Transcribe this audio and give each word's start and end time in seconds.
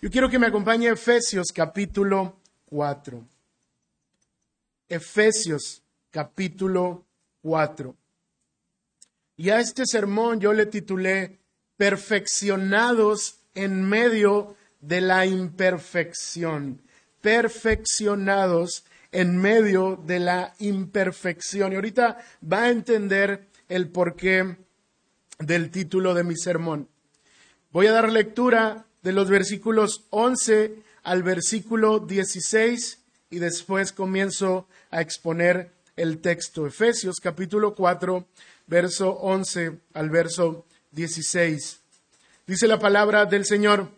Yo 0.00 0.10
quiero 0.10 0.30
que 0.30 0.38
me 0.38 0.46
acompañe 0.46 0.88
Efesios 0.88 1.48
capítulo 1.52 2.36
4. 2.66 3.26
Efesios 4.88 5.82
capítulo 6.12 7.04
4. 7.42 7.96
Y 9.38 9.50
a 9.50 9.58
este 9.58 9.86
sermón 9.86 10.38
yo 10.38 10.52
le 10.52 10.66
titulé 10.66 11.40
Perfeccionados 11.76 13.40
en 13.56 13.82
medio 13.82 14.54
de 14.80 15.00
la 15.00 15.26
imperfección. 15.26 16.80
Perfeccionados 17.20 18.84
en 19.10 19.36
medio 19.36 19.96
de 19.96 20.20
la 20.20 20.54
imperfección. 20.60 21.72
Y 21.72 21.74
ahorita 21.74 22.18
va 22.40 22.62
a 22.62 22.70
entender 22.70 23.48
el 23.68 23.88
porqué 23.88 24.58
del 25.40 25.72
título 25.72 26.14
de 26.14 26.22
mi 26.22 26.36
sermón. 26.36 26.88
Voy 27.72 27.88
a 27.88 27.92
dar 27.92 28.12
lectura 28.12 28.87
de 29.02 29.12
los 29.12 29.28
versículos 29.28 30.04
11 30.10 30.82
al 31.02 31.22
versículo 31.22 32.00
16 32.00 32.98
y 33.30 33.38
después 33.38 33.92
comienzo 33.92 34.66
a 34.90 35.00
exponer 35.00 35.72
el 35.96 36.18
texto. 36.18 36.66
Efesios 36.66 37.16
capítulo 37.20 37.74
4, 37.74 38.26
verso 38.66 39.10
11 39.10 39.78
al 39.94 40.10
verso 40.10 40.64
16. 40.92 41.80
Dice 42.46 42.66
la 42.66 42.78
palabra 42.78 43.26
del 43.26 43.44
Señor, 43.44 43.90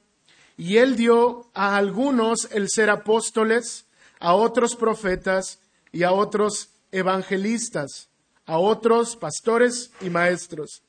y 0.57 0.77
él 0.79 0.97
dio 0.97 1.49
a 1.55 1.77
algunos 1.77 2.49
el 2.53 2.69
ser 2.69 2.91
apóstoles, 2.91 3.87
a 4.19 4.35
otros 4.35 4.77
profetas 4.77 5.61
y 5.93 6.03
a 6.03 6.13
otros 6.13 6.71
evangelistas, 6.93 8.09
a 8.47 8.59
otros 8.59 9.17
pastores 9.17 9.91
y 10.01 10.11
maestros, 10.11 10.83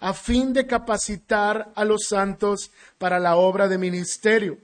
a 0.00 0.14
fin 0.14 0.52
de 0.52 0.66
capacitar 0.66 1.72
a 1.74 1.84
los 1.84 2.06
santos 2.08 2.70
para 2.98 3.18
la 3.18 3.36
obra 3.36 3.68
de 3.68 3.78
ministerio, 3.78 4.58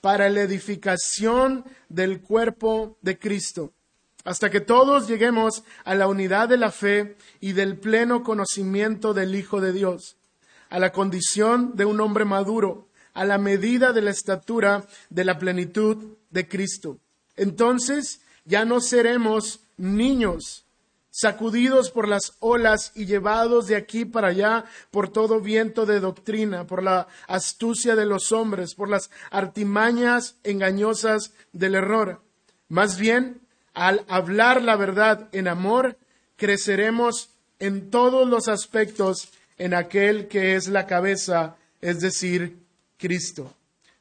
para 0.00 0.28
la 0.28 0.42
edificación 0.42 1.64
del 1.88 2.20
cuerpo 2.20 2.96
de 3.02 3.18
Cristo, 3.18 3.72
hasta 4.24 4.50
que 4.50 4.60
todos 4.60 5.08
lleguemos 5.08 5.64
a 5.84 5.94
la 5.94 6.08
unidad 6.08 6.48
de 6.48 6.56
la 6.56 6.70
fe 6.70 7.16
y 7.40 7.52
del 7.52 7.78
pleno 7.78 8.22
conocimiento 8.22 9.14
del 9.14 9.34
Hijo 9.34 9.60
de 9.60 9.72
Dios, 9.72 10.16
a 10.68 10.78
la 10.78 10.92
condición 10.92 11.76
de 11.76 11.84
un 11.84 12.00
hombre 12.00 12.24
maduro, 12.24 12.88
a 13.14 13.24
la 13.24 13.38
medida 13.38 13.92
de 13.92 14.02
la 14.02 14.10
estatura 14.10 14.86
de 15.10 15.24
la 15.24 15.38
plenitud 15.38 16.16
de 16.30 16.46
Cristo. 16.46 16.98
Entonces 17.36 18.20
ya 18.44 18.64
no 18.64 18.80
seremos 18.80 19.60
niños, 19.76 20.65
sacudidos 21.16 21.90
por 21.90 22.08
las 22.08 22.34
olas 22.40 22.92
y 22.94 23.06
llevados 23.06 23.68
de 23.68 23.76
aquí 23.76 24.04
para 24.04 24.28
allá 24.28 24.66
por 24.90 25.08
todo 25.08 25.40
viento 25.40 25.86
de 25.86 25.98
doctrina, 25.98 26.66
por 26.66 26.82
la 26.82 27.08
astucia 27.26 27.96
de 27.96 28.04
los 28.04 28.32
hombres, 28.32 28.74
por 28.74 28.90
las 28.90 29.10
artimañas 29.30 30.36
engañosas 30.44 31.32
del 31.54 31.76
error. 31.76 32.20
Más 32.68 32.98
bien, 32.98 33.40
al 33.72 34.04
hablar 34.08 34.60
la 34.60 34.76
verdad 34.76 35.30
en 35.32 35.48
amor, 35.48 35.96
creceremos 36.36 37.30
en 37.60 37.90
todos 37.90 38.28
los 38.28 38.46
aspectos 38.48 39.30
en 39.56 39.72
aquel 39.72 40.28
que 40.28 40.54
es 40.54 40.68
la 40.68 40.86
cabeza, 40.86 41.56
es 41.80 42.00
decir, 42.00 42.58
Cristo, 42.98 43.54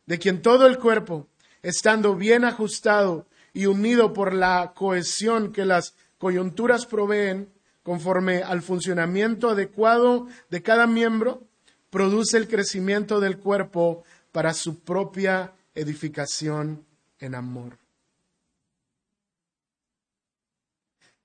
de 0.06 0.20
quien 0.20 0.42
todo 0.42 0.68
el 0.68 0.80
cuerpo, 0.80 1.28
estando 1.64 2.14
bien 2.16 2.44
ajustado 2.44 3.26
y 3.54 3.68
unido 3.68 4.12
por 4.12 4.34
la 4.34 4.74
cohesión 4.76 5.54
que 5.54 5.64
las 5.64 5.94
coyunturas 6.18 6.86
proveen, 6.86 7.52
conforme 7.84 8.42
al 8.42 8.62
funcionamiento 8.62 9.50
adecuado 9.50 10.28
de 10.50 10.62
cada 10.62 10.88
miembro, 10.88 11.44
produce 11.90 12.38
el 12.38 12.48
crecimiento 12.48 13.20
del 13.20 13.38
cuerpo 13.38 14.04
para 14.32 14.54
su 14.54 14.80
propia 14.80 15.54
edificación 15.74 16.86
en 17.20 17.36
amor. 17.36 17.78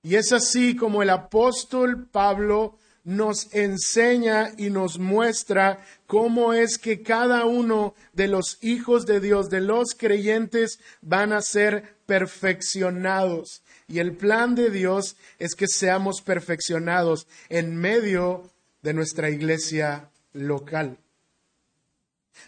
Y 0.03 0.15
es 0.15 0.31
así 0.31 0.75
como 0.75 1.03
el 1.03 1.09
apóstol 1.09 2.07
Pablo 2.07 2.77
nos 3.03 3.53
enseña 3.53 4.51
y 4.57 4.69
nos 4.69 4.99
muestra 4.99 5.83
cómo 6.07 6.53
es 6.53 6.77
que 6.77 7.01
cada 7.01 7.45
uno 7.45 7.95
de 8.13 8.27
los 8.27 8.57
hijos 8.61 9.05
de 9.05 9.19
Dios, 9.19 9.49
de 9.49 9.61
los 9.61 9.95
creyentes, 9.97 10.79
van 11.01 11.33
a 11.33 11.41
ser 11.41 11.97
perfeccionados. 12.05 13.63
Y 13.91 13.99
el 13.99 14.13
plan 14.13 14.55
de 14.55 14.69
Dios 14.69 15.17
es 15.37 15.53
que 15.53 15.67
seamos 15.67 16.21
perfeccionados 16.21 17.27
en 17.49 17.75
medio 17.75 18.49
de 18.81 18.93
nuestra 18.93 19.29
iglesia 19.29 20.09
local. 20.31 20.97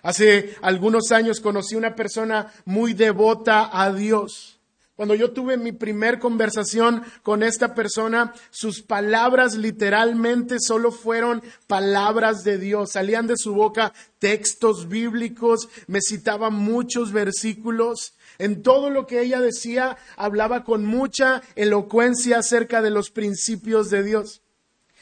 Hace 0.04 0.56
algunos 0.62 1.12
años 1.12 1.42
conocí 1.42 1.76
una 1.76 1.96
persona 1.96 2.54
muy 2.64 2.94
devota 2.94 3.70
a 3.74 3.92
Dios. 3.92 4.58
Cuando 4.96 5.16
yo 5.16 5.32
tuve 5.32 5.58
mi 5.58 5.74
primer 5.74 6.20
conversación 6.20 7.04
con 7.24 7.44
esta 7.44 7.76
persona, 7.76 8.34
sus 8.50 8.82
palabras 8.82 9.56
literalmente 9.56 10.58
solo 10.62 10.94
fueron 10.94 11.44
palabras 11.68 12.46
de 12.46 12.58
Dios. 12.58 12.92
Salían 12.94 13.28
de 13.28 13.36
su 13.36 13.54
boca 13.54 13.92
textos 14.20 14.88
bíblicos, 14.88 15.68
me 15.88 16.00
citaba 16.00 16.50
muchos 16.50 17.12
versículos. 17.12 18.14
En 18.40 18.64
todo 18.64 18.90
lo 18.90 19.06
que 19.08 19.22
ella 19.22 19.40
decía, 19.40 19.98
hablaba 20.16 20.64
con 20.64 20.86
mucha 20.86 21.42
elocuencia 21.56 22.40
acerca 22.40 22.82
de 22.82 22.90
los 22.90 23.10
principios 23.10 23.90
de 23.90 24.04
Dios. 24.04 24.42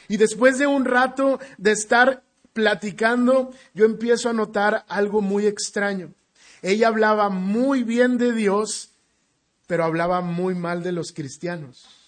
Y 0.08 0.18
después 0.18 0.58
de 0.58 0.68
un 0.68 0.86
rato 0.86 1.40
de 1.58 1.72
estar 1.72 2.24
platicando, 2.54 3.52
yo 3.74 3.86
empiezo 3.86 4.30
a 4.30 4.34
notar 4.34 4.86
algo 4.88 5.22
muy 5.22 5.46
extraño. 5.48 6.14
Ella 6.62 6.90
hablaba 6.90 7.30
muy 7.30 7.84
bien 7.84 8.18
de 8.18 8.34
Dios, 8.34 8.90
pero 9.68 9.84
hablaba 9.84 10.22
muy 10.22 10.54
mal 10.54 10.84
de 10.84 10.92
los 10.92 11.12
cristianos. 11.12 12.01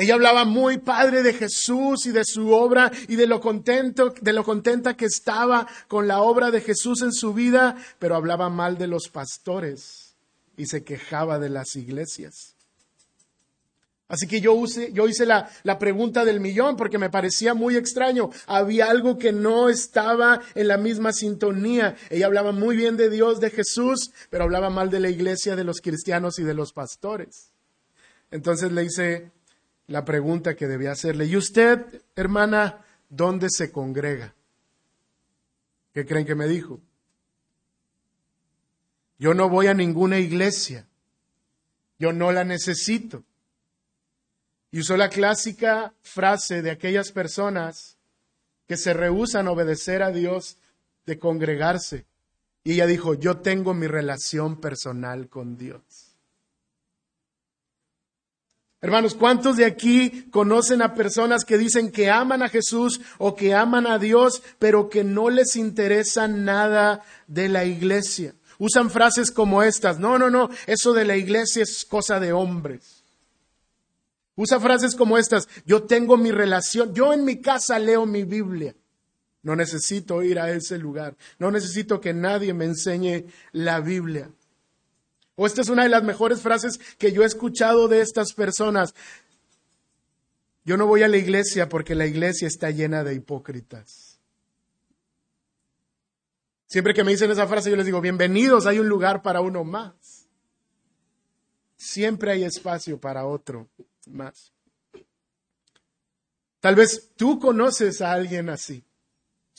Ella 0.00 0.14
hablaba 0.14 0.46
muy 0.46 0.78
padre 0.78 1.22
de 1.22 1.34
Jesús 1.34 2.06
y 2.06 2.10
de 2.10 2.24
su 2.24 2.52
obra 2.52 2.90
y 3.06 3.16
de 3.16 3.26
lo 3.26 3.38
contento, 3.38 4.14
de 4.18 4.32
lo 4.32 4.44
contenta 4.44 4.96
que 4.96 5.04
estaba 5.04 5.66
con 5.88 6.08
la 6.08 6.22
obra 6.22 6.50
de 6.50 6.62
Jesús 6.62 7.02
en 7.02 7.12
su 7.12 7.34
vida, 7.34 7.76
pero 7.98 8.16
hablaba 8.16 8.48
mal 8.48 8.78
de 8.78 8.86
los 8.86 9.10
pastores 9.10 10.16
y 10.56 10.64
se 10.64 10.84
quejaba 10.84 11.38
de 11.38 11.50
las 11.50 11.76
iglesias. 11.76 12.54
Así 14.08 14.26
que 14.26 14.40
yo, 14.40 14.56
hice 14.64 15.26
la, 15.26 15.50
la, 15.64 15.78
pregunta 15.78 16.24
del 16.24 16.40
millón 16.40 16.78
porque 16.78 16.96
me 16.96 17.10
parecía 17.10 17.52
muy 17.52 17.76
extraño. 17.76 18.30
Había 18.46 18.86
algo 18.86 19.18
que 19.18 19.32
no 19.32 19.68
estaba 19.68 20.40
en 20.54 20.68
la 20.68 20.78
misma 20.78 21.12
sintonía. 21.12 21.94
Ella 22.08 22.24
hablaba 22.24 22.52
muy 22.52 22.74
bien 22.74 22.96
de 22.96 23.10
Dios, 23.10 23.38
de 23.38 23.50
Jesús, 23.50 24.12
pero 24.30 24.44
hablaba 24.44 24.70
mal 24.70 24.88
de 24.88 25.00
la 25.00 25.10
iglesia, 25.10 25.56
de 25.56 25.64
los 25.64 25.82
cristianos 25.82 26.38
y 26.38 26.42
de 26.42 26.54
los 26.54 26.72
pastores. 26.72 27.52
Entonces 28.30 28.72
le 28.72 28.84
hice 28.84 29.30
la 29.90 30.04
pregunta 30.04 30.54
que 30.54 30.68
debía 30.68 30.92
hacerle. 30.92 31.26
¿Y 31.26 31.36
usted, 31.36 31.84
hermana, 32.14 32.84
dónde 33.08 33.48
se 33.50 33.72
congrega? 33.72 34.34
¿Qué 35.92 36.06
creen 36.06 36.24
que 36.24 36.36
me 36.36 36.46
dijo? 36.46 36.80
Yo 39.18 39.34
no 39.34 39.48
voy 39.48 39.66
a 39.66 39.74
ninguna 39.74 40.20
iglesia. 40.20 40.86
Yo 41.98 42.12
no 42.12 42.30
la 42.30 42.44
necesito. 42.44 43.24
Y 44.70 44.78
usó 44.78 44.96
la 44.96 45.08
clásica 45.08 45.92
frase 46.02 46.62
de 46.62 46.70
aquellas 46.70 47.10
personas 47.10 47.98
que 48.68 48.76
se 48.76 48.94
rehusan 48.94 49.48
a 49.48 49.50
obedecer 49.50 50.04
a 50.04 50.12
Dios 50.12 50.56
de 51.04 51.18
congregarse. 51.18 52.06
Y 52.62 52.74
ella 52.74 52.86
dijo, 52.86 53.14
yo 53.14 53.38
tengo 53.38 53.74
mi 53.74 53.88
relación 53.88 54.60
personal 54.60 55.28
con 55.28 55.58
Dios. 55.58 56.09
Hermanos, 58.82 59.14
¿cuántos 59.14 59.56
de 59.56 59.66
aquí 59.66 60.28
conocen 60.30 60.80
a 60.80 60.94
personas 60.94 61.44
que 61.44 61.58
dicen 61.58 61.92
que 61.92 62.08
aman 62.08 62.42
a 62.42 62.48
Jesús 62.48 63.00
o 63.18 63.36
que 63.36 63.54
aman 63.54 63.86
a 63.86 63.98
Dios, 63.98 64.42
pero 64.58 64.88
que 64.88 65.04
no 65.04 65.28
les 65.28 65.56
interesa 65.56 66.28
nada 66.28 67.02
de 67.26 67.50
la 67.50 67.66
iglesia? 67.66 68.34
Usan 68.58 68.90
frases 68.90 69.30
como 69.30 69.62
estas, 69.62 69.98
no, 69.98 70.18
no, 70.18 70.30
no, 70.30 70.48
eso 70.66 70.94
de 70.94 71.04
la 71.04 71.16
iglesia 71.16 71.62
es 71.62 71.84
cosa 71.84 72.20
de 72.20 72.32
hombres. 72.32 73.02
Usa 74.34 74.58
frases 74.58 74.94
como 74.94 75.18
estas, 75.18 75.46
yo 75.66 75.82
tengo 75.82 76.16
mi 76.16 76.30
relación, 76.30 76.94
yo 76.94 77.12
en 77.12 77.24
mi 77.24 77.42
casa 77.42 77.78
leo 77.78 78.06
mi 78.06 78.24
Biblia. 78.24 78.74
No 79.42 79.56
necesito 79.56 80.22
ir 80.22 80.38
a 80.38 80.50
ese 80.50 80.78
lugar, 80.78 81.16
no 81.38 81.50
necesito 81.50 82.00
que 82.00 82.14
nadie 82.14 82.54
me 82.54 82.64
enseñe 82.64 83.26
la 83.52 83.80
Biblia. 83.80 84.30
O 85.42 85.46
esta 85.46 85.62
es 85.62 85.70
una 85.70 85.84
de 85.84 85.88
las 85.88 86.02
mejores 86.02 86.42
frases 86.42 86.78
que 86.98 87.12
yo 87.12 87.22
he 87.22 87.24
escuchado 87.24 87.88
de 87.88 88.02
estas 88.02 88.34
personas. 88.34 88.94
Yo 90.66 90.76
no 90.76 90.86
voy 90.86 91.02
a 91.02 91.08
la 91.08 91.16
iglesia 91.16 91.66
porque 91.66 91.94
la 91.94 92.04
iglesia 92.04 92.46
está 92.46 92.70
llena 92.70 93.04
de 93.04 93.14
hipócritas. 93.14 94.18
Siempre 96.66 96.92
que 96.92 97.04
me 97.04 97.12
dicen 97.12 97.30
esa 97.30 97.46
frase 97.46 97.70
yo 97.70 97.76
les 97.76 97.86
digo, 97.86 98.02
bienvenidos, 98.02 98.66
hay 98.66 98.80
un 98.80 98.90
lugar 98.90 99.22
para 99.22 99.40
uno 99.40 99.64
más. 99.64 100.28
Siempre 101.78 102.32
hay 102.32 102.44
espacio 102.44 103.00
para 103.00 103.24
otro 103.24 103.66
más. 104.08 104.52
Tal 106.60 106.74
vez 106.74 107.12
tú 107.16 107.38
conoces 107.38 108.02
a 108.02 108.12
alguien 108.12 108.50
así. 108.50 108.84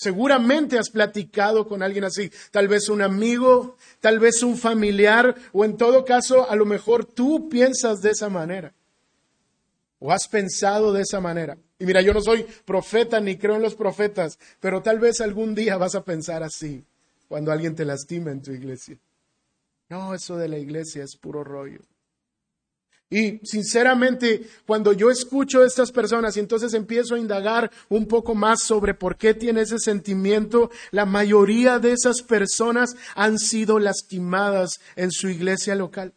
Seguramente 0.02 0.80
has 0.80 0.90
platicado 0.90 1.68
con 1.68 1.84
alguien 1.84 2.06
así, 2.06 2.32
tal 2.50 2.68
vez 2.68 2.90
un 2.90 3.04
amigo, 3.04 3.78
tal 4.00 4.18
vez 4.18 4.42
un 4.42 4.58
familiar, 4.58 5.36
o 5.54 5.64
en 5.64 5.78
todo 5.78 6.06
caso, 6.06 6.50
a 6.50 6.56
lo 6.56 6.66
mejor 6.66 7.06
tú 7.06 7.50
piensas 7.50 8.02
de 8.02 8.10
esa 8.10 8.28
manera, 8.28 8.74
o 10.00 10.12
has 10.12 10.28
pensado 10.28 10.92
de 10.92 11.04
esa 11.04 11.22
manera. 11.22 11.56
Y 11.78 11.86
mira, 11.86 12.02
yo 12.02 12.16
no 12.16 12.22
soy 12.24 12.48
profeta 12.66 13.20
ni 13.20 13.38
creo 13.38 13.58
en 13.58 13.62
los 13.62 13.76
profetas, 13.76 14.40
pero 14.60 14.82
tal 14.82 14.98
vez 14.98 15.22
algún 15.22 15.54
día 15.54 15.78
vas 15.78 15.94
a 15.94 16.04
pensar 16.04 16.42
así 16.42 16.84
cuando 17.28 17.52
alguien 17.52 17.76
te 17.76 17.86
lastima 17.86 18.32
en 18.32 18.42
tu 18.42 18.54
iglesia. 18.54 18.98
No, 19.88 20.16
eso 20.16 20.36
de 20.36 20.48
la 20.48 20.58
iglesia 20.58 21.04
es 21.04 21.16
puro 21.16 21.44
rollo. 21.44 21.82
Y 23.12 23.42
sinceramente, 23.44 24.48
cuando 24.66 24.94
yo 24.94 25.12
escucho 25.12 25.62
a 25.62 25.68
estas 25.68 25.92
personas 25.92 26.38
y 26.38 26.40
entonces 26.40 26.74
empiezo 26.74 27.16
a 27.16 27.20
indagar 27.20 27.70
un 27.90 28.08
poco 28.08 28.34
más 28.36 28.64
sobre 28.64 28.94
por 28.94 29.18
qué 29.18 29.34
tiene 29.34 29.62
ese 29.62 29.80
sentimiento, 29.80 30.72
la 30.92 31.06
mayoría 31.06 31.78
de 31.78 31.92
esas 31.92 32.22
personas 32.22 32.96
han 33.16 33.38
sido 33.38 33.80
lastimadas 33.80 34.80
en 34.96 35.12
su 35.12 35.28
iglesia 35.28 35.76
local. 35.76 36.14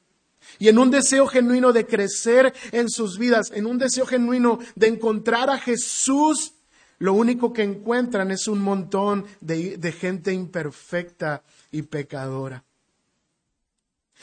Y 0.61 0.69
en 0.69 0.79
un 0.79 0.93
deseo 0.93 1.26
genuino 1.26 1.73
de 1.73 1.85
crecer 1.85 2.55
en 2.70 2.88
sus 2.88 3.19
vidas, 3.19 3.50
en 3.52 3.67
un 3.67 3.76
deseo 3.76 4.06
genuino 4.06 4.61
de 4.76 4.87
encontrar 4.87 5.50
a 5.50 5.58
Jesús, 5.58 6.52
lo 6.99 7.14
único 7.14 7.52
que 7.52 7.64
encuentran 7.64 8.31
es 8.31 8.47
un 8.47 8.61
montón 8.61 9.25
de, 9.40 9.79
de 9.79 9.90
gente 9.90 10.32
imperfecta 10.32 11.43
y 11.73 11.82
pecadora. 11.82 12.62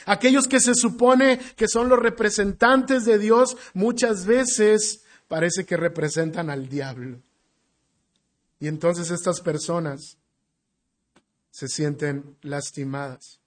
Aquellos 0.06 0.48
que 0.48 0.60
se 0.60 0.74
supone 0.76 1.40
que 1.56 1.68
son 1.68 1.90
los 1.90 2.00
representantes 2.00 3.06
de 3.06 3.18
Dios 3.18 3.58
muchas 3.74 4.26
veces 4.26 5.04
parece 5.28 5.66
que 5.66 5.78
representan 5.78 6.50
al 6.50 6.68
diablo. 6.68 7.20
Y 8.60 8.68
entonces 8.68 9.12
estas 9.12 9.42
personas 9.42 10.18
se 11.52 11.68
sienten 11.68 12.38
lastimadas. 12.42 13.40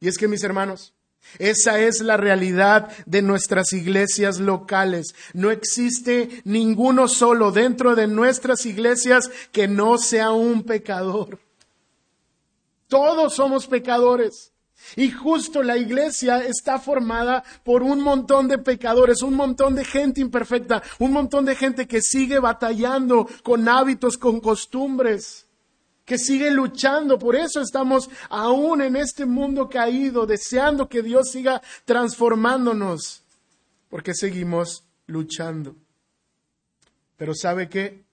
Y 0.00 0.08
es 0.08 0.18
que 0.18 0.28
mis 0.28 0.44
hermanos, 0.44 0.92
esa 1.38 1.80
es 1.80 2.00
la 2.00 2.16
realidad 2.16 2.90
de 3.06 3.22
nuestras 3.22 3.72
iglesias 3.72 4.38
locales. 4.38 5.14
No 5.32 5.50
existe 5.50 6.42
ninguno 6.44 7.08
solo 7.08 7.50
dentro 7.50 7.94
de 7.94 8.06
nuestras 8.06 8.64
iglesias 8.66 9.30
que 9.52 9.68
no 9.68 9.98
sea 9.98 10.30
un 10.30 10.62
pecador. 10.62 11.40
Todos 12.88 13.34
somos 13.34 13.66
pecadores. 13.66 14.52
Y 14.94 15.10
justo 15.10 15.62
la 15.62 15.76
iglesia 15.76 16.44
está 16.44 16.78
formada 16.78 17.42
por 17.64 17.82
un 17.82 18.00
montón 18.00 18.46
de 18.46 18.58
pecadores, 18.58 19.22
un 19.22 19.34
montón 19.34 19.74
de 19.74 19.84
gente 19.84 20.20
imperfecta, 20.20 20.82
un 20.98 21.12
montón 21.12 21.44
de 21.44 21.56
gente 21.56 21.86
que 21.86 22.00
sigue 22.00 22.38
batallando 22.38 23.28
con 23.42 23.68
hábitos, 23.68 24.16
con 24.16 24.40
costumbres, 24.40 25.46
que 26.04 26.18
sigue 26.18 26.50
luchando. 26.50 27.18
Por 27.18 27.34
eso 27.36 27.60
estamos 27.60 28.08
aún 28.30 28.80
en 28.80 28.96
este 28.96 29.26
mundo 29.26 29.68
caído, 29.68 30.24
deseando 30.26 30.88
que 30.88 31.02
Dios 31.02 31.30
siga 31.30 31.60
transformándonos, 31.84 33.22
porque 33.90 34.14
seguimos 34.14 34.84
luchando. 35.06 35.74
Pero 37.16 37.34
¿sabe 37.34 37.68
qué? 37.68 38.04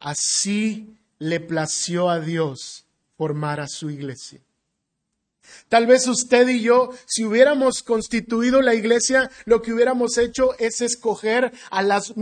Así 0.00 0.96
le 1.18 1.38
plació 1.38 2.10
a 2.10 2.18
Dios 2.18 2.84
formar 3.16 3.60
a 3.60 3.68
su 3.68 3.88
iglesia. 3.88 4.40
Tal 5.68 5.86
vez 5.86 6.06
usted 6.06 6.48
y 6.48 6.60
yo, 6.60 6.90
si 7.06 7.24
hubiéramos 7.24 7.82
constituido 7.82 8.62
la 8.62 8.74
iglesia, 8.74 9.30
lo 9.44 9.62
que 9.62 9.72
hubiéramos 9.72 10.18
hecho 10.18 10.56
es 10.58 10.80
escoger 10.80 11.52
a 11.70 11.82
las, 11.82 12.12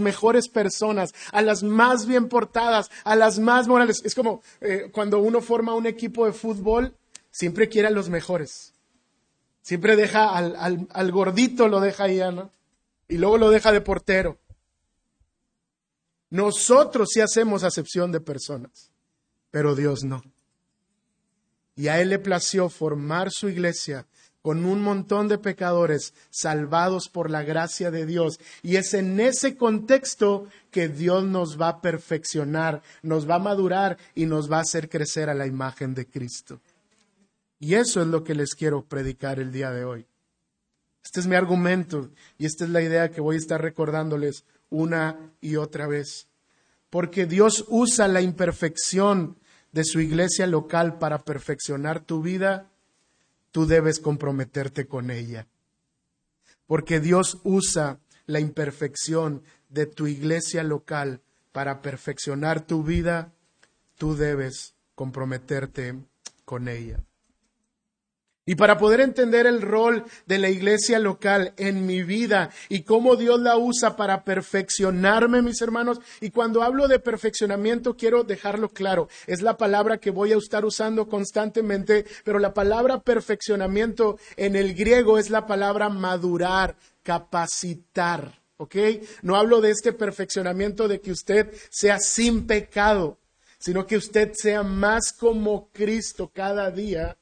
mejores 0.00 0.48
personas, 0.48 1.12
a 1.32 1.42
las 1.42 1.62
más 1.62 2.06
bien 2.06 2.28
portadas, 2.28 2.90
a 3.04 3.16
las 3.16 3.38
más 3.38 3.68
morales. 3.68 4.00
Es 4.04 4.14
como 4.14 4.42
eh, 4.60 4.90
cuando 4.92 5.18
uno 5.18 5.40
forma 5.40 5.74
un 5.74 5.86
equipo 5.86 6.26
de 6.26 6.32
fútbol, 6.32 6.94
siempre 7.30 7.68
quiere 7.68 7.88
a 7.88 7.92
los 7.92 8.08
mejores. 8.08 8.72
Siempre 9.62 9.96
deja 9.96 10.30
al, 10.30 10.86
al 10.90 11.12
gordito, 11.12 11.68
lo 11.68 11.80
deja 11.80 12.04
ahí, 12.04 12.18
¿no? 12.18 12.50
Y 13.08 13.18
luego 13.18 13.38
lo 13.38 13.50
deja 13.50 13.72
de 13.72 13.80
portero. 13.80 14.38
Nosotros 16.30 17.08
sí 17.12 17.20
hacemos 17.20 17.64
acepción 17.64 18.12
de 18.12 18.20
personas, 18.20 18.90
pero 19.50 19.74
Dios 19.74 20.04
no. 20.04 20.22
Y 21.80 21.88
a 21.88 21.98
Él 21.98 22.10
le 22.10 22.18
plació 22.18 22.68
formar 22.68 23.30
su 23.30 23.48
iglesia 23.48 24.06
con 24.42 24.66
un 24.66 24.82
montón 24.82 25.28
de 25.28 25.38
pecadores 25.38 26.12
salvados 26.28 27.08
por 27.08 27.30
la 27.30 27.42
gracia 27.42 27.90
de 27.90 28.04
Dios. 28.04 28.38
Y 28.62 28.76
es 28.76 28.92
en 28.92 29.18
ese 29.18 29.56
contexto 29.56 30.46
que 30.70 30.88
Dios 30.88 31.24
nos 31.24 31.58
va 31.58 31.68
a 31.68 31.80
perfeccionar, 31.80 32.82
nos 33.02 33.26
va 33.26 33.36
a 33.36 33.38
madurar 33.38 33.96
y 34.14 34.26
nos 34.26 34.52
va 34.52 34.58
a 34.58 34.60
hacer 34.60 34.90
crecer 34.90 35.30
a 35.30 35.34
la 35.34 35.46
imagen 35.46 35.94
de 35.94 36.06
Cristo. 36.06 36.60
Y 37.58 37.76
eso 37.76 38.02
es 38.02 38.08
lo 38.08 38.24
que 38.24 38.34
les 38.34 38.54
quiero 38.54 38.84
predicar 38.84 39.40
el 39.40 39.50
día 39.50 39.70
de 39.70 39.86
hoy. 39.86 40.06
Este 41.02 41.20
es 41.20 41.26
mi 41.26 41.34
argumento 41.34 42.10
y 42.36 42.44
esta 42.44 42.64
es 42.64 42.70
la 42.70 42.82
idea 42.82 43.10
que 43.10 43.22
voy 43.22 43.36
a 43.36 43.38
estar 43.38 43.62
recordándoles 43.62 44.44
una 44.68 45.32
y 45.40 45.56
otra 45.56 45.86
vez. 45.86 46.28
Porque 46.90 47.24
Dios 47.24 47.64
usa 47.68 48.06
la 48.06 48.20
imperfección 48.20 49.38
de 49.72 49.84
su 49.84 50.00
iglesia 50.00 50.46
local 50.46 50.98
para 50.98 51.24
perfeccionar 51.24 52.00
tu 52.00 52.22
vida, 52.22 52.70
tú 53.50 53.66
debes 53.66 54.00
comprometerte 54.00 54.86
con 54.86 55.10
ella. 55.10 55.46
Porque 56.66 57.00
Dios 57.00 57.38
usa 57.44 57.98
la 58.26 58.40
imperfección 58.40 59.42
de 59.68 59.86
tu 59.86 60.06
iglesia 60.06 60.62
local 60.62 61.20
para 61.52 61.82
perfeccionar 61.82 62.60
tu 62.60 62.82
vida, 62.82 63.32
tú 63.96 64.16
debes 64.16 64.74
comprometerte 64.94 65.98
con 66.44 66.68
ella. 66.68 67.02
Y 68.50 68.56
para 68.56 68.78
poder 68.78 69.00
entender 69.00 69.46
el 69.46 69.62
rol 69.62 70.04
de 70.26 70.38
la 70.38 70.48
iglesia 70.48 70.98
local 70.98 71.54
en 71.56 71.86
mi 71.86 72.02
vida 72.02 72.50
y 72.68 72.82
cómo 72.82 73.14
Dios 73.14 73.38
la 73.38 73.56
usa 73.56 73.94
para 73.94 74.24
perfeccionarme, 74.24 75.40
mis 75.40 75.62
hermanos, 75.62 76.00
y 76.20 76.30
cuando 76.30 76.64
hablo 76.64 76.88
de 76.88 76.98
perfeccionamiento 76.98 77.96
quiero 77.96 78.24
dejarlo 78.24 78.68
claro, 78.70 79.08
es 79.28 79.40
la 79.40 79.56
palabra 79.56 79.98
que 79.98 80.10
voy 80.10 80.32
a 80.32 80.36
estar 80.36 80.64
usando 80.64 81.08
constantemente, 81.08 82.04
pero 82.24 82.40
la 82.40 82.52
palabra 82.52 82.98
perfeccionamiento 82.98 84.18
en 84.36 84.56
el 84.56 84.74
griego 84.74 85.16
es 85.16 85.30
la 85.30 85.46
palabra 85.46 85.88
madurar, 85.88 86.74
capacitar. 87.04 88.40
¿Ok? 88.56 88.74
No 89.22 89.36
hablo 89.36 89.60
de 89.60 89.70
este 89.70 89.92
perfeccionamiento 89.92 90.88
de 90.88 91.00
que 91.00 91.12
usted 91.12 91.54
sea 91.70 92.00
sin 92.00 92.48
pecado, 92.48 93.16
sino 93.60 93.86
que 93.86 93.96
usted 93.96 94.32
sea 94.34 94.64
más 94.64 95.12
como 95.12 95.70
Cristo 95.70 96.32
cada 96.34 96.72
día 96.72 97.16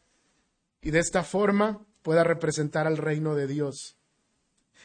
y 0.83 0.91
de 0.91 1.01
esta 1.01 1.23
forma 1.23 1.85
pueda 2.03 2.25
representar 2.25 2.87
al 2.87 2.97
reino 2.97 3.35
de 3.35 3.47
Dios. 3.47 3.97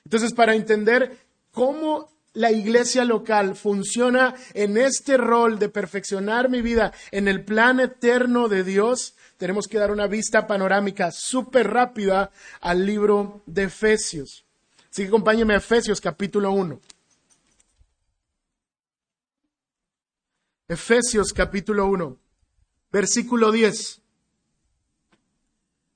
Entonces, 0.03 0.33
para 0.33 0.55
entender 0.55 1.17
cómo 1.51 2.09
la 2.33 2.51
iglesia 2.51 3.05
local 3.05 3.55
funciona 3.55 4.33
en 4.53 4.77
este 4.77 5.17
rol 5.17 5.59
de 5.59 5.69
perfeccionar 5.69 6.49
mi 6.49 6.61
vida 6.61 6.93
en 7.11 7.27
el 7.27 7.45
plan 7.45 7.79
eterno 7.79 8.49
de 8.49 8.63
Dios, 8.63 9.15
tenemos 9.37 9.67
que 9.67 9.77
dar 9.77 9.91
una 9.91 10.07
vista 10.07 10.47
panorámica 10.47 11.11
súper 11.11 11.69
rápida 11.69 12.31
al 12.59 12.85
libro 12.85 13.43
de 13.45 13.63
Efesios. 13.63 14.45
Así 14.89 15.03
que 15.03 15.07
acompáñeme 15.07 15.53
a 15.53 15.57
Efesios 15.57 16.01
capítulo 16.01 16.51
1. 16.51 16.79
Efesios 20.67 21.33
capítulo 21.33 21.85
1, 21.87 22.17
versículo 22.91 23.51
10. 23.51 24.02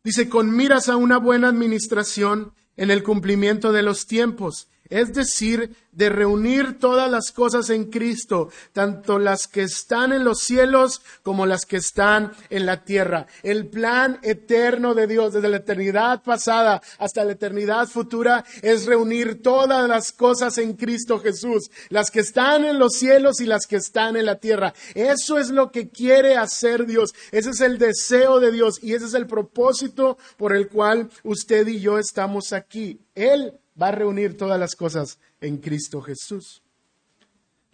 Dice, 0.07 0.29
con 0.29 0.55
miras 0.55 0.87
a 0.87 0.95
una 0.95 1.17
buena 1.17 1.49
administración 1.49 2.53
en 2.77 2.91
el 2.91 3.03
cumplimiento 3.03 3.73
de 3.73 3.81
los 3.81 4.07
tiempos, 4.07 4.69
es 4.89 5.13
decir, 5.13 5.75
de 5.91 6.09
reunir 6.09 6.77
todas 6.77 7.09
las 7.09 7.31
cosas 7.31 7.71
en 7.71 7.85
Cristo, 7.85 8.49
tanto 8.71 9.17
las 9.17 9.47
que 9.47 9.63
están 9.63 10.13
en 10.13 10.23
los 10.23 10.41
cielos 10.41 11.01
como 11.23 11.47
las 11.47 11.65
que 11.65 11.77
están 11.77 12.33
en 12.51 12.67
la 12.67 12.83
tierra. 12.83 13.25
El 13.41 13.67
plan 13.67 14.19
eterno 14.21 14.93
de 14.93 15.07
Dios 15.07 15.33
desde 15.33 15.49
la 15.49 15.57
eternidad 15.57 16.21
pasada 16.21 16.83
hasta 16.99 17.23
la 17.23 17.31
eternidad 17.31 17.87
futura 17.87 18.45
es 18.61 18.85
reunir 18.85 19.41
todas 19.41 19.89
las 19.89 20.11
cosas 20.11 20.59
en 20.59 20.73
Cristo 20.73 21.19
Jesús, 21.19 21.71
las 21.89 22.11
que 22.11 22.19
están 22.19 22.63
en 22.63 22.77
los 22.77 22.93
cielos 22.93 23.41
y 23.41 23.47
las 23.47 23.65
que 23.65 23.77
están 23.77 24.15
en 24.17 24.27
la 24.27 24.35
tierra. 24.35 24.75
Eso 24.93 25.39
es 25.39 25.49
lo 25.49 25.71
que 25.71 25.89
quiere 25.89 26.37
hacer 26.37 26.85
Dios. 26.85 27.15
Ese 27.31 27.49
es 27.49 27.61
el 27.61 27.79
deseo 27.79 28.39
de 28.39 28.51
Dios 28.51 28.79
y 28.83 28.93
ese 28.93 29.05
es 29.05 29.15
el 29.15 29.25
propósito 29.25 30.19
por 30.37 30.55
el 30.55 30.67
cual 30.67 31.09
usted 31.23 31.67
y 31.67 31.79
yo 31.79 31.97
estamos 31.97 32.53
aquí. 32.53 32.99
Él 33.15 33.53
va 33.81 33.89
a 33.89 33.91
reunir 33.91 34.37
todas 34.37 34.59
las 34.59 34.75
cosas 34.75 35.19
en 35.41 35.57
Cristo 35.57 36.01
Jesús. 36.01 36.61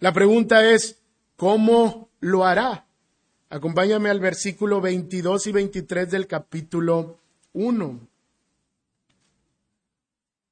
La 0.00 0.12
pregunta 0.12 0.70
es, 0.70 0.98
¿cómo 1.36 2.08
lo 2.20 2.44
hará? 2.44 2.86
Acompáñame 3.50 4.10
al 4.10 4.20
versículo 4.20 4.80
22 4.80 5.46
y 5.46 5.52
23 5.52 6.10
del 6.10 6.26
capítulo 6.26 7.18
1. 7.52 8.00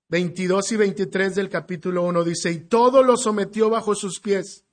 22 0.09 0.73
y 0.73 0.77
23 0.77 1.35
del 1.35 1.49
capítulo 1.49 2.03
1 2.03 2.25
dice, 2.25 2.51
y 2.51 2.59
todo 2.61 3.03
lo 3.03 3.17
sometió 3.17 3.71
bajo 3.71 3.95
sus 3.95 4.21
pies 4.21 4.65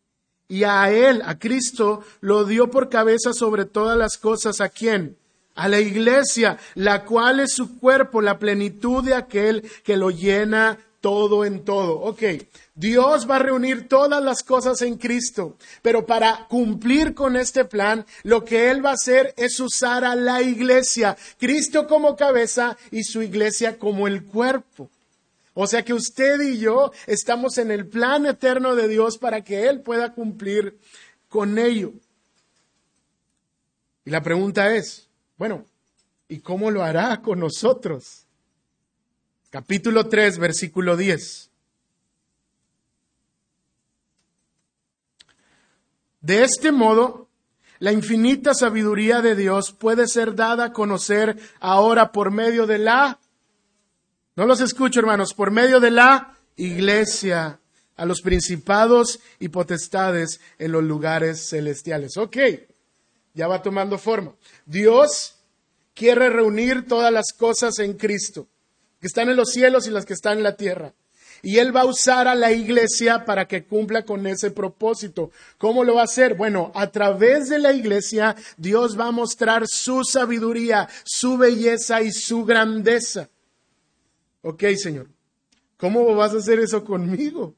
y 0.49 0.63
a 0.63 0.91
Él, 0.91 1.21
a 1.23 1.37
Cristo, 1.37 2.03
lo 2.21 2.43
dio 2.43 2.71
por 2.71 2.89
cabeza 2.89 3.33
sobre 3.33 3.65
todas 3.65 3.95
las 3.95 4.17
cosas. 4.17 4.59
¿A 4.61 4.69
quién? 4.69 5.15
A 5.59 5.67
la 5.67 5.81
iglesia, 5.81 6.57
la 6.75 7.03
cual 7.03 7.41
es 7.41 7.53
su 7.53 7.79
cuerpo, 7.79 8.21
la 8.21 8.39
plenitud 8.39 9.03
de 9.03 9.13
aquel 9.13 9.69
que 9.83 9.97
lo 9.97 10.09
llena 10.09 10.77
todo 11.01 11.43
en 11.43 11.65
todo. 11.65 11.99
Ok, 11.99 12.23
Dios 12.75 13.29
va 13.29 13.35
a 13.35 13.39
reunir 13.39 13.89
todas 13.89 14.23
las 14.23 14.41
cosas 14.41 14.81
en 14.81 14.97
Cristo, 14.97 15.57
pero 15.81 16.05
para 16.05 16.47
cumplir 16.47 17.13
con 17.13 17.35
este 17.35 17.65
plan, 17.65 18.05
lo 18.23 18.45
que 18.45 18.71
Él 18.71 18.83
va 18.85 18.91
a 18.91 18.93
hacer 18.93 19.33
es 19.35 19.59
usar 19.59 20.05
a 20.05 20.15
la 20.15 20.41
iglesia, 20.41 21.17
Cristo 21.37 21.87
como 21.87 22.15
cabeza 22.15 22.77
y 22.89 23.03
su 23.03 23.21
iglesia 23.21 23.77
como 23.77 24.07
el 24.07 24.23
cuerpo. 24.23 24.89
O 25.53 25.67
sea 25.67 25.83
que 25.83 25.93
usted 25.93 26.39
y 26.39 26.59
yo 26.59 26.93
estamos 27.05 27.57
en 27.57 27.71
el 27.71 27.85
plan 27.85 28.25
eterno 28.25 28.75
de 28.75 28.87
Dios 28.87 29.17
para 29.17 29.43
que 29.43 29.67
Él 29.67 29.81
pueda 29.81 30.13
cumplir 30.13 30.77
con 31.27 31.59
ello. 31.59 31.91
Y 34.05 34.11
la 34.11 34.23
pregunta 34.23 34.73
es, 34.73 35.08
bueno, 35.39 35.65
¿y 36.27 36.41
cómo 36.41 36.69
lo 36.69 36.83
hará 36.83 37.21
con 37.21 37.39
nosotros? 37.39 38.25
Capítulo 39.49 40.07
3, 40.07 40.37
versículo 40.37 40.95
10. 40.95 41.49
De 46.19 46.43
este 46.43 46.73
modo, 46.73 47.29
la 47.79 47.93
infinita 47.93 48.53
sabiduría 48.53 49.21
de 49.21 49.35
Dios 49.37 49.71
puede 49.71 50.07
ser 50.07 50.35
dada 50.35 50.65
a 50.65 50.73
conocer 50.73 51.39
ahora 51.61 52.11
por 52.11 52.31
medio 52.31 52.67
de 52.67 52.77
la 52.77 53.19
no 54.35 54.45
los 54.45 54.61
escucho, 54.61 54.99
hermanos, 54.99 55.33
por 55.33 55.51
medio 55.51 55.79
de 55.79 55.91
la 55.91 56.37
iglesia 56.55 57.59
a 57.97 58.05
los 58.05 58.21
principados 58.21 59.19
y 59.37 59.49
potestades 59.49 60.39
en 60.57 60.71
los 60.71 60.83
lugares 60.83 61.49
celestiales. 61.49 62.15
Ok, 62.15 62.37
ya 63.33 63.47
va 63.47 63.61
tomando 63.61 63.97
forma. 63.97 64.33
Dios 64.65 65.35
quiere 65.93 66.29
reunir 66.29 66.87
todas 66.87 67.11
las 67.11 67.33
cosas 67.33 67.79
en 67.79 67.93
Cristo, 67.93 68.47
que 68.99 69.07
están 69.07 69.29
en 69.29 69.35
los 69.35 69.51
cielos 69.51 69.87
y 69.87 69.91
las 69.91 70.05
que 70.05 70.13
están 70.13 70.37
en 70.37 70.43
la 70.43 70.55
tierra. 70.55 70.93
Y 71.41 71.59
Él 71.59 71.75
va 71.75 71.81
a 71.81 71.85
usar 71.85 72.27
a 72.27 72.35
la 72.35 72.51
iglesia 72.51 73.25
para 73.25 73.47
que 73.47 73.63
cumpla 73.63 74.03
con 74.03 74.27
ese 74.27 74.51
propósito. 74.51 75.31
¿Cómo 75.57 75.83
lo 75.83 75.95
va 75.95 76.01
a 76.01 76.05
hacer? 76.05 76.35
Bueno, 76.35 76.71
a 76.75 76.91
través 76.91 77.49
de 77.49 77.59
la 77.59 77.71
iglesia 77.71 78.35
Dios 78.57 78.99
va 78.99 79.07
a 79.07 79.11
mostrar 79.11 79.63
su 79.67 80.03
sabiduría, 80.03 80.89
su 81.05 81.37
belleza 81.37 82.01
y 82.01 82.11
su 82.11 82.43
grandeza. 82.43 83.29
Ok, 84.41 84.63
Señor, 84.77 85.07
¿cómo 85.77 86.13
vas 86.15 86.33
a 86.33 86.37
hacer 86.37 86.59
eso 86.59 86.83
conmigo? 86.83 87.55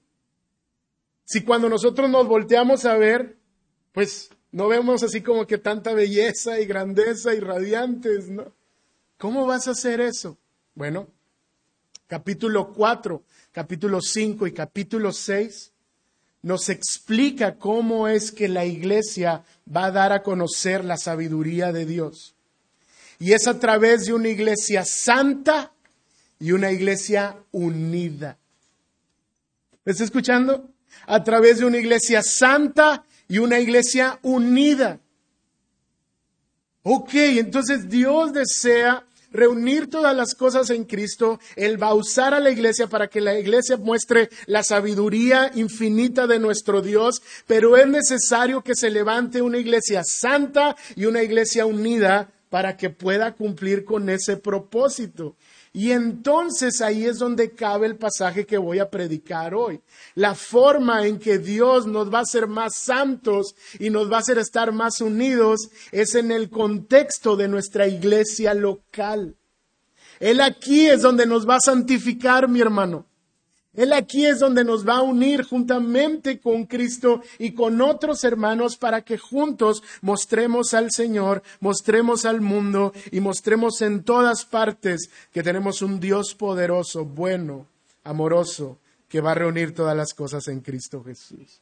Si 1.26 1.42
cuando 1.44 1.70
nosotros 1.70 2.10
nos 2.10 2.28
volteamos 2.28 2.86
a 2.86 2.98
ver, 2.98 3.38
pues 3.94 4.30
no 4.52 4.68
vemos 4.68 5.04
así 5.04 5.22
como 5.22 5.48
que 5.48 5.58
tanta 5.58 5.94
belleza 5.94 6.60
y 6.60 6.66
grandeza 6.66 7.34
y 7.34 7.40
radiantes, 7.40 8.30
¿no? 8.30 8.52
¿Cómo 9.18 9.46
vas 9.46 9.68
a 9.68 9.72
hacer 9.72 10.02
eso? 10.02 10.38
Bueno, 10.76 11.08
capítulo 12.08 12.74
4, 12.74 13.24
capítulo 13.52 14.02
5 14.02 14.48
y 14.48 14.52
capítulo 14.52 15.14
6 15.14 15.72
nos 16.44 16.70
explica 16.70 17.56
cómo 17.56 18.08
es 18.08 18.32
que 18.32 18.48
la 18.48 18.66
iglesia 18.66 19.44
va 19.74 19.86
a 19.86 19.92
dar 19.92 20.12
a 20.12 20.24
conocer 20.24 20.84
la 20.84 20.98
sabiduría 20.98 21.72
de 21.72 21.86
Dios. 21.86 22.36
Y 23.20 23.34
es 23.34 23.48
a 23.48 23.60
través 23.60 24.06
de 24.06 24.14
una 24.14 24.30
iglesia 24.30 24.84
santa 24.84 25.72
y 26.40 26.52
una 26.52 26.72
iglesia 26.72 27.38
unida. 27.52 28.38
¿Me 29.86 29.92
está 29.92 30.04
escuchando? 30.04 30.70
A 31.06 31.24
través 31.24 31.60
de 31.60 31.66
una 31.66 31.78
iglesia 31.78 32.24
santa 32.24 33.06
y 33.32 33.38
una 33.38 33.62
iglesia 33.62 34.20
unida. 34.24 35.00
Ok, 36.84 37.14
entonces 37.14 37.90
Dios 37.90 38.34
desea 38.34 39.06
reunir 39.32 39.90
todas 39.90 40.14
las 40.14 40.36
cosas 40.36 40.70
en 40.70 40.84
Cristo. 40.84 41.40
Él 41.56 41.82
va 41.82 41.88
a 41.88 41.94
usar 41.94 42.34
a 42.34 42.42
la 42.42 42.52
iglesia 42.52 42.88
para 42.88 43.08
que 43.08 43.22
la 43.22 43.40
iglesia 43.40 43.78
muestre 43.78 44.30
la 44.48 44.64
sabiduría 44.64 45.50
infinita 45.56 46.28
de 46.28 46.40
nuestro 46.40 46.82
Dios, 46.82 47.22
pero 47.48 47.78
es 47.78 47.88
necesario 47.88 48.66
que 48.66 48.76
se 48.76 48.90
levante 48.90 49.42
una 49.42 49.60
iglesia 49.60 50.04
santa 50.04 50.76
y 50.98 51.06
una 51.06 51.24
iglesia 51.24 51.66
unida 51.66 52.34
para 52.50 52.76
que 52.76 52.90
pueda 52.90 53.32
cumplir 53.32 53.86
con 53.86 54.10
ese 54.10 54.36
propósito. 54.36 55.38
Y 55.74 55.92
entonces 55.92 56.82
ahí 56.82 57.06
es 57.06 57.18
donde 57.18 57.52
cabe 57.52 57.88
el 57.88 57.96
pasaje 57.96 58.46
que 58.46 58.58
voy 58.58 58.80
a 58.80 58.90
predicar 58.90 59.56
hoy. 59.56 59.80
La 60.16 60.36
forma 60.36 61.08
en 61.08 61.18
que 61.18 61.38
Dios 61.38 61.88
nos 61.88 62.14
va 62.14 62.20
a 62.20 62.24
hacer 62.24 62.48
más 62.48 62.76
santos 62.76 63.56
y 63.80 63.90
nos 63.90 64.12
va 64.12 64.18
a 64.18 64.20
hacer 64.20 64.38
estar 64.38 64.74
más 64.74 65.00
unidos 65.00 65.70
es 65.94 66.16
en 66.16 66.32
el 66.32 66.50
contexto 66.50 67.38
de 67.38 67.48
nuestra 67.48 67.88
iglesia 67.88 68.54
local. 68.54 69.38
Él 70.20 70.42
aquí 70.42 70.88
es 70.88 71.02
donde 71.02 71.26
nos 71.26 71.48
va 71.48 71.56
a 71.56 71.62
santificar, 71.62 72.50
mi 72.50 72.60
hermano. 72.60 73.06
Él 73.74 73.94
aquí 73.94 74.26
es 74.26 74.40
donde 74.40 74.66
nos 74.66 74.86
va 74.86 74.98
a 74.98 75.02
unir 75.02 75.44
juntamente 75.44 76.40
con 76.40 76.66
Cristo 76.66 77.22
y 77.40 77.54
con 77.54 77.80
otros 77.80 78.24
hermanos 78.26 78.76
para 78.76 79.02
que 79.02 79.18
juntos 79.18 79.82
mostremos 80.02 80.74
al 80.74 80.92
Señor, 80.92 81.42
mostremos 81.62 82.26
al 82.26 82.42
mundo 82.42 82.94
y 83.12 83.22
mostremos 83.22 83.82
en 83.82 84.04
todas 84.04 84.44
partes 84.44 85.10
que 85.32 85.42
tenemos 85.42 85.82
un 85.82 86.02
Dios 86.02 86.36
poderoso, 86.36 87.06
bueno, 87.06 87.66
amoroso, 88.04 88.78
que 89.08 89.22
va 89.22 89.32
a 89.32 89.36
reunir 89.36 89.74
todas 89.74 89.96
las 89.96 90.14
cosas 90.14 90.50
en 90.50 90.60
Cristo 90.60 91.02
Jesús. 91.04 91.62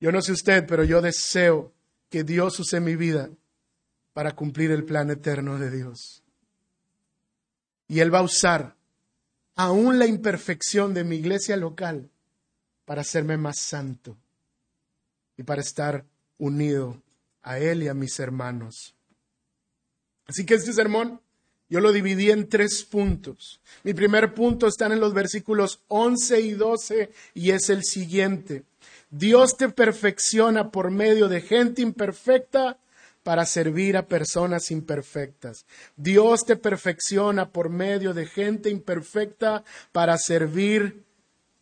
Yo 0.00 0.12
no 0.12 0.22
sé 0.22 0.32
usted, 0.32 0.66
pero 0.68 0.84
yo 0.84 1.00
deseo 1.00 1.72
que 2.10 2.22
Dios 2.22 2.60
use 2.60 2.78
mi 2.78 2.94
vida 2.94 3.28
para 4.12 4.36
cumplir 4.36 4.70
el 4.70 4.84
plan 4.84 5.10
eterno 5.10 5.58
de 5.58 5.70
Dios. 5.70 6.22
Y 7.88 7.98
Él 8.00 8.14
va 8.14 8.20
a 8.20 8.22
usar 8.22 8.76
aún 9.56 9.98
la 9.98 10.06
imperfección 10.06 10.94
de 10.94 11.04
mi 11.04 11.16
iglesia 11.16 11.56
local 11.56 12.10
para 12.84 13.02
hacerme 13.02 13.36
más 13.36 13.58
santo 13.58 14.16
y 15.36 15.42
para 15.42 15.60
estar 15.60 16.04
unido 16.38 17.00
a 17.42 17.58
Él 17.58 17.82
y 17.82 17.88
a 17.88 17.94
mis 17.94 18.18
hermanos. 18.18 18.94
Así 20.26 20.44
que 20.46 20.54
este 20.54 20.72
sermón 20.72 21.20
yo 21.68 21.80
lo 21.80 21.92
dividí 21.92 22.30
en 22.30 22.48
tres 22.48 22.84
puntos. 22.84 23.60
Mi 23.82 23.94
primer 23.94 24.34
punto 24.34 24.66
está 24.66 24.86
en 24.86 25.00
los 25.00 25.14
versículos 25.14 25.80
11 25.88 26.40
y 26.40 26.52
12 26.52 27.10
y 27.34 27.50
es 27.50 27.70
el 27.70 27.82
siguiente. 27.84 28.64
Dios 29.10 29.56
te 29.56 29.68
perfecciona 29.68 30.70
por 30.70 30.90
medio 30.90 31.28
de 31.28 31.40
gente 31.40 31.82
imperfecta 31.82 32.78
para 33.24 33.46
servir 33.46 33.96
a 33.96 34.06
personas 34.06 34.70
imperfectas. 34.70 35.66
Dios 35.96 36.44
te 36.46 36.54
perfecciona 36.54 37.50
por 37.50 37.70
medio 37.70 38.14
de 38.14 38.26
gente 38.26 38.70
imperfecta 38.70 39.64
para 39.90 40.16
servir 40.18 41.02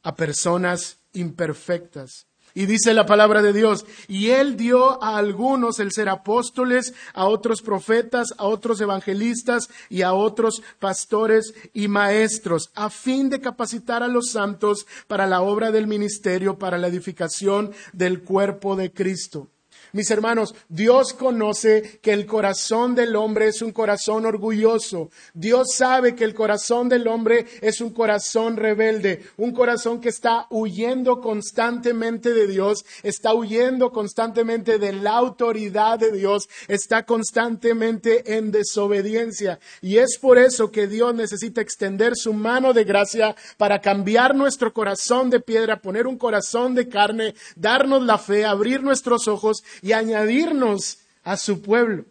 a 0.02 0.14
personas 0.14 0.98
imperfectas. 1.14 2.26
Y 2.54 2.66
dice 2.66 2.92
la 2.92 3.06
palabra 3.06 3.40
de 3.40 3.54
Dios, 3.54 3.86
y 4.08 4.28
Él 4.30 4.58
dio 4.58 5.02
a 5.02 5.16
algunos 5.16 5.78
el 5.78 5.90
ser 5.90 6.10
apóstoles, 6.10 6.92
a 7.14 7.24
otros 7.24 7.62
profetas, 7.62 8.34
a 8.36 8.44
otros 8.44 8.78
evangelistas 8.82 9.70
y 9.88 10.02
a 10.02 10.12
otros 10.12 10.62
pastores 10.78 11.54
y 11.72 11.88
maestros, 11.88 12.70
a 12.74 12.90
fin 12.90 13.30
de 13.30 13.40
capacitar 13.40 14.02
a 14.02 14.08
los 14.08 14.32
santos 14.32 14.86
para 15.06 15.26
la 15.26 15.40
obra 15.40 15.70
del 15.70 15.86
ministerio, 15.86 16.58
para 16.58 16.76
la 16.76 16.88
edificación 16.88 17.72
del 17.94 18.22
cuerpo 18.22 18.76
de 18.76 18.92
Cristo 18.92 19.48
mis 19.92 20.10
hermanos, 20.10 20.54
Dios 20.68 21.12
conoce 21.12 22.00
que 22.02 22.12
el 22.12 22.26
corazón 22.26 22.94
del 22.94 23.14
hombre 23.14 23.48
es 23.48 23.60
un 23.60 23.72
corazón 23.72 24.24
orgulloso. 24.24 25.10
Dios 25.34 25.74
sabe 25.74 26.14
que 26.14 26.24
el 26.24 26.34
corazón 26.34 26.88
del 26.88 27.06
hombre 27.08 27.46
es 27.60 27.80
un 27.80 27.90
corazón 27.90 28.56
rebelde, 28.56 29.22
un 29.36 29.52
corazón 29.52 30.00
que 30.00 30.08
está 30.08 30.46
huyendo 30.50 31.20
constantemente 31.20 32.32
de 32.32 32.46
Dios, 32.46 32.84
está 33.02 33.34
huyendo 33.34 33.92
constantemente 33.92 34.78
de 34.78 34.92
la 34.94 35.12
autoridad 35.12 35.98
de 35.98 36.12
Dios, 36.12 36.48
está 36.68 37.04
constantemente 37.04 38.36
en 38.36 38.50
desobediencia. 38.50 39.58
Y 39.82 39.98
es 39.98 40.18
por 40.18 40.38
eso 40.38 40.70
que 40.70 40.86
Dios 40.86 41.14
necesita 41.14 41.60
extender 41.60 42.16
su 42.16 42.32
mano 42.32 42.72
de 42.72 42.84
gracia 42.84 43.36
para 43.58 43.80
cambiar 43.80 44.34
nuestro 44.34 44.72
corazón 44.72 45.28
de 45.28 45.40
piedra, 45.40 45.80
poner 45.80 46.06
un 46.06 46.16
corazón 46.16 46.74
de 46.74 46.88
carne, 46.88 47.34
darnos 47.56 48.02
la 48.02 48.18
fe, 48.18 48.44
abrir 48.44 48.82
nuestros 48.82 49.28
ojos 49.28 49.62
y 49.82 49.92
añadirnos 49.92 51.00
a 51.22 51.36
su 51.36 51.60
pueblo. 51.60 52.06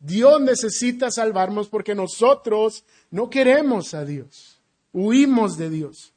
Dios 0.00 0.40
necesita 0.40 1.10
salvarnos 1.10 1.68
porque 1.68 1.94
nosotros 1.94 2.84
no 3.10 3.30
queremos 3.30 3.94
a 3.94 4.04
Dios, 4.04 4.60
huimos 4.92 5.56
de 5.56 5.70
Dios. 5.70 6.12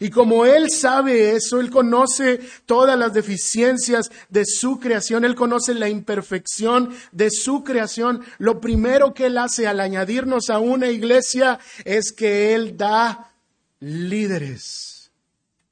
Y 0.00 0.10
como 0.10 0.44
Él 0.44 0.70
sabe 0.70 1.34
eso, 1.34 1.60
Él 1.60 1.70
conoce 1.70 2.40
todas 2.66 2.98
las 2.98 3.12
deficiencias 3.14 4.10
de 4.28 4.44
su 4.44 4.78
creación, 4.78 5.24
Él 5.24 5.34
conoce 5.34 5.74
la 5.74 5.88
imperfección 5.88 6.94
de 7.10 7.30
su 7.30 7.64
creación, 7.64 8.22
lo 8.38 8.60
primero 8.60 9.14
que 9.14 9.26
Él 9.26 9.38
hace 9.38 9.66
al 9.66 9.80
añadirnos 9.80 10.50
a 10.50 10.58
una 10.58 10.88
iglesia 10.88 11.58
es 11.84 12.12
que 12.12 12.54
Él 12.54 12.76
da 12.76 13.32
líderes. 13.80 15.10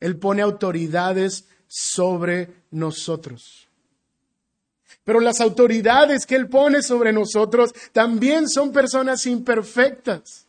Él 0.00 0.16
pone 0.18 0.42
autoridades 0.42 1.44
sobre 1.68 2.50
nosotros. 2.70 3.65
Pero 5.04 5.20
las 5.20 5.40
autoridades 5.40 6.26
que 6.26 6.34
Él 6.36 6.48
pone 6.48 6.82
sobre 6.82 7.12
nosotros 7.12 7.72
también 7.92 8.48
son 8.48 8.72
personas 8.72 9.26
imperfectas. 9.26 10.46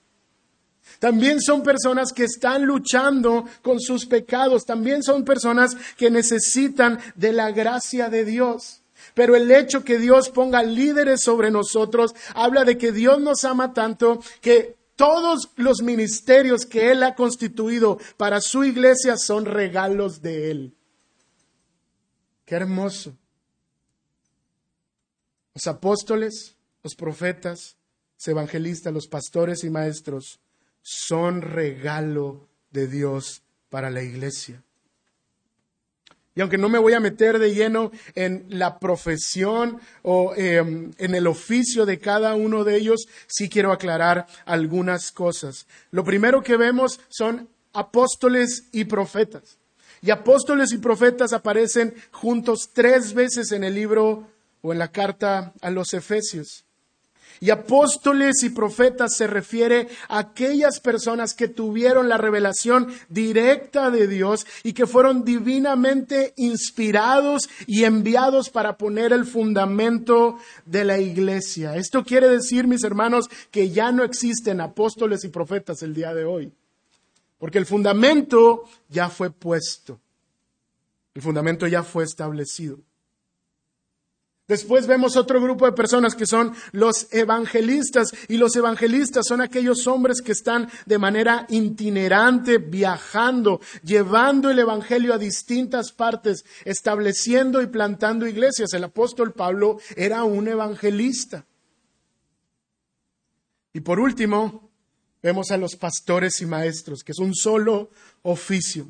También 0.99 1.41
son 1.41 1.63
personas 1.63 2.11
que 2.11 2.23
están 2.23 2.65
luchando 2.65 3.45
con 3.61 3.79
sus 3.79 4.05
pecados. 4.05 4.65
También 4.65 5.03
son 5.03 5.23
personas 5.23 5.75
que 5.95 6.09
necesitan 6.09 6.99
de 7.15 7.33
la 7.33 7.51
gracia 7.51 8.09
de 8.09 8.25
Dios. 8.25 8.81
Pero 9.13 9.35
el 9.35 9.51
hecho 9.51 9.83
que 9.83 9.99
Dios 9.99 10.29
ponga 10.29 10.63
líderes 10.63 11.21
sobre 11.21 11.51
nosotros 11.51 12.15
habla 12.33 12.65
de 12.65 12.77
que 12.77 12.91
Dios 12.91 13.19
nos 13.19 13.45
ama 13.45 13.73
tanto 13.73 14.19
que 14.41 14.75
todos 14.95 15.51
los 15.55 15.83
ministerios 15.83 16.65
que 16.65 16.91
Él 16.91 17.03
ha 17.03 17.13
constituido 17.13 17.99
para 18.17 18.41
su 18.41 18.63
iglesia 18.63 19.17
son 19.17 19.45
regalos 19.45 20.21
de 20.21 20.51
Él. 20.51 20.73
Qué 22.45 22.55
hermoso. 22.55 23.15
Los 25.57 25.65
apóstoles, 25.65 26.55
los 26.83 26.93
profetas, 26.93 27.77
los 28.19 28.27
evangelistas, 28.27 28.93
los 28.93 29.07
pastores 29.07 29.63
y 29.63 29.71
maestros 29.71 30.39
son 30.83 31.41
regalo 31.41 32.47
de 32.69 32.85
Dios 32.85 33.41
para 33.71 33.89
la 33.89 34.03
iglesia. 34.03 34.61
Y 36.35 36.41
aunque 36.41 36.59
no 36.59 36.69
me 36.69 36.77
voy 36.77 36.93
a 36.93 36.99
meter 36.99 37.39
de 37.39 37.55
lleno 37.55 37.91
en 38.13 38.45
la 38.49 38.77
profesión 38.77 39.81
o 40.03 40.35
em, 40.35 40.91
en 40.99 41.15
el 41.15 41.25
oficio 41.25 41.87
de 41.87 41.97
cada 41.97 42.35
uno 42.35 42.63
de 42.63 42.75
ellos, 42.75 43.07
sí 43.25 43.49
quiero 43.49 43.71
aclarar 43.71 44.27
algunas 44.45 45.11
cosas. 45.11 45.65
Lo 45.89 46.03
primero 46.03 46.43
que 46.43 46.55
vemos 46.55 46.99
son 47.09 47.49
apóstoles 47.73 48.65
y 48.71 48.85
profetas. 48.85 49.57
Y 50.03 50.11
apóstoles 50.11 50.71
y 50.71 50.77
profetas 50.77 51.33
aparecen 51.33 51.95
juntos 52.11 52.69
tres 52.73 53.15
veces 53.15 53.51
en 53.51 53.63
el 53.63 53.73
libro 53.73 54.36
o 54.67 54.73
en 54.73 54.79
la 54.79 54.91
carta 54.91 55.53
a 55.61 55.71
los 55.71 55.93
Efesios. 55.93 56.65
Y 57.39 57.51
apóstoles 57.51 58.43
y 58.43 58.49
profetas 58.49 59.15
se 59.15 59.27
refiere 59.27 59.87
a 60.09 60.19
aquellas 60.19 60.81
personas 60.81 61.33
que 61.33 61.47
tuvieron 61.47 62.09
la 62.09 62.17
revelación 62.17 62.87
directa 63.07 63.91
de 63.91 64.07
Dios 64.07 64.45
y 64.63 64.73
que 64.73 64.87
fueron 64.87 65.23
divinamente 65.23 66.33
inspirados 66.35 67.47
y 67.65 67.85
enviados 67.85 68.49
para 68.49 68.77
poner 68.77 69.13
el 69.13 69.25
fundamento 69.25 70.37
de 70.65 70.83
la 70.83 70.97
iglesia. 70.97 71.77
Esto 71.77 72.03
quiere 72.03 72.27
decir, 72.27 72.67
mis 72.67 72.83
hermanos, 72.83 73.29
que 73.51 73.69
ya 73.69 73.93
no 73.93 74.03
existen 74.03 74.59
apóstoles 74.59 75.23
y 75.23 75.29
profetas 75.29 75.81
el 75.81 75.93
día 75.93 76.13
de 76.13 76.25
hoy, 76.25 76.51
porque 77.37 77.59
el 77.59 77.67
fundamento 77.67 78.63
ya 78.89 79.09
fue 79.09 79.29
puesto, 79.29 79.97
el 81.13 81.21
fundamento 81.21 81.67
ya 81.67 81.83
fue 81.83 82.03
establecido. 82.03 82.79
Después 84.47 84.87
vemos 84.87 85.17
otro 85.17 85.41
grupo 85.41 85.65
de 85.65 85.73
personas 85.73 86.15
que 86.15 86.25
son 86.25 86.53
los 86.71 87.07
evangelistas 87.11 88.11
y 88.29 88.37
los 88.37 88.55
evangelistas 88.55 89.25
son 89.27 89.41
aquellos 89.41 89.85
hombres 89.87 90.21
que 90.21 90.31
están 90.31 90.69
de 90.85 90.97
manera 90.97 91.45
itinerante 91.49 92.57
viajando, 92.57 93.59
llevando 93.83 94.49
el 94.49 94.59
evangelio 94.59 95.13
a 95.13 95.17
distintas 95.17 95.91
partes, 95.91 96.45
estableciendo 96.63 97.61
y 97.61 97.67
plantando 97.67 98.25
iglesias. 98.25 98.73
El 98.73 98.85
apóstol 98.85 99.33
Pablo 99.33 99.79
era 99.97 100.23
un 100.23 100.47
evangelista. 100.47 101.45
Y 103.73 103.81
por 103.81 103.99
último, 103.99 104.71
vemos 105.21 105.51
a 105.51 105.57
los 105.57 105.75
pastores 105.75 106.39
y 106.39 106.45
maestros, 106.45 107.03
que 107.03 107.11
es 107.11 107.19
un 107.19 107.35
solo 107.35 107.89
oficio. 108.21 108.87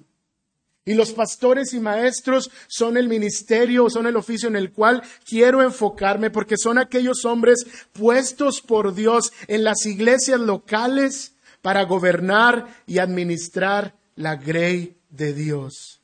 Y 0.88 0.94
los 0.94 1.12
pastores 1.12 1.74
y 1.74 1.82
maestros 1.82 2.50
son 2.70 2.96
el 2.96 3.10
ministerio, 3.10 3.89
son 3.89 4.08
el 4.08 4.15
oficio 4.15 4.48
en 4.48 4.56
el 4.56 4.72
cual 4.72 5.03
quiero 5.25 5.62
enfocarme 5.62 6.32
porque 6.32 6.56
son 6.58 6.77
aquellos 6.77 7.25
hombres 7.25 7.67
puestos 7.91 8.62
por 8.62 8.96
Dios 8.96 9.34
en 9.47 9.65
las 9.65 9.86
iglesias 9.86 10.39
locales 10.39 11.34
para 11.62 11.84
gobernar 11.84 12.67
y 12.88 13.00
administrar 13.00 13.95
la 14.15 14.38
grey 14.38 14.95
de 15.10 15.34
Dios. 15.34 16.00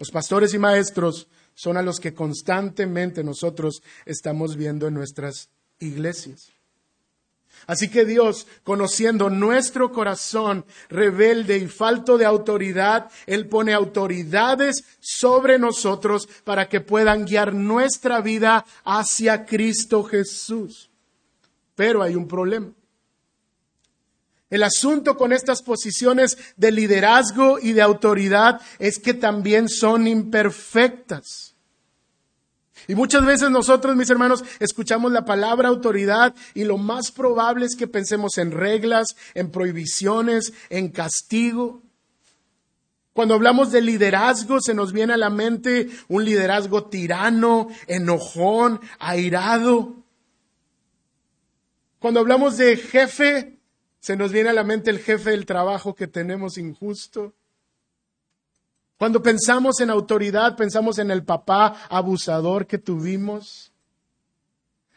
Los 0.00 0.10
pastores 0.10 0.52
y 0.52 0.58
maestros 0.58 1.28
son 1.54 1.76
a 1.76 1.82
los 1.82 2.00
que 2.00 2.12
constantemente 2.12 3.22
nosotros 3.22 3.82
estamos 4.04 4.56
viendo 4.56 4.88
en 4.88 4.94
nuestras 4.94 5.48
iglesias. 5.78 6.50
Así 7.66 7.90
que 7.90 8.06
Dios, 8.06 8.46
conociendo 8.64 9.28
nuestro 9.28 9.92
corazón 9.92 10.64
rebelde 10.88 11.58
y 11.58 11.66
falto 11.68 12.16
de 12.16 12.24
autoridad, 12.24 13.10
Él 13.26 13.46
pone 13.46 13.74
autoridades 13.74 14.84
sobre 15.00 15.58
nosotros 15.58 16.28
para 16.44 16.68
que 16.68 16.80
puedan 16.80 17.26
guiar 17.26 17.52
nuestra 17.52 18.22
vida 18.22 18.64
hacia 18.84 19.44
Cristo 19.44 20.02
Jesús. 20.02 20.90
Pero 21.74 22.02
hay 22.02 22.14
un 22.16 22.26
problema. 22.26 22.72
El 24.50 24.62
asunto 24.62 25.16
con 25.16 25.32
estas 25.32 25.62
posiciones 25.62 26.38
de 26.56 26.72
liderazgo 26.72 27.58
y 27.60 27.72
de 27.74 27.82
autoridad 27.82 28.60
es 28.78 28.98
que 28.98 29.12
también 29.12 29.68
son 29.68 30.06
imperfectas. 30.06 31.47
Y 32.88 32.94
muchas 32.94 33.24
veces 33.26 33.50
nosotros, 33.50 33.94
mis 33.94 34.08
hermanos, 34.08 34.42
escuchamos 34.60 35.12
la 35.12 35.26
palabra 35.26 35.68
autoridad 35.68 36.34
y 36.54 36.64
lo 36.64 36.78
más 36.78 37.12
probable 37.12 37.66
es 37.66 37.76
que 37.76 37.86
pensemos 37.86 38.38
en 38.38 38.50
reglas, 38.50 39.08
en 39.34 39.50
prohibiciones, 39.50 40.54
en 40.70 40.88
castigo. 40.88 41.82
Cuando 43.12 43.34
hablamos 43.34 43.72
de 43.72 43.82
liderazgo, 43.82 44.62
se 44.62 44.72
nos 44.72 44.94
viene 44.94 45.12
a 45.12 45.18
la 45.18 45.28
mente 45.28 45.88
un 46.08 46.24
liderazgo 46.24 46.84
tirano, 46.86 47.68
enojón, 47.88 48.80
airado. 48.98 49.96
Cuando 51.98 52.20
hablamos 52.20 52.56
de 52.56 52.78
jefe, 52.78 53.58
se 54.00 54.16
nos 54.16 54.32
viene 54.32 54.48
a 54.48 54.54
la 54.54 54.64
mente 54.64 54.88
el 54.88 55.00
jefe 55.00 55.32
del 55.32 55.44
trabajo 55.44 55.94
que 55.94 56.06
tenemos 56.06 56.56
injusto. 56.56 57.34
Cuando 58.98 59.22
pensamos 59.22 59.80
en 59.80 59.90
autoridad, 59.90 60.56
pensamos 60.56 60.98
en 60.98 61.12
el 61.12 61.24
papá 61.24 61.86
abusador 61.88 62.66
que 62.66 62.78
tuvimos. 62.78 63.72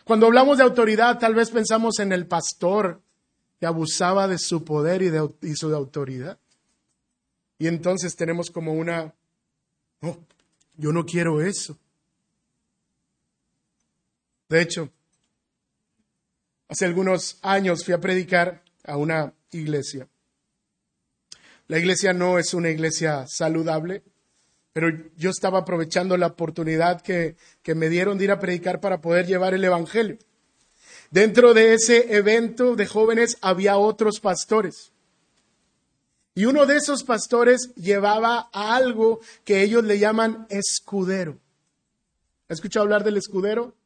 Cuando 0.03 0.25
hablamos 0.25 0.57
de 0.57 0.63
autoridad, 0.63 1.19
tal 1.19 1.35
vez 1.35 1.51
pensamos 1.51 1.99
en 1.99 2.11
el 2.11 2.25
pastor 2.25 2.99
que 3.59 3.67
abusaba 3.67 4.27
de 4.27 4.39
su 4.39 4.65
poder 4.65 5.03
y 5.03 5.09
de, 5.11 5.29
su 5.55 5.73
autoridad. 5.73 6.39
Y 7.59 7.67
entonces 7.67 8.15
tenemos 8.15 8.49
como 8.49 8.73
una, 8.73 9.13
oh, 10.01 10.17
yo 10.77 10.91
no 10.91 11.05
quiero 11.05 11.39
eso. 11.39 11.77
De 14.49 14.63
hecho, 14.63 14.89
hace 16.67 16.85
algunos 16.85 17.37
años 17.43 17.85
fui 17.85 17.93
a 17.93 18.01
predicar 18.01 18.63
a 18.83 18.97
una 18.97 19.31
iglesia. 19.51 20.07
La 21.71 21.79
iglesia 21.79 22.11
no 22.11 22.37
es 22.37 22.53
una 22.53 22.69
iglesia 22.69 23.25
saludable, 23.29 24.03
pero 24.73 24.89
yo 25.15 25.29
estaba 25.29 25.59
aprovechando 25.59 26.17
la 26.17 26.27
oportunidad 26.27 27.01
que, 27.01 27.37
que 27.63 27.75
me 27.75 27.87
dieron 27.87 28.17
de 28.17 28.25
ir 28.25 28.31
a 28.31 28.39
predicar 28.39 28.81
para 28.81 28.99
poder 28.99 29.25
llevar 29.25 29.53
el 29.53 29.63
Evangelio. 29.63 30.17
Dentro 31.11 31.53
de 31.53 31.73
ese 31.73 32.13
evento 32.13 32.75
de 32.75 32.87
jóvenes 32.87 33.37
había 33.39 33.77
otros 33.77 34.19
pastores. 34.19 34.91
Y 36.35 36.43
uno 36.43 36.65
de 36.65 36.75
esos 36.75 37.05
pastores 37.05 37.73
llevaba 37.75 38.49
algo 38.51 39.21
que 39.45 39.63
ellos 39.63 39.85
le 39.85 39.97
llaman 39.97 40.47
escudero. 40.49 41.39
¿Ha 42.49 42.53
escuchado 42.53 42.83
hablar 42.83 43.05
del 43.05 43.15
escudero? 43.15 43.77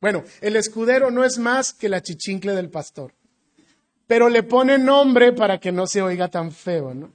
Bueno, 0.00 0.22
el 0.40 0.54
escudero 0.54 1.10
no 1.10 1.24
es 1.24 1.36
más 1.38 1.72
que 1.72 1.88
la 1.88 2.00
chichincle 2.00 2.52
del 2.52 2.70
pastor 2.70 3.12
pero 4.08 4.28
le 4.28 4.42
pone 4.42 4.78
nombre 4.78 5.32
para 5.32 5.60
que 5.60 5.70
no 5.70 5.86
se 5.86 6.02
oiga 6.02 6.28
tan 6.28 6.50
feo, 6.50 6.94
¿no? 6.94 7.12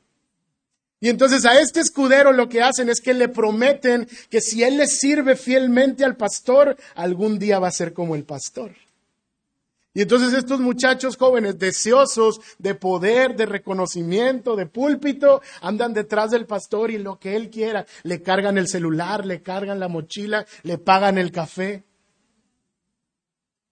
Y 1.01 1.09
entonces 1.09 1.45
a 1.45 1.59
este 1.59 1.81
escudero 1.81 2.31
lo 2.31 2.47
que 2.47 2.61
hacen 2.61 2.87
es 2.87 3.01
que 3.01 3.13
le 3.13 3.27
prometen 3.27 4.07
que 4.29 4.39
si 4.39 4.63
él 4.63 4.77
le 4.77 4.87
sirve 4.87 5.35
fielmente 5.35 6.05
al 6.05 6.15
pastor, 6.15 6.77
algún 6.95 7.39
día 7.39 7.59
va 7.59 7.67
a 7.67 7.71
ser 7.71 7.91
como 7.91 8.15
el 8.15 8.23
pastor. 8.23 8.71
Y 9.93 10.01
entonces 10.01 10.33
estos 10.33 10.61
muchachos 10.61 11.17
jóvenes 11.17 11.59
deseosos 11.59 12.39
de 12.57 12.73
poder, 12.75 13.35
de 13.35 13.47
reconocimiento, 13.47 14.55
de 14.55 14.65
púlpito, 14.65 15.41
andan 15.61 15.93
detrás 15.93 16.31
del 16.31 16.45
pastor 16.45 16.89
y 16.89 16.99
lo 16.99 17.19
que 17.19 17.35
él 17.35 17.49
quiera, 17.49 17.85
le 18.03 18.21
cargan 18.21 18.57
el 18.57 18.69
celular, 18.69 19.25
le 19.25 19.41
cargan 19.41 19.79
la 19.79 19.89
mochila, 19.89 20.45
le 20.61 20.77
pagan 20.77 21.17
el 21.17 21.31
café. 21.31 21.83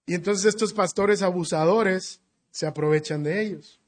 Y 0.05 0.15
entonces 0.15 0.45
estos 0.45 0.73
pastores 0.73 1.21
abusadores 1.21 2.19
se 2.51 2.67
aprovechan 2.67 3.23
de 3.23 3.41
ellos. 3.41 3.79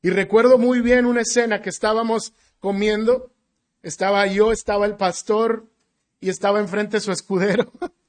Y 0.00 0.10
recuerdo 0.10 0.58
muy 0.58 0.80
bien 0.80 1.06
una 1.06 1.20
escena 1.20 1.62
que 1.62 1.70
estábamos 1.70 2.32
comiendo, 2.58 3.32
estaba 3.82 4.26
yo, 4.26 4.52
estaba 4.52 4.86
el 4.86 4.96
pastor 4.96 5.66
y 6.20 6.30
estaba 6.30 6.60
enfrente 6.60 7.00
su 7.00 7.12
escudero. 7.12 7.70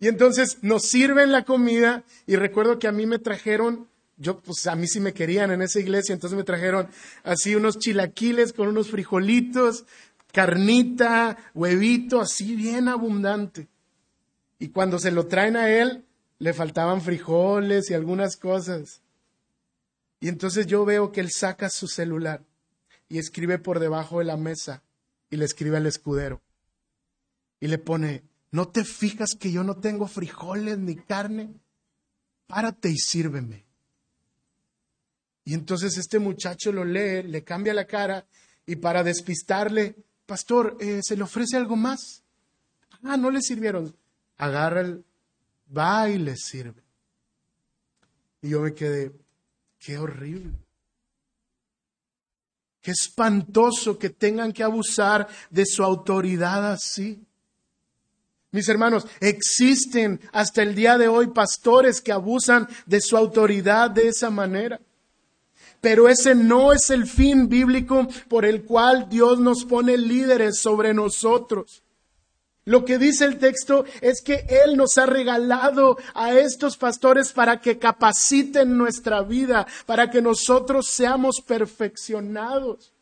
Y 0.00 0.06
entonces 0.06 0.58
nos 0.62 0.84
sirven 0.84 1.32
la 1.32 1.44
comida 1.44 2.04
y 2.24 2.36
recuerdo 2.36 2.78
que 2.78 2.86
a 2.86 2.92
mí 2.92 3.04
me 3.04 3.18
trajeron, 3.18 3.88
yo 4.16 4.38
pues 4.38 4.66
a 4.68 4.76
mí 4.76 4.86
sí 4.86 5.00
me 5.00 5.12
querían 5.12 5.50
en 5.50 5.60
esa 5.60 5.80
iglesia, 5.80 6.12
entonces 6.12 6.36
me 6.36 6.44
trajeron 6.44 6.88
así 7.24 7.56
unos 7.56 7.80
chilaquiles 7.80 8.52
con 8.52 8.68
unos 8.68 8.90
frijolitos, 8.90 9.86
carnita, 10.32 11.36
huevito, 11.52 12.20
así 12.20 12.54
bien 12.54 12.86
abundante. 12.86 13.66
Y 14.60 14.68
cuando 14.68 15.00
se 15.00 15.10
lo 15.10 15.26
traen 15.26 15.56
a 15.56 15.68
él, 15.68 16.04
le 16.38 16.52
faltaban 16.52 17.00
frijoles 17.00 17.90
y 17.90 17.94
algunas 17.94 18.36
cosas. 18.36 19.02
Y 20.20 20.28
entonces 20.28 20.66
yo 20.66 20.84
veo 20.84 21.12
que 21.12 21.20
él 21.20 21.30
saca 21.30 21.70
su 21.70 21.86
celular 21.88 22.44
y 23.08 23.18
escribe 23.18 23.58
por 23.58 23.80
debajo 23.80 24.18
de 24.18 24.24
la 24.24 24.36
mesa 24.36 24.82
y 25.30 25.36
le 25.36 25.44
escribe 25.44 25.76
al 25.76 25.86
escudero. 25.86 26.40
Y 27.60 27.68
le 27.68 27.78
pone, 27.78 28.24
¿no 28.50 28.68
te 28.68 28.84
fijas 28.84 29.30
que 29.38 29.50
yo 29.50 29.64
no 29.64 29.76
tengo 29.76 30.06
frijoles 30.06 30.78
ni 30.78 30.96
carne? 30.96 31.54
Párate 32.46 32.88
y 32.90 32.96
sírveme. 32.96 33.64
Y 35.44 35.54
entonces 35.54 35.96
este 35.96 36.18
muchacho 36.18 36.72
lo 36.72 36.84
lee, 36.84 37.22
le 37.22 37.42
cambia 37.42 37.74
la 37.74 37.86
cara 37.86 38.26
y 38.66 38.76
para 38.76 39.02
despistarle, 39.02 39.96
pastor, 40.26 40.76
eh, 40.78 41.00
¿se 41.02 41.16
le 41.16 41.22
ofrece 41.22 41.56
algo 41.56 41.74
más? 41.74 42.22
Ah, 43.02 43.16
no 43.16 43.30
le 43.30 43.40
sirvieron. 43.40 43.96
Agarra 44.36 44.82
el, 44.82 45.04
va 45.76 46.08
y 46.08 46.18
le 46.18 46.36
sirve. 46.36 46.82
Y 48.42 48.50
yo 48.50 48.60
me 48.60 48.74
quedé, 48.74 49.12
qué 49.78 49.98
horrible. 49.98 50.52
Qué 52.80 52.92
espantoso 52.92 53.98
que 53.98 54.10
tengan 54.10 54.52
que 54.52 54.62
abusar 54.62 55.28
de 55.50 55.66
su 55.66 55.82
autoridad 55.82 56.72
así. 56.72 57.20
Mis 58.50 58.68
hermanos, 58.68 59.06
existen 59.20 60.20
hasta 60.32 60.62
el 60.62 60.74
día 60.74 60.96
de 60.96 61.08
hoy 61.08 61.28
pastores 61.28 62.00
que 62.00 62.12
abusan 62.12 62.66
de 62.86 63.00
su 63.00 63.16
autoridad 63.16 63.90
de 63.90 64.08
esa 64.08 64.30
manera. 64.30 64.80
Pero 65.80 66.08
ese 66.08 66.34
no 66.34 66.72
es 66.72 66.90
el 66.90 67.06
fin 67.06 67.48
bíblico 67.48 68.08
por 68.28 68.44
el 68.44 68.64
cual 68.64 69.08
Dios 69.08 69.38
nos 69.38 69.64
pone 69.64 69.96
líderes 69.98 70.60
sobre 70.60 70.94
nosotros. 70.94 71.82
Lo 72.68 72.84
que 72.84 72.98
dice 72.98 73.24
el 73.24 73.38
texto 73.38 73.86
es 74.02 74.20
que 74.20 74.44
Él 74.46 74.76
nos 74.76 74.98
ha 74.98 75.06
regalado 75.06 75.96
a 76.12 76.34
estos 76.34 76.76
pastores 76.76 77.32
para 77.32 77.62
que 77.62 77.78
capaciten 77.78 78.76
nuestra 78.76 79.22
vida, 79.22 79.66
para 79.86 80.10
que 80.10 80.20
nosotros 80.20 80.90
seamos 80.90 81.36
perfeccionados. 81.46 82.92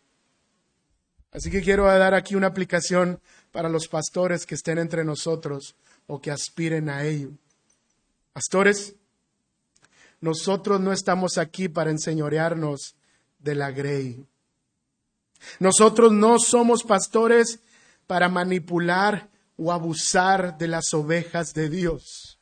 Así 1.32 1.50
que 1.50 1.62
quiero 1.62 1.86
dar 1.86 2.14
aquí 2.14 2.36
una 2.36 2.46
aplicación 2.46 3.18
para 3.50 3.68
los 3.68 3.88
pastores 3.88 4.46
que 4.46 4.54
estén 4.54 4.78
entre 4.78 5.04
nosotros 5.04 5.74
o 6.06 6.20
que 6.20 6.30
aspiren 6.30 6.88
a 6.88 7.02
ello. 7.02 7.30
Pastores, 8.32 8.94
nosotros 10.20 10.80
no 10.80 10.92
estamos 10.92 11.38
aquí 11.38 11.68
para 11.68 11.90
enseñorearnos 11.90 12.94
de 13.40 13.56
la 13.56 13.72
grey. 13.72 14.24
Nosotros 15.58 16.12
no 16.12 16.38
somos 16.38 16.84
pastores 16.84 17.58
para 18.06 18.28
manipular 18.28 19.34
o 19.56 19.72
abusar 19.72 20.58
de 20.58 20.68
las 20.68 20.92
ovejas 20.92 21.52
de 21.54 21.68
Dios. 21.68 22.36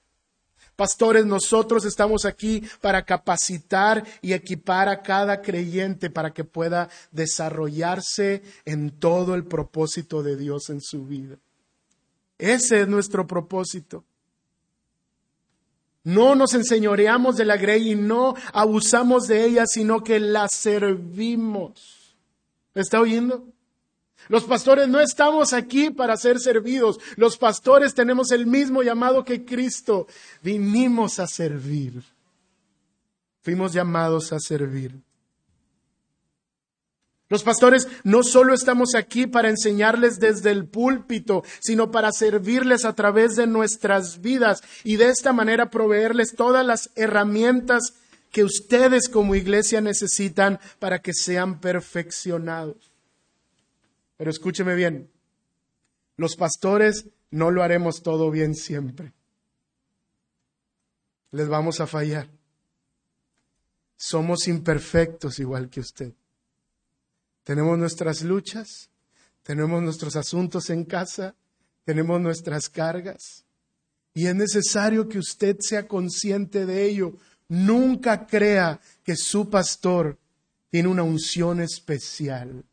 Pastores, 0.76 1.24
nosotros 1.24 1.84
estamos 1.84 2.24
aquí 2.24 2.62
para 2.80 3.04
capacitar 3.04 4.04
y 4.20 4.32
equipar 4.32 4.88
a 4.88 5.02
cada 5.02 5.40
creyente 5.40 6.10
para 6.10 6.32
que 6.32 6.42
pueda 6.42 6.88
desarrollarse 7.12 8.42
en 8.64 8.90
todo 8.90 9.36
el 9.36 9.44
propósito 9.44 10.24
de 10.24 10.36
Dios 10.36 10.70
en 10.70 10.80
su 10.80 11.06
vida. 11.06 11.36
Ese 12.38 12.80
es 12.80 12.88
nuestro 12.88 13.24
propósito. 13.24 14.04
No 16.02 16.34
nos 16.34 16.54
enseñoreamos 16.54 17.36
de 17.36 17.44
la 17.44 17.56
grey 17.56 17.92
y 17.92 17.94
no 17.94 18.34
abusamos 18.52 19.28
de 19.28 19.44
ella, 19.44 19.64
sino 19.66 20.02
que 20.02 20.18
la 20.18 20.48
servimos. 20.48 22.16
¿Está 22.74 23.00
oyendo? 23.00 23.46
Los 24.28 24.44
pastores 24.44 24.88
no 24.88 25.00
estamos 25.00 25.52
aquí 25.52 25.90
para 25.90 26.16
ser 26.16 26.38
servidos. 26.38 26.98
Los 27.16 27.36
pastores 27.36 27.94
tenemos 27.94 28.30
el 28.30 28.46
mismo 28.46 28.82
llamado 28.82 29.24
que 29.24 29.44
Cristo. 29.44 30.06
Vinimos 30.42 31.18
a 31.18 31.26
servir. 31.26 32.02
Fuimos 33.42 33.72
llamados 33.72 34.32
a 34.32 34.40
servir. 34.40 34.94
Los 37.28 37.42
pastores 37.42 37.88
no 38.04 38.22
solo 38.22 38.54
estamos 38.54 38.94
aquí 38.94 39.26
para 39.26 39.48
enseñarles 39.48 40.20
desde 40.20 40.50
el 40.50 40.66
púlpito, 40.66 41.42
sino 41.60 41.90
para 41.90 42.12
servirles 42.12 42.84
a 42.84 42.94
través 42.94 43.34
de 43.34 43.46
nuestras 43.46 44.20
vidas 44.20 44.60
y 44.84 44.96
de 44.96 45.08
esta 45.08 45.32
manera 45.32 45.70
proveerles 45.70 46.34
todas 46.36 46.64
las 46.64 46.90
herramientas 46.94 47.94
que 48.30 48.44
ustedes 48.44 49.08
como 49.08 49.34
iglesia 49.34 49.80
necesitan 49.80 50.60
para 50.78 51.00
que 51.00 51.12
sean 51.12 51.60
perfeccionados. 51.60 52.93
Pero 54.16 54.30
escúcheme 54.30 54.74
bien, 54.74 55.10
los 56.16 56.36
pastores 56.36 57.06
no 57.30 57.50
lo 57.50 57.62
haremos 57.62 58.02
todo 58.02 58.30
bien 58.30 58.54
siempre. 58.54 59.12
Les 61.32 61.48
vamos 61.48 61.80
a 61.80 61.86
fallar. 61.86 62.30
Somos 63.96 64.46
imperfectos 64.46 65.38
igual 65.40 65.68
que 65.68 65.80
usted. 65.80 66.12
Tenemos 67.42 67.76
nuestras 67.76 68.22
luchas, 68.22 68.88
tenemos 69.42 69.82
nuestros 69.82 70.16
asuntos 70.16 70.70
en 70.70 70.84
casa, 70.84 71.34
tenemos 71.84 72.20
nuestras 72.20 72.68
cargas. 72.68 73.44
Y 74.14 74.26
es 74.26 74.34
necesario 74.34 75.08
que 75.08 75.18
usted 75.18 75.56
sea 75.58 75.88
consciente 75.88 76.66
de 76.66 76.84
ello. 76.84 77.14
Nunca 77.48 78.26
crea 78.26 78.80
que 79.02 79.16
su 79.16 79.50
pastor 79.50 80.18
tiene 80.70 80.88
una 80.88 81.02
unción 81.02 81.60
especial. 81.60 82.64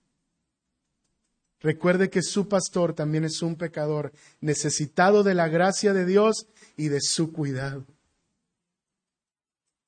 Recuerde 1.61 2.09
que 2.09 2.23
su 2.23 2.47
pastor 2.47 2.93
también 2.93 3.23
es 3.23 3.41
un 3.43 3.55
pecador 3.55 4.11
necesitado 4.39 5.21
de 5.21 5.35
la 5.35 5.47
gracia 5.47 5.93
de 5.93 6.05
Dios 6.05 6.47
y 6.75 6.87
de 6.87 6.99
su 7.01 7.31
cuidado. 7.31 7.85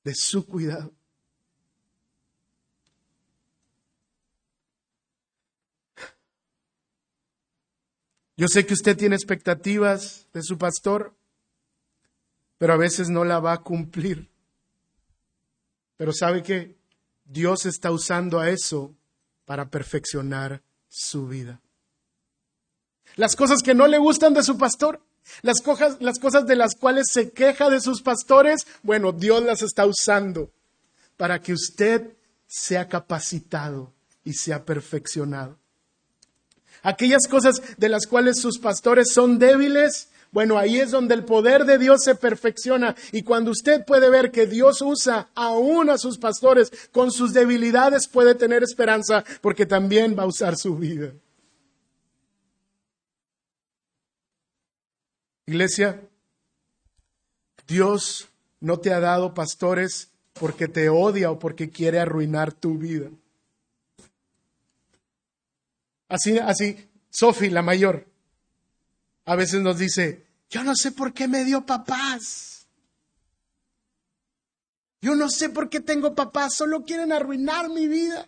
De 0.04 0.14
su 0.14 0.46
cuidado. 0.46 0.92
Yo 8.36 8.48
sé 8.48 8.66
que 8.66 8.74
usted 8.74 8.96
tiene 8.96 9.16
expectativas 9.16 10.26
de 10.32 10.42
su 10.42 10.58
pastor, 10.58 11.14
pero 12.58 12.72
a 12.72 12.76
veces 12.76 13.08
no 13.08 13.24
la 13.24 13.40
va 13.40 13.52
a 13.52 13.62
cumplir. 13.62 14.28
Pero 15.96 16.12
sabe 16.12 16.42
que 16.42 16.76
Dios 17.24 17.66
está 17.66 17.90
usando 17.90 18.38
a 18.38 18.50
eso 18.50 18.94
para 19.44 19.70
perfeccionar 19.70 20.62
su 20.88 21.26
vida. 21.26 21.60
Las 23.16 23.36
cosas 23.36 23.62
que 23.62 23.74
no 23.74 23.86
le 23.86 23.98
gustan 23.98 24.34
de 24.34 24.42
su 24.42 24.58
pastor, 24.58 25.00
las, 25.42 25.62
las 26.00 26.18
cosas 26.18 26.46
de 26.46 26.56
las 26.56 26.74
cuales 26.74 27.06
se 27.10 27.30
queja 27.30 27.70
de 27.70 27.80
sus 27.80 28.02
pastores, 28.02 28.66
bueno, 28.82 29.12
Dios 29.12 29.42
las 29.42 29.62
está 29.62 29.86
usando 29.86 30.50
para 31.16 31.40
que 31.40 31.52
usted 31.52 32.12
sea 32.46 32.88
capacitado 32.88 33.92
y 34.24 34.34
sea 34.34 34.64
perfeccionado. 34.64 35.58
Aquellas 36.82 37.26
cosas 37.28 37.62
de 37.78 37.88
las 37.88 38.06
cuales 38.06 38.40
sus 38.40 38.58
pastores 38.58 39.12
son 39.12 39.38
débiles, 39.38 40.08
bueno, 40.32 40.58
ahí 40.58 40.80
es 40.80 40.90
donde 40.90 41.14
el 41.14 41.24
poder 41.24 41.64
de 41.64 41.78
Dios 41.78 42.02
se 42.02 42.16
perfecciona. 42.16 42.96
Y 43.12 43.22
cuando 43.22 43.52
usted 43.52 43.84
puede 43.84 44.10
ver 44.10 44.32
que 44.32 44.46
Dios 44.46 44.82
usa 44.82 45.28
aún 45.34 45.88
a 45.88 45.96
sus 45.96 46.18
pastores 46.18 46.72
con 46.90 47.12
sus 47.12 47.32
debilidades, 47.32 48.08
puede 48.08 48.34
tener 48.34 48.64
esperanza 48.64 49.24
porque 49.40 49.64
también 49.64 50.18
va 50.18 50.24
a 50.24 50.26
usar 50.26 50.56
su 50.56 50.76
vida. 50.76 51.12
Iglesia, 55.46 56.00
Dios 57.66 58.28
no 58.60 58.78
te 58.78 58.92
ha 58.92 59.00
dado 59.00 59.34
pastores 59.34 60.10
porque 60.32 60.68
te 60.68 60.88
odia 60.88 61.30
o 61.30 61.38
porque 61.38 61.70
quiere 61.70 62.00
arruinar 62.00 62.52
tu 62.52 62.78
vida. 62.78 63.10
Así, 66.08 66.38
así, 66.38 66.88
Sophie, 67.10 67.50
la 67.50 67.62
mayor, 67.62 68.06
a 69.24 69.36
veces 69.36 69.62
nos 69.62 69.78
dice, 69.78 70.24
yo 70.50 70.62
no 70.64 70.74
sé 70.74 70.92
por 70.92 71.12
qué 71.12 71.28
me 71.28 71.44
dio 71.44 71.64
papás. 71.64 72.66
Yo 75.00 75.14
no 75.14 75.28
sé 75.28 75.50
por 75.50 75.68
qué 75.68 75.80
tengo 75.80 76.14
papás, 76.14 76.54
solo 76.54 76.84
quieren 76.84 77.12
arruinar 77.12 77.68
mi 77.68 77.88
vida. 77.88 78.26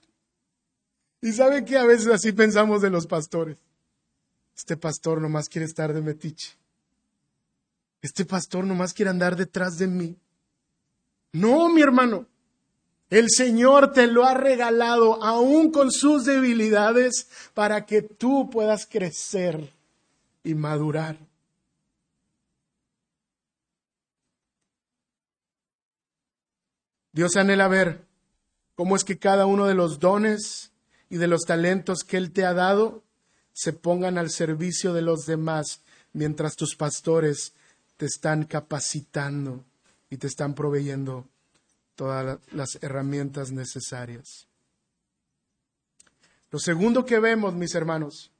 Y 1.23 1.33
sabe 1.33 1.65
que 1.65 1.79
a 1.79 1.85
veces 1.85 2.09
así 2.09 2.33
pensamos 2.33 2.83
de 2.83 2.91
los 2.91 3.07
pastores. 3.07 3.57
Este 4.55 4.77
pastor 4.77 5.21
nomás 5.21 5.49
quiere 5.49 5.67
estar 5.67 5.93
de 5.93 6.03
metiche. 6.03 6.57
Este 8.07 8.25
pastor 8.25 8.64
nomás 8.64 8.95
quiere 8.95 9.11
andar 9.11 9.35
detrás 9.35 9.79
de 9.79 9.88
mí. 9.88 10.16
No, 11.33 11.69
mi 11.69 11.83
hermano. 11.83 12.29
El 13.11 13.27
Señor 13.29 13.90
te 13.90 14.07
lo 14.07 14.25
ha 14.25 14.33
regalado 14.33 15.25
aún 15.25 15.73
con 15.73 15.90
sus 15.90 16.25
debilidades 16.25 17.27
para 17.53 17.85
que 17.85 18.03
tú 18.03 18.49
puedas 18.49 18.87
crecer 18.87 19.73
y 20.45 20.55
madurar. 20.55 21.19
Dios 27.11 27.35
anhela 27.37 27.66
ver 27.66 28.07
cómo 28.77 28.95
es 28.95 29.03
que 29.03 29.19
cada 29.19 29.47
uno 29.47 29.66
de 29.66 29.75
los 29.75 29.99
dones 29.99 30.71
y 31.11 31.16
de 31.16 31.27
los 31.27 31.42
talentos 31.42 32.05
que 32.05 32.19
Él 32.19 32.31
te 32.31 32.45
ha 32.45 32.55
dado 32.55 33.03
se 33.53 33.73
pongan 33.73 34.16
al 34.16 34.31
servicio 34.31 34.92
de 34.92 35.03
los 35.03 35.27
demás 35.27 35.81
mientras 36.12 36.55
tus 36.55 36.77
pastores 36.77 37.53
te 37.97 38.07
están 38.07 38.45
capacitando 38.45 39.65
y 40.11 40.17
te 40.19 40.27
están 40.27 40.55
proveyendo 40.55 41.29
todas 41.95 42.39
las 42.53 42.79
herramientas 42.83 43.51
necesarias. 43.51 44.47
Lo 46.51 46.59
segundo 46.59 47.05
que 47.05 47.19
vemos, 47.19 47.55
mis 47.55 47.75
hermanos, 47.75 48.31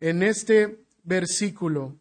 en 0.00 0.22
este 0.22 0.84
versículo, 1.04 1.96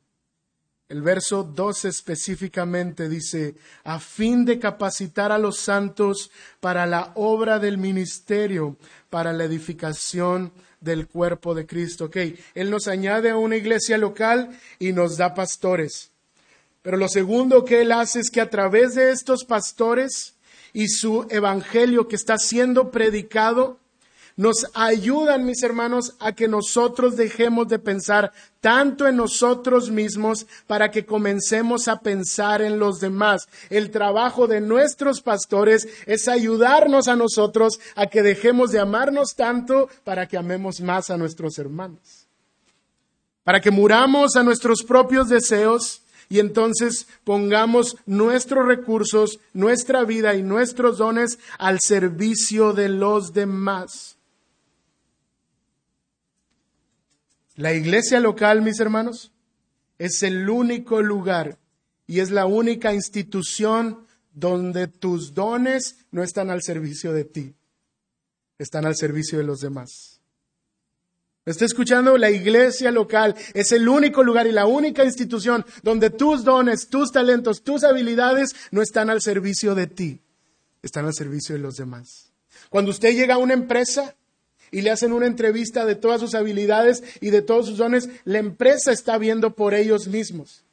el 0.89 1.01
verso 1.01 1.43
12 1.43 1.89
específicamente 1.89 3.09
dice, 3.09 3.55
a 3.83 3.99
fin 3.99 4.45
de 4.45 4.59
capacitar 4.59 5.31
a 5.31 5.37
los 5.37 5.59
santos 5.59 6.31
para 6.59 6.85
la 6.85 7.11
obra 7.15 7.59
del 7.59 7.77
ministerio, 7.77 8.77
para 9.09 9.33
la 9.33 9.43
edificación 9.43 10.51
del 10.79 11.07
cuerpo 11.07 11.55
de 11.55 11.65
Cristo. 11.65 12.05
Ok, 12.05 12.17
Él 12.55 12.69
nos 12.69 12.87
añade 12.87 13.29
a 13.29 13.37
una 13.37 13.57
iglesia 13.57 13.97
local 13.97 14.57
y 14.79 14.93
nos 14.93 15.17
da 15.17 15.33
pastores. 15.33 16.11
Pero 16.87 16.95
lo 16.95 17.09
segundo 17.09 17.65
que 17.65 17.81
Él 17.81 17.91
hace 17.91 18.21
es 18.21 18.29
que 18.29 18.39
a 18.39 18.49
través 18.49 18.95
de 18.95 19.11
estos 19.11 19.43
pastores 19.43 20.35
y 20.71 20.87
su 20.87 21.27
evangelio 21.29 22.07
que 22.07 22.15
está 22.15 22.37
siendo 22.37 22.91
predicado, 22.91 23.77
nos 24.37 24.67
ayudan, 24.73 25.45
mis 25.45 25.63
hermanos, 25.63 26.15
a 26.21 26.31
que 26.31 26.47
nosotros 26.47 27.17
dejemos 27.17 27.67
de 27.67 27.79
pensar 27.79 28.31
tanto 28.61 29.05
en 29.05 29.17
nosotros 29.17 29.91
mismos 29.91 30.47
para 30.65 30.89
que 30.89 31.05
comencemos 31.05 31.89
a 31.89 31.99
pensar 31.99 32.61
en 32.61 32.79
los 32.79 33.01
demás. 33.01 33.49
El 33.69 33.91
trabajo 33.91 34.47
de 34.47 34.61
nuestros 34.61 35.19
pastores 35.19 35.89
es 36.05 36.29
ayudarnos 36.29 37.09
a 37.09 37.17
nosotros 37.17 37.81
a 37.95 38.07
que 38.07 38.23
dejemos 38.23 38.71
de 38.71 38.79
amarnos 38.79 39.35
tanto 39.35 39.89
para 40.05 40.25
que 40.25 40.37
amemos 40.37 40.79
más 40.79 41.09
a 41.09 41.17
nuestros 41.17 41.59
hermanos. 41.59 42.27
Para 43.43 43.59
que 43.59 43.71
muramos 43.71 44.37
a 44.37 44.43
nuestros 44.43 44.83
propios 44.83 45.27
deseos 45.27 46.03
y 46.29 46.39
entonces 46.39 47.07
pongamos 47.23 47.97
nuestros 48.05 48.65
recursos, 48.65 49.39
nuestra 49.53 50.03
vida 50.03 50.35
y 50.35 50.43
nuestros 50.43 50.97
dones 50.97 51.39
al 51.57 51.79
servicio 51.79 52.73
de 52.73 52.89
los 52.89 53.33
demás. 53.33 54.17
La 57.55 57.73
iglesia 57.73 58.19
local, 58.19 58.61
mis 58.61 58.79
hermanos, 58.79 59.31
es 59.97 60.21
el 60.23 60.49
único 60.49 61.01
lugar 61.01 61.57
y 62.05 62.19
es 62.19 62.29
la 62.29 62.45
única 62.45 62.93
institución 62.93 64.05
donde 64.31 64.87
tus 64.87 65.33
dones 65.33 65.97
no 66.11 66.21
están 66.21 66.51
al 66.51 66.61
servicio 66.61 67.13
de 67.13 67.25
ti, 67.25 67.55
están 68.59 68.85
al 68.85 68.95
servicio 68.95 69.39
de 69.39 69.43
los 69.43 69.59
demás. 69.59 70.16
¿Me 71.47 71.51
está 71.51 71.63
escuchando? 71.63 72.17
La 72.17 72.29
iglesia 72.29 72.91
local 72.91 73.33
es 73.53 73.71
el 73.71 73.87
único 73.87 74.21
lugar 74.21 74.47
y 74.47 74.51
la 74.51 74.65
única 74.65 75.05
institución 75.05 75.65
donde 75.81 76.09
tus 76.09 76.43
dones, 76.43 76.89
tus 76.89 77.13
talentos, 77.13 77.63
tus 77.63 77.85
habilidades 77.85 78.53
no 78.71 78.81
están 78.81 79.09
al 79.09 79.21
servicio 79.21 79.73
de 79.73 79.87
ti, 79.87 80.19
están 80.83 81.05
al 81.05 81.13
servicio 81.13 81.55
de 81.55 81.61
los 81.61 81.77
demás. 81.77 82.33
Cuando 82.69 82.91
usted 82.91 83.15
llega 83.15 83.35
a 83.35 83.37
una 83.37 83.53
empresa, 83.53 84.13
y 84.71 84.81
le 84.81 84.91
hacen 84.91 85.13
una 85.13 85.25
entrevista 85.25 85.85
de 85.85 85.95
todas 85.95 86.19
sus 86.19 86.35
habilidades 86.35 87.01
y 87.21 87.29
de 87.29 87.41
todos 87.41 87.67
sus 87.67 87.77
dones, 87.77 88.09
la 88.25 88.39
empresa 88.39 88.91
está 88.91 89.17
viendo 89.17 89.55
por 89.55 89.73
ellos 89.73 90.09
mismos. 90.09 90.65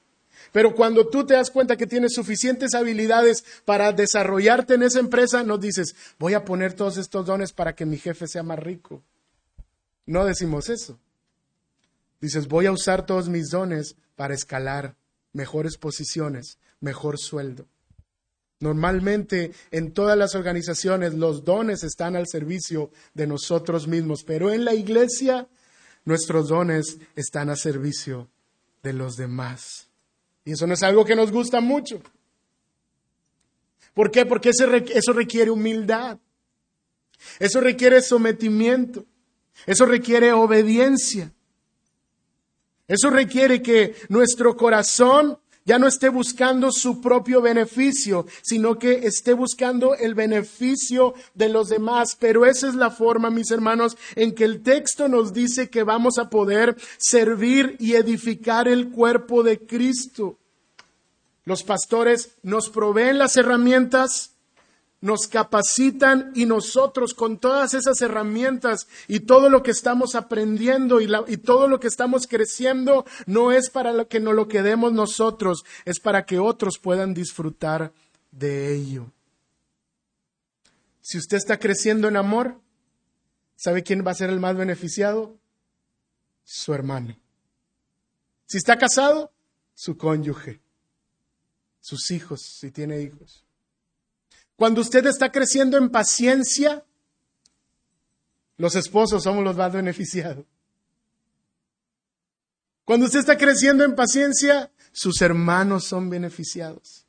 Pero 0.51 0.75
cuando 0.75 1.07
tú 1.07 1.25
te 1.25 1.35
das 1.35 1.53
cuenta 1.53 1.77
que 1.77 1.87
tienes 1.87 2.15
suficientes 2.15 2.75
habilidades 2.75 3.45
para 3.65 3.93
desarrollarte 3.93 4.75
en 4.75 4.83
esa 4.83 4.99
empresa, 4.99 5.45
no 5.45 5.57
dices, 5.57 5.95
voy 6.19 6.35
a 6.35 6.45
poner 6.45 6.73
todos 6.73 6.97
estos 6.97 7.27
dones 7.27 7.53
para 7.53 7.77
que 7.77 7.87
mi 7.87 7.97
jefe 7.97 8.27
sea 8.27 8.43
más 8.43 8.59
rico. 8.59 9.05
No 10.07 10.25
decimos 10.25 10.69
eso. 10.69 10.99
Dices, 12.21 12.49
voy 12.49 12.67
a 12.67 12.73
usar 12.73 13.07
todos 13.07 13.29
mis 13.29 13.51
dones 13.51 13.97
para 14.17 14.35
escalar 14.35 14.97
mejores 15.33 15.77
posiciones, 15.77 16.59
mejor 16.81 17.19
sueldo. 17.19 17.67
Normalmente 18.61 19.53
en 19.71 19.93
todas 19.93 20.17
las 20.17 20.35
organizaciones 20.35 21.15
los 21.15 21.45
dones 21.45 21.83
están 21.83 22.17
al 22.17 22.27
servicio 22.29 22.91
de 23.13 23.27
nosotros 23.27 23.89
mismos, 23.89 24.25
pero 24.25 24.53
en 24.53 24.65
la 24.65 24.75
iglesia 24.75 25.49
nuestros 26.05 26.49
dones 26.49 26.99
están 27.17 27.51
a 27.51 27.57
servicio 27.57 28.31
de 28.83 28.93
los 28.93 29.17
demás. 29.17 29.89
Y 30.45 30.53
eso 30.53 30.67
no 30.67 30.75
es 30.75 30.83
algo 30.83 31.05
que 31.05 31.17
nos 31.17 31.33
gusta 31.33 31.61
mucho. 31.61 32.01
¿Por 33.93 34.11
qué? 34.11 34.27
Porque 34.27 34.51
eso 34.51 35.13
requiere 35.13 35.51
humildad. 35.51 36.19
Eso 37.39 37.61
requiere 37.61 38.03
sometimiento. 38.03 39.07
Eso 39.67 39.87
requiere 39.87 40.33
obediencia. 40.33 41.33
Eso 42.87 43.11
requiere 43.11 43.63
que 43.63 43.95
nuestro 44.09 44.57
corazón 44.57 45.39
ya 45.65 45.79
no 45.79 45.87
esté 45.87 46.11
buscando 46.11 46.71
su 46.71 47.01
propio 47.01 47.41
beneficio, 47.41 48.27
sino 48.43 48.79
que 48.79 49.07
esté 49.07 49.33
buscando 49.33 49.95
el 49.95 50.15
beneficio 50.15 51.15
de 51.33 51.49
los 51.49 51.71
demás. 51.71 52.17
Pero 52.19 52.45
esa 52.45 52.69
es 52.69 52.75
la 52.75 52.91
forma, 52.91 53.31
mis 53.31 53.51
hermanos, 53.51 53.97
en 54.15 54.35
que 54.35 54.45
el 54.45 54.63
texto 54.63 55.09
nos 55.09 55.33
dice 55.33 55.71
que 55.71 55.83
vamos 55.83 56.19
a 56.19 56.29
poder 56.29 56.77
servir 56.99 57.77
y 57.79 57.95
edificar 57.95 58.69
el 58.69 58.91
cuerpo 58.91 59.43
de 59.43 59.59
Cristo. 59.59 60.39
Los 61.45 61.63
pastores 61.63 62.37
nos 62.43 62.69
proveen 62.69 63.19
las 63.19 63.37
herramientas, 63.37 64.34
nos 65.05 65.29
capacitan 65.29 66.33
y 66.35 66.47
nosotros 66.47 67.13
con 67.13 67.37
todas 67.39 67.75
esas 67.75 68.01
herramientas 68.01 68.89
y 69.07 69.21
todo 69.21 69.51
lo 69.51 69.63
que 69.63 69.71
estamos 69.71 70.15
aprendiendo 70.15 70.99
y, 70.99 71.37
todo 71.37 71.69
lo 71.69 71.79
que 71.79 71.89
estamos 71.89 72.27
creciendo 72.27 73.05
no 73.27 73.53
es 73.53 73.69
para 73.69 74.07
que 74.07 74.19
nos 74.19 74.35
lo 74.35 74.49
quedemos 74.49 74.95
nosotros, 74.95 75.63
es 75.85 76.01
para 76.01 76.25
que 76.25 76.39
otros 76.39 76.79
puedan 76.79 77.13
disfrutar 77.13 77.93
de 78.31 78.75
ello. 78.75 79.13
Si 81.03 81.19
usted 81.19 81.37
está 81.37 81.59
creciendo 81.59 82.09
en 82.09 82.17
amor, 82.17 82.59
¿sabe 83.57 83.83
quién 83.83 84.07
va 84.07 84.13
a 84.13 84.15
ser 84.15 84.31
el 84.31 84.41
más 84.41 84.57
beneficiado? 84.57 85.37
Su 86.45 86.73
hermano. 86.73 87.15
Si 88.47 88.57
está 88.57 88.79
casado, 88.79 89.31
su 89.75 89.99
cónyuge, 89.99 90.63
sus 91.79 92.11
hijos, 92.11 92.41
si 92.41 92.71
tiene 92.71 93.03
hijos. 93.03 93.44
Cuando 94.57 94.81
usted 94.81 95.07
está 95.07 95.33
creciendo 95.33 95.77
en 95.77 95.91
paciencia, 95.91 96.85
los 98.57 98.77
esposos 98.77 99.23
somos 99.25 99.43
los 99.43 99.57
más 99.57 99.73
beneficiados. 99.73 100.45
Cuando 102.85 103.07
usted 103.07 103.21
está 103.21 103.37
creciendo 103.37 103.85
en 103.85 103.95
paciencia, 103.95 104.71
sus 104.93 105.21
hermanos 105.23 105.85
son 105.85 106.11
beneficiados. 106.11 107.07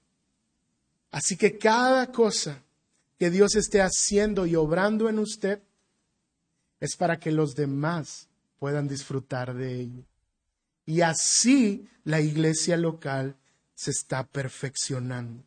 Así 1.11 1.37
que 1.37 1.57
cada 1.57 2.11
cosa 2.11 2.63
que 3.19 3.29
Dios 3.29 3.55
esté 3.55 3.81
haciendo 3.81 4.45
y 4.45 4.55
obrando 4.55 5.07
en 5.07 5.19
usted 5.19 5.61
es 6.79 6.95
para 6.95 7.19
que 7.19 7.31
los 7.31 7.55
demás 7.55 8.27
puedan 8.59 8.87
disfrutar 8.87 9.53
de 9.53 9.79
ello. 9.79 10.03
Y 10.85 11.01
así 11.01 11.87
la 12.03 12.21
iglesia 12.21 12.77
local 12.77 13.35
se 13.75 13.91
está 13.91 14.25
perfeccionando. 14.25 15.43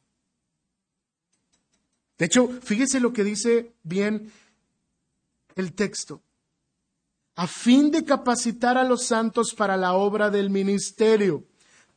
De 2.18 2.26
hecho, 2.26 2.48
fíjese 2.48 2.98
lo 3.00 3.12
que 3.12 3.22
dice 3.24 3.72
bien 3.84 4.32
el 5.54 5.72
texto. 5.72 6.20
A 7.36 7.46
fin 7.46 7.92
de 7.92 8.04
capacitar 8.04 8.76
a 8.76 8.82
los 8.82 9.06
santos 9.06 9.54
para 9.54 9.76
la 9.76 9.92
obra 9.92 10.28
del 10.28 10.50
ministerio, 10.50 11.44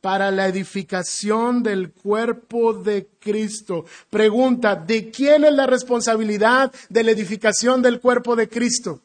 para 0.00 0.30
la 0.30 0.46
edificación 0.46 1.64
del 1.64 1.92
cuerpo 1.92 2.72
de 2.72 3.08
Cristo. 3.18 3.84
Pregunta, 4.10 4.76
¿de 4.76 5.10
quién 5.10 5.44
es 5.44 5.52
la 5.52 5.66
responsabilidad 5.66 6.72
de 6.88 7.02
la 7.02 7.10
edificación 7.10 7.82
del 7.82 8.00
cuerpo 8.00 8.36
de 8.36 8.48
Cristo? 8.48 9.02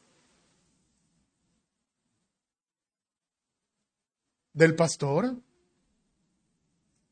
¿Del 4.53 4.75
pastor? 4.75 5.35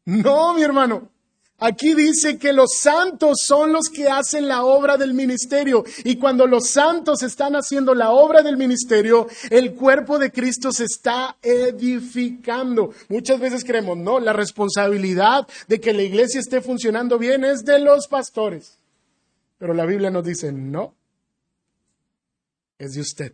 No, 0.06 0.54
mi 0.54 0.62
hermano. 0.62 1.15
Aquí 1.58 1.94
dice 1.94 2.38
que 2.38 2.52
los 2.52 2.78
santos 2.80 3.38
son 3.46 3.72
los 3.72 3.88
que 3.90 4.10
hacen 4.10 4.48
la 4.48 4.66
obra 4.66 4.98
del 4.98 5.14
ministerio 5.14 5.86
y 6.04 6.18
cuando 6.18 6.48
los 6.48 6.70
santos 6.72 7.24
están 7.24 7.56
haciendo 7.56 7.96
la 7.96 8.12
obra 8.12 8.44
del 8.44 8.58
ministerio, 8.58 9.28
el 9.50 9.74
cuerpo 9.74 10.20
de 10.20 10.32
Cristo 10.32 10.74
se 10.74 10.84
está 10.84 11.38
edificando. 11.42 12.94
Muchas 13.08 13.40
veces 13.40 13.64
creemos, 13.64 13.98
no, 13.98 14.20
la 14.20 14.34
responsabilidad 14.34 15.48
de 15.70 15.80
que 15.80 15.94
la 15.94 16.04
iglesia 16.04 16.42
esté 16.42 16.60
funcionando 16.60 17.18
bien 17.18 17.46
es 17.46 17.64
de 17.64 17.80
los 17.80 18.08
pastores. 18.08 18.78
Pero 19.58 19.74
la 19.74 19.86
Biblia 19.86 20.12
nos 20.12 20.26
dice, 20.26 20.52
no, 20.52 20.94
es 22.78 22.96
de 22.96 23.02
usted. 23.02 23.34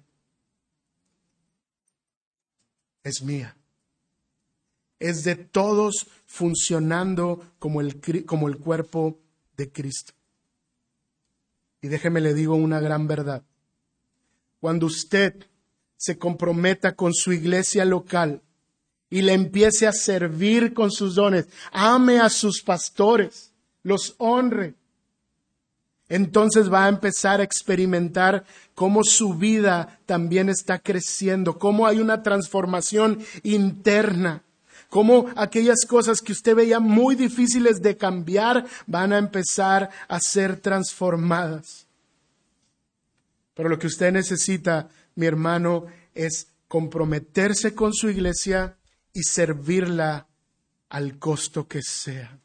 Es 3.03 3.23
mía 3.23 3.55
es 5.01 5.23
de 5.23 5.35
todos 5.35 6.07
funcionando 6.25 7.43
como 7.59 7.81
el, 7.81 7.99
como 8.25 8.47
el 8.47 8.57
cuerpo 8.57 9.19
de 9.57 9.71
Cristo. 9.71 10.13
Y 11.81 11.87
déjeme 11.87 12.21
le 12.21 12.33
digo 12.33 12.55
una 12.55 12.79
gran 12.79 13.07
verdad. 13.07 13.43
Cuando 14.59 14.85
usted 14.85 15.47
se 15.97 16.17
comprometa 16.17 16.95
con 16.95 17.13
su 17.13 17.33
iglesia 17.33 17.83
local 17.85 18.41
y 19.09 19.23
le 19.23 19.33
empiece 19.33 19.87
a 19.87 19.91
servir 19.91 20.73
con 20.73 20.91
sus 20.91 21.15
dones, 21.15 21.47
ame 21.71 22.19
a 22.19 22.29
sus 22.29 22.61
pastores, 22.61 23.51
los 23.83 24.15
honre, 24.19 24.75
entonces 26.11 26.71
va 26.71 26.85
a 26.85 26.89
empezar 26.89 27.39
a 27.39 27.43
experimentar 27.43 28.43
cómo 28.75 29.03
su 29.03 29.33
vida 29.35 29.99
también 30.05 30.49
está 30.49 30.79
creciendo, 30.79 31.57
cómo 31.57 31.87
hay 31.87 31.99
una 31.99 32.21
transformación 32.21 33.19
interna, 33.43 34.43
cómo 34.91 35.27
aquellas 35.37 35.85
cosas 35.87 36.19
que 36.19 36.33
usted 36.33 36.53
veía 36.53 36.81
muy 36.81 37.15
difíciles 37.15 37.81
de 37.81 37.95
cambiar 37.95 38.65
van 38.85 39.13
a 39.13 39.17
empezar 39.17 39.89
a 40.09 40.19
ser 40.19 40.59
transformadas. 40.59 41.87
Pero 43.53 43.69
lo 43.69 43.79
que 43.79 43.87
usted 43.87 44.11
necesita, 44.11 44.89
mi 45.15 45.27
hermano, 45.27 45.85
es 46.13 46.47
comprometerse 46.67 47.73
con 47.73 47.93
su 47.93 48.09
iglesia 48.09 48.75
y 49.13 49.23
servirla 49.23 50.27
al 50.89 51.17
costo 51.17 51.69
que 51.69 51.81
sea. 51.81 52.40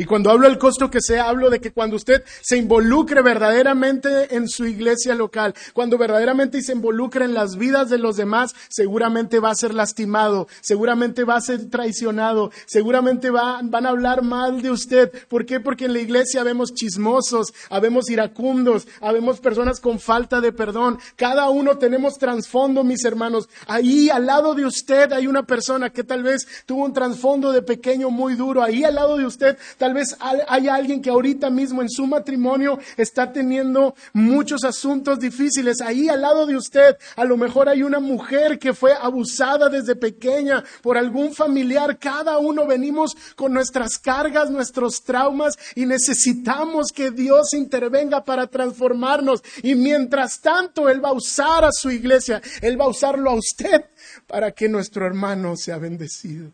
Y 0.00 0.06
cuando 0.06 0.30
hablo 0.30 0.48
del 0.48 0.56
costo 0.56 0.90
que 0.90 1.02
sea, 1.02 1.28
hablo 1.28 1.50
de 1.50 1.60
que 1.60 1.72
cuando 1.72 1.96
usted 1.96 2.24
se 2.40 2.56
involucre 2.56 3.20
verdaderamente 3.20 4.34
en 4.34 4.48
su 4.48 4.64
iglesia 4.64 5.14
local, 5.14 5.52
cuando 5.74 5.98
verdaderamente 5.98 6.62
se 6.62 6.72
involucre 6.72 7.26
en 7.26 7.34
las 7.34 7.56
vidas 7.56 7.90
de 7.90 7.98
los 7.98 8.16
demás, 8.16 8.54
seguramente 8.70 9.40
va 9.40 9.50
a 9.50 9.54
ser 9.54 9.74
lastimado, 9.74 10.48
seguramente 10.62 11.24
va 11.24 11.36
a 11.36 11.42
ser 11.42 11.68
traicionado, 11.68 12.50
seguramente 12.64 13.28
van 13.28 13.86
a 13.86 13.88
hablar 13.90 14.22
mal 14.22 14.62
de 14.62 14.70
usted. 14.70 15.12
¿Por 15.28 15.44
qué? 15.44 15.60
Porque 15.60 15.84
en 15.84 15.92
la 15.92 16.00
iglesia 16.00 16.44
vemos 16.44 16.72
chismosos, 16.72 17.52
habemos 17.68 18.08
iracundos, 18.08 18.88
habemos 19.02 19.38
personas 19.38 19.80
con 19.80 20.00
falta 20.00 20.40
de 20.40 20.50
perdón. 20.50 20.98
Cada 21.16 21.50
uno 21.50 21.76
tenemos 21.76 22.16
trasfondo, 22.16 22.84
mis 22.84 23.04
hermanos. 23.04 23.50
Ahí 23.66 24.08
al 24.08 24.24
lado 24.24 24.54
de 24.54 24.64
usted 24.64 25.12
hay 25.12 25.26
una 25.26 25.42
persona 25.42 25.90
que 25.90 26.04
tal 26.04 26.22
vez 26.22 26.46
tuvo 26.64 26.86
un 26.86 26.94
trasfondo 26.94 27.52
de 27.52 27.60
pequeño 27.60 28.08
muy 28.08 28.34
duro. 28.34 28.62
Ahí 28.62 28.82
al 28.82 28.94
lado 28.94 29.18
de 29.18 29.26
usted 29.26 29.58
tal 29.76 29.89
Tal 29.90 29.96
vez 29.96 30.16
hay 30.46 30.68
alguien 30.68 31.02
que 31.02 31.10
ahorita 31.10 31.50
mismo 31.50 31.82
en 31.82 31.90
su 31.90 32.06
matrimonio 32.06 32.78
está 32.96 33.32
teniendo 33.32 33.96
muchos 34.12 34.62
asuntos 34.62 35.18
difíciles. 35.18 35.80
Ahí 35.80 36.08
al 36.08 36.20
lado 36.20 36.46
de 36.46 36.54
usted, 36.54 36.96
a 37.16 37.24
lo 37.24 37.36
mejor 37.36 37.68
hay 37.68 37.82
una 37.82 37.98
mujer 37.98 38.60
que 38.60 38.72
fue 38.72 38.92
abusada 38.92 39.68
desde 39.68 39.96
pequeña 39.96 40.62
por 40.80 40.96
algún 40.96 41.34
familiar. 41.34 41.98
Cada 41.98 42.38
uno 42.38 42.68
venimos 42.68 43.16
con 43.34 43.52
nuestras 43.52 43.98
cargas, 43.98 44.48
nuestros 44.48 45.02
traumas 45.02 45.58
y 45.74 45.86
necesitamos 45.86 46.92
que 46.94 47.10
Dios 47.10 47.52
intervenga 47.54 48.24
para 48.24 48.46
transformarnos. 48.46 49.42
Y 49.64 49.74
mientras 49.74 50.40
tanto, 50.40 50.88
Él 50.88 51.04
va 51.04 51.08
a 51.08 51.14
usar 51.14 51.64
a 51.64 51.72
su 51.72 51.90
iglesia, 51.90 52.40
Él 52.62 52.80
va 52.80 52.84
a 52.84 52.90
usarlo 52.90 53.28
a 53.28 53.34
usted 53.34 53.86
para 54.28 54.52
que 54.52 54.68
nuestro 54.68 55.04
hermano 55.04 55.56
sea 55.56 55.78
bendecido. 55.78 56.52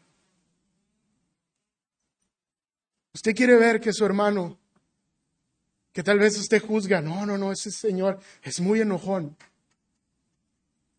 Usted 3.17 3.35
quiere 3.35 3.57
ver 3.57 3.81
que 3.81 3.95
su 3.95 4.05
hermano, 4.05 4.59
que 5.91 6.03
tal 6.03 6.19
vez 6.19 6.37
usted 6.37 6.63
juzga, 6.63 7.01
no, 7.01 7.25
no, 7.25 7.39
no, 7.39 7.51
ese 7.51 7.71
señor 7.71 8.21
es 8.43 8.61
muy 8.61 8.83
enojón. 8.83 9.35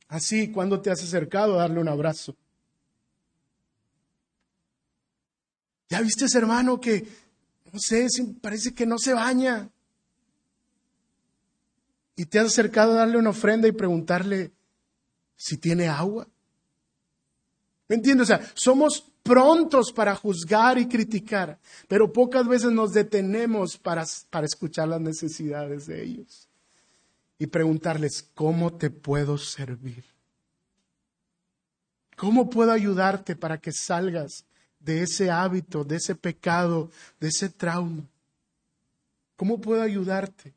Así, 0.08 0.52
cuando 0.52 0.82
te 0.82 0.90
has 0.90 1.04
acercado 1.04 1.54
a 1.54 1.62
darle 1.62 1.80
un 1.80 1.88
abrazo? 1.88 2.36
¿Ya 5.90 6.02
viste 6.02 6.26
ese 6.26 6.40
hermano 6.40 6.82
que, 6.82 7.08
no 7.72 7.78
sé, 7.78 8.08
parece 8.42 8.74
que 8.74 8.88
no 8.88 8.98
se 8.98 9.14
baña? 9.14 9.70
Y 12.16 12.26
te 12.26 12.40
has 12.40 12.48
acercado 12.48 12.94
a 12.94 12.96
darle 12.96 13.20
una 13.20 13.30
ofrenda 13.30 13.68
y 13.68 13.74
preguntarle 13.74 14.52
si 15.36 15.58
tiene 15.58 15.88
agua. 15.88 16.28
¿Me 17.88 17.96
entiendes? 17.96 18.26
O 18.26 18.28
sea, 18.28 18.52
somos 18.54 19.04
prontos 19.24 19.92
para 19.92 20.16
juzgar 20.16 20.78
y 20.78 20.88
criticar, 20.88 21.60
pero 21.88 22.12
pocas 22.12 22.48
veces 22.48 22.72
nos 22.72 22.94
detenemos 22.94 23.78
para, 23.78 24.06
para 24.30 24.46
escuchar 24.46 24.88
las 24.88 25.02
necesidades 25.02 25.86
de 25.86 26.04
ellos 26.04 26.48
y 27.40 27.48
preguntarles, 27.48 28.30
¿cómo 28.34 28.74
te 28.74 28.90
puedo 28.90 29.38
servir? 29.38 30.04
¿Cómo 32.16 32.50
puedo 32.50 32.72
ayudarte 32.72 33.36
para 33.36 33.60
que 33.60 33.72
salgas 33.72 34.46
de 34.80 35.04
ese 35.04 35.30
hábito, 35.30 35.84
de 35.84 35.98
ese 35.98 36.16
pecado, 36.16 36.90
de 37.20 37.28
ese 37.28 37.50
trauma? 37.50 38.04
¿Cómo 39.36 39.62
puedo 39.62 39.84
ayudarte? 39.84 40.57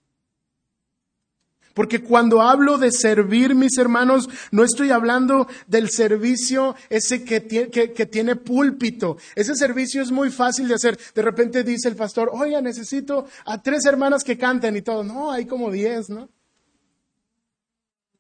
Porque 1.75 2.03
cuando 2.03 2.43
hablo 2.43 2.79
de 2.79 2.91
servir, 2.91 3.55
mis 3.55 3.79
hermanos, 3.79 4.29
no 4.51 4.65
estoy 4.65 4.91
hablando 4.91 5.47
del 5.67 5.91
servicio 5.91 6.75
ese 6.89 7.25
que 7.25 7.41
tiene, 7.41 8.37
púlpito. 8.37 9.17
Ese 9.35 9.55
servicio 9.55 10.03
es 10.03 10.11
muy 10.11 10.31
fácil 10.31 10.69
de 10.69 10.75
hacer. 10.75 10.99
De 11.15 11.23
repente 11.23 11.63
dice 11.63 11.89
el 11.89 11.97
pastor, 11.97 12.31
oye, 12.33 12.61
necesito 12.61 13.27
a 13.45 13.63
tres 13.63 13.85
hermanas 13.87 14.25
que 14.25 14.37
canten 14.37 14.77
y 14.77 14.83
todo. 14.83 15.05
No, 15.05 15.31
hay 15.31 15.47
como 15.47 15.71
diez, 15.71 16.11
¿no? 16.11 16.29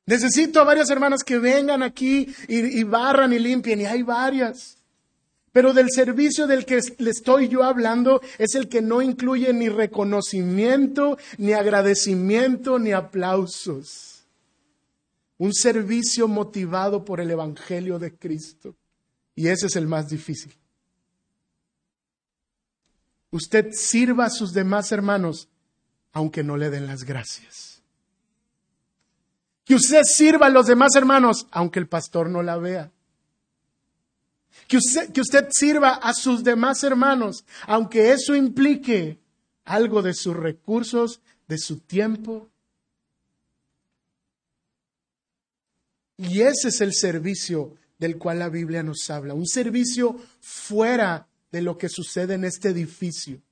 Necesito 0.06 0.60
a 0.60 0.64
varias 0.64 0.90
hermanas 0.90 1.22
que 1.22 1.38
vengan 1.38 1.82
aquí 1.82 2.26
y, 2.48 2.80
y 2.80 2.82
barran 2.84 3.32
y 3.32 3.38
limpien, 3.38 3.80
y 3.80 3.86
hay 3.86 4.02
varias. 4.02 4.79
Pero 5.52 5.72
del 5.72 5.88
servicio 5.90 6.46
del 6.46 6.64
que 6.64 6.80
le 6.98 7.10
estoy 7.10 7.48
yo 7.48 7.64
hablando 7.64 8.20
es 8.38 8.54
el 8.54 8.68
que 8.68 8.82
no 8.82 9.02
incluye 9.02 9.52
ni 9.52 9.68
reconocimiento, 9.68 11.18
ni 11.38 11.52
agradecimiento, 11.52 12.78
ni 12.78 12.92
aplausos. 12.92 14.24
Un 15.38 15.52
servicio 15.52 16.28
motivado 16.28 17.04
por 17.04 17.20
el 17.20 17.30
Evangelio 17.30 17.98
de 17.98 18.14
Cristo. 18.14 18.76
Y 19.34 19.48
ese 19.48 19.66
es 19.66 19.76
el 19.76 19.88
más 19.88 20.08
difícil. 20.08 20.54
Usted 23.32 23.70
sirva 23.72 24.26
a 24.26 24.30
sus 24.30 24.52
demás 24.52 24.92
hermanos 24.92 25.48
aunque 26.12 26.42
no 26.42 26.56
le 26.56 26.70
den 26.70 26.86
las 26.86 27.04
gracias. 27.04 27.82
Que 29.64 29.74
usted 29.74 30.02
sirva 30.02 30.46
a 30.46 30.50
los 30.50 30.66
demás 30.66 30.94
hermanos 30.96 31.46
aunque 31.50 31.78
el 31.78 31.88
pastor 31.88 32.28
no 32.28 32.42
la 32.42 32.56
vea. 32.56 32.92
Que 34.70 34.76
usted, 34.76 35.48
sirva 35.50 35.94
a 35.94 36.14
sus 36.14 36.44
demás 36.44 36.84
hermanos, 36.84 37.44
aunque 37.66 38.12
eso 38.12 38.36
implique 38.36 39.18
algo 39.64 40.00
de 40.00 40.14
sus 40.14 40.36
recursos, 40.36 41.20
de 41.48 41.58
su 41.58 41.80
tiempo. 41.80 42.48
Y 46.16 46.42
ese 46.42 46.68
es 46.68 46.80
el 46.82 46.94
servicio 46.94 47.74
del 47.98 48.16
cual 48.16 48.38
la 48.38 48.48
Biblia 48.48 48.84
nos 48.84 49.10
habla, 49.10 49.34
un 49.34 49.48
servicio 49.48 50.16
fuera 50.38 51.26
de 51.50 51.62
lo 51.62 51.76
que 51.76 51.88
sucede 51.88 52.34
en 52.34 52.44
este 52.44 52.68
edificio. 52.68 53.42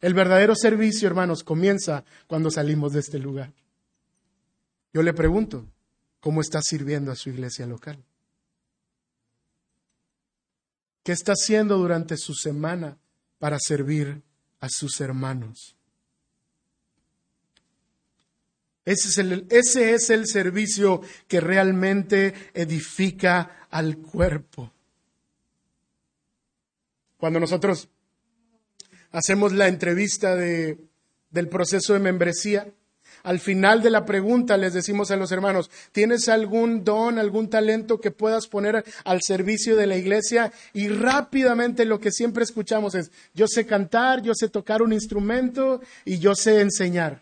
El 0.00 0.14
verdadero 0.14 0.54
servicio, 0.56 1.06
hermanos, 1.06 1.44
comienza 1.44 2.06
cuando 2.26 2.50
salimos 2.50 2.94
de 2.94 3.00
este 3.00 3.18
lugar. 3.18 3.52
Yo 4.94 5.02
le 5.02 5.12
pregunto, 5.12 5.66
¿cómo 6.20 6.40
está 6.40 6.62
sirviendo 6.62 7.12
a 7.12 7.16
su 7.16 7.28
iglesia 7.28 7.66
local? 7.66 8.02
¿Qué 11.02 11.12
está 11.12 11.32
haciendo 11.32 11.78
durante 11.78 12.16
su 12.16 12.34
semana 12.34 12.96
para 13.38 13.58
servir 13.58 14.22
a 14.60 14.68
sus 14.68 15.00
hermanos? 15.00 15.76
Ese 18.84 19.08
es, 19.08 19.18
el, 19.18 19.46
ese 19.50 19.94
es 19.94 20.10
el 20.10 20.26
servicio 20.26 21.00
que 21.28 21.40
realmente 21.40 22.34
edifica 22.52 23.66
al 23.70 23.98
cuerpo. 23.98 24.72
Cuando 27.16 27.38
nosotros 27.38 27.88
hacemos 29.12 29.52
la 29.52 29.68
entrevista 29.68 30.34
de, 30.34 30.78
del 31.30 31.48
proceso 31.48 31.92
de 31.92 32.00
membresía, 32.00 32.72
al 33.22 33.38
final 33.38 33.82
de 33.82 33.90
la 33.90 34.04
pregunta 34.04 34.56
les 34.56 34.74
decimos 34.74 35.10
a 35.10 35.16
los 35.16 35.32
hermanos, 35.32 35.70
¿tienes 35.92 36.28
algún 36.28 36.84
don, 36.84 37.18
algún 37.18 37.48
talento 37.48 38.00
que 38.00 38.10
puedas 38.10 38.46
poner 38.46 38.84
al 39.04 39.20
servicio 39.22 39.76
de 39.76 39.86
la 39.86 39.96
iglesia? 39.96 40.52
Y 40.72 40.88
rápidamente 40.88 41.84
lo 41.84 42.00
que 42.00 42.10
siempre 42.10 42.44
escuchamos 42.44 42.94
es, 42.94 43.10
yo 43.34 43.46
sé 43.46 43.66
cantar, 43.66 44.22
yo 44.22 44.32
sé 44.34 44.48
tocar 44.48 44.82
un 44.82 44.92
instrumento 44.92 45.80
y 46.04 46.18
yo 46.18 46.34
sé 46.34 46.60
enseñar. 46.60 47.20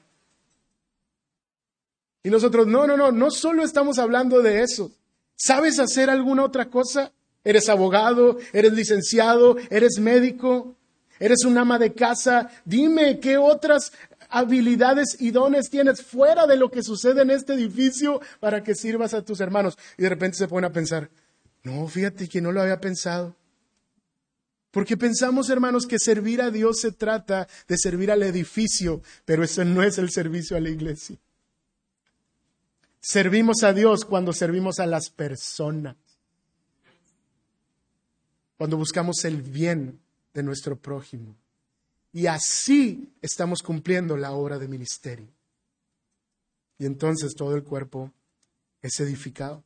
Y 2.23 2.31
nosotros, 2.31 2.67
no, 2.67 2.87
no, 2.87 2.97
no, 2.97 3.13
no 3.13 3.31
solo 3.31 3.63
estamos 3.63 3.99
hablando 3.99 4.43
de 4.43 4.63
eso. 4.63 4.91
¿Sabes 5.37 5.79
hacer 5.79 6.11
alguna 6.11 6.45
otra 6.45 6.67
cosa? 6.67 7.13
¿Eres 7.45 7.69
abogado? 7.71 8.39
¿Eres 8.53 8.73
licenciado? 8.75 9.57
¿Eres 9.71 9.99
médico? 9.99 10.75
¿Eres 11.19 11.45
un 11.47 11.57
ama 11.57 11.79
de 11.79 11.95
casa? 11.95 12.51
Dime 12.65 13.21
qué 13.21 13.39
otras 13.39 13.93
habilidades 14.31 15.17
y 15.21 15.31
dones 15.31 15.71
tienes 15.71 16.03
fuera 16.03 16.47
de 16.47 16.57
lo 16.57 16.71
que 16.71 16.83
sucede 16.83 17.23
en 17.23 17.31
este 17.31 17.55
edificio 17.55 18.21
para 18.41 18.63
que 18.63 18.75
sirvas 18.75 19.15
a 19.15 19.25
tus 19.25 19.41
hermanos. 19.41 19.77
Y 19.99 20.03
de 20.03 20.09
repente 20.09 20.39
se 20.39 20.49
ponen 20.49 20.71
a 20.71 20.73
pensar, 20.73 21.11
no, 21.63 21.87
fíjate 21.89 22.29
que 22.29 22.41
no 22.41 22.53
lo 22.53 22.63
había 22.63 22.81
pensado. 22.81 23.37
Porque 24.71 24.97
pensamos, 24.97 25.51
hermanos, 25.51 25.87
que 25.87 25.99
servir 25.99 26.41
a 26.41 26.51
Dios 26.51 26.81
se 26.81 26.93
trata 26.93 27.49
de 27.67 27.77
servir 27.77 28.11
al 28.11 28.23
edificio, 28.23 29.03
pero 29.25 29.43
eso 29.43 29.65
no 29.65 29.83
es 29.83 29.99
el 29.99 30.11
servicio 30.11 30.57
a 30.57 30.61
la 30.61 30.69
iglesia. 30.69 31.17
Servimos 33.01 33.63
a 33.65 33.73
Dios 33.73 34.05
cuando 34.05 34.33
servimos 34.33 34.79
a 34.79 34.87
las 34.87 35.11
personas, 35.11 35.97
cuando 38.59 38.77
buscamos 38.77 39.25
el 39.25 39.43
bien 39.43 39.99
de 40.35 40.43
nuestro 40.43 40.77
prójimo. 40.77 41.35
Y 42.13 42.27
así 42.27 43.13
estamos 43.23 43.63
cumpliendo 43.63 44.17
la 44.17 44.33
obra 44.33 44.59
de 44.59 44.69
ministerio. 44.69 45.29
Y 46.79 46.87
entonces 46.87 47.35
todo 47.35 47.55
el 47.55 47.63
cuerpo 47.63 48.13
es 48.83 48.99
edificado. 49.01 49.63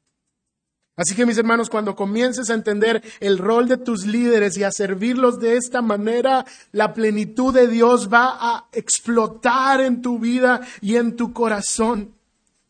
Así 0.96 1.16
que 1.16 1.26
mis 1.26 1.38
hermanos, 1.38 1.70
cuando 1.70 1.96
comiences 1.96 2.50
a 2.50 2.54
entender 2.54 3.02
el 3.18 3.38
rol 3.38 3.66
de 3.66 3.78
tus 3.78 4.06
líderes 4.06 4.56
y 4.56 4.62
a 4.62 4.70
servirlos 4.70 5.40
de 5.40 5.56
esta 5.56 5.82
manera, 5.82 6.44
la 6.70 6.94
plenitud 6.94 7.52
de 7.52 7.66
Dios 7.66 8.12
va 8.12 8.36
a 8.38 8.68
explotar 8.72 9.80
en 9.80 10.02
tu 10.02 10.20
vida 10.20 10.60
y 10.80 10.96
en 10.96 11.16
tu 11.16 11.32
corazón. 11.32 12.13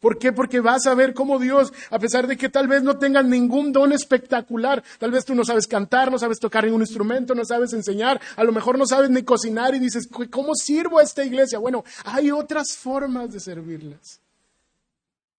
¿Por 0.04 0.18
qué? 0.18 0.32
Porque 0.34 0.60
vas 0.60 0.84
a 0.84 0.94
ver 0.94 1.14
cómo 1.14 1.38
Dios, 1.38 1.72
a 1.88 1.98
pesar 1.98 2.26
de 2.26 2.36
que 2.36 2.50
tal 2.50 2.68
vez 2.68 2.82
no 2.82 2.98
tengas 2.98 3.24
ningún 3.24 3.72
don 3.72 3.90
espectacular, 3.90 4.84
tal 4.98 5.10
vez 5.10 5.24
tú 5.24 5.34
no 5.34 5.46
sabes 5.46 5.66
cantar, 5.66 6.10
no 6.10 6.18
sabes 6.18 6.38
tocar 6.38 6.62
ningún 6.62 6.82
instrumento, 6.82 7.34
no 7.34 7.42
sabes 7.46 7.72
enseñar, 7.72 8.20
a 8.36 8.44
lo 8.44 8.52
mejor 8.52 8.76
no 8.76 8.84
sabes 8.86 9.08
ni 9.08 9.22
cocinar 9.22 9.74
y 9.74 9.78
dices, 9.78 10.06
¿cómo 10.30 10.54
sirvo 10.56 10.98
a 10.98 11.02
esta 11.02 11.24
iglesia? 11.24 11.58
Bueno, 11.58 11.84
hay 12.04 12.30
otras 12.30 12.76
formas 12.76 13.32
de 13.32 13.40
servirlas. 13.40 14.20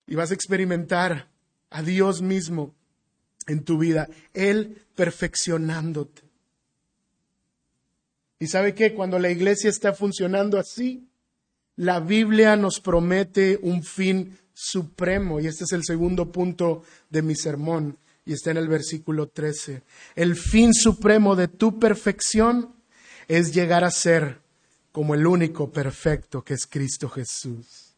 Y 0.08 0.16
vas 0.16 0.32
a 0.32 0.34
experimentar 0.34 1.28
a 1.70 1.84
Dios 1.84 2.24
mismo 2.24 2.74
en 3.46 3.64
tu 3.64 3.78
vida, 3.78 4.10
Él 4.34 4.82
perfeccionándote. 4.96 6.24
¿Y 8.40 8.48
sabe 8.48 8.74
qué? 8.74 8.96
Cuando 8.96 9.20
la 9.20 9.30
iglesia 9.30 9.70
está 9.70 9.94
funcionando 9.94 10.58
así, 10.58 11.08
la 11.76 12.00
Biblia 12.00 12.56
nos 12.56 12.80
promete 12.80 13.60
un 13.62 13.84
fin 13.84 14.40
supremo, 14.56 15.40
y 15.40 15.48
este 15.48 15.66
es 15.66 15.74
el 15.74 15.84
segundo 15.84 16.32
punto 16.32 16.82
de 17.12 17.22
mi 17.22 17.36
sermón, 17.36 17.98
y 18.26 18.34
está 18.34 18.50
en 18.52 18.58
el 18.58 18.68
versículo 18.68 19.28
13. 19.28 19.84
El 20.16 20.36
fin 20.36 20.74
supremo 20.74 21.36
de 21.36 21.48
tu 21.48 21.78
perfección 21.78 22.74
es 23.28 23.54
llegar 23.54 23.84
a 23.84 23.92
ser 23.92 24.40
como 24.92 25.14
el 25.14 25.28
único 25.28 25.72
perfecto 25.72 26.44
que 26.44 26.56
es 26.56 26.66
Cristo 26.66 27.10
Jesús. 27.10 27.94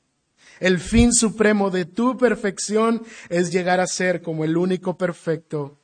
El 0.59 0.79
fin 0.79 1.13
supremo 1.13 1.69
de 1.69 1.85
tu 1.85 2.17
perfección 2.17 3.03
es 3.29 3.51
llegar 3.51 3.79
a 3.79 3.87
ser 3.87 4.21
como 4.21 4.43
el 4.43 4.57
único 4.57 4.97
perfecto 4.97 5.76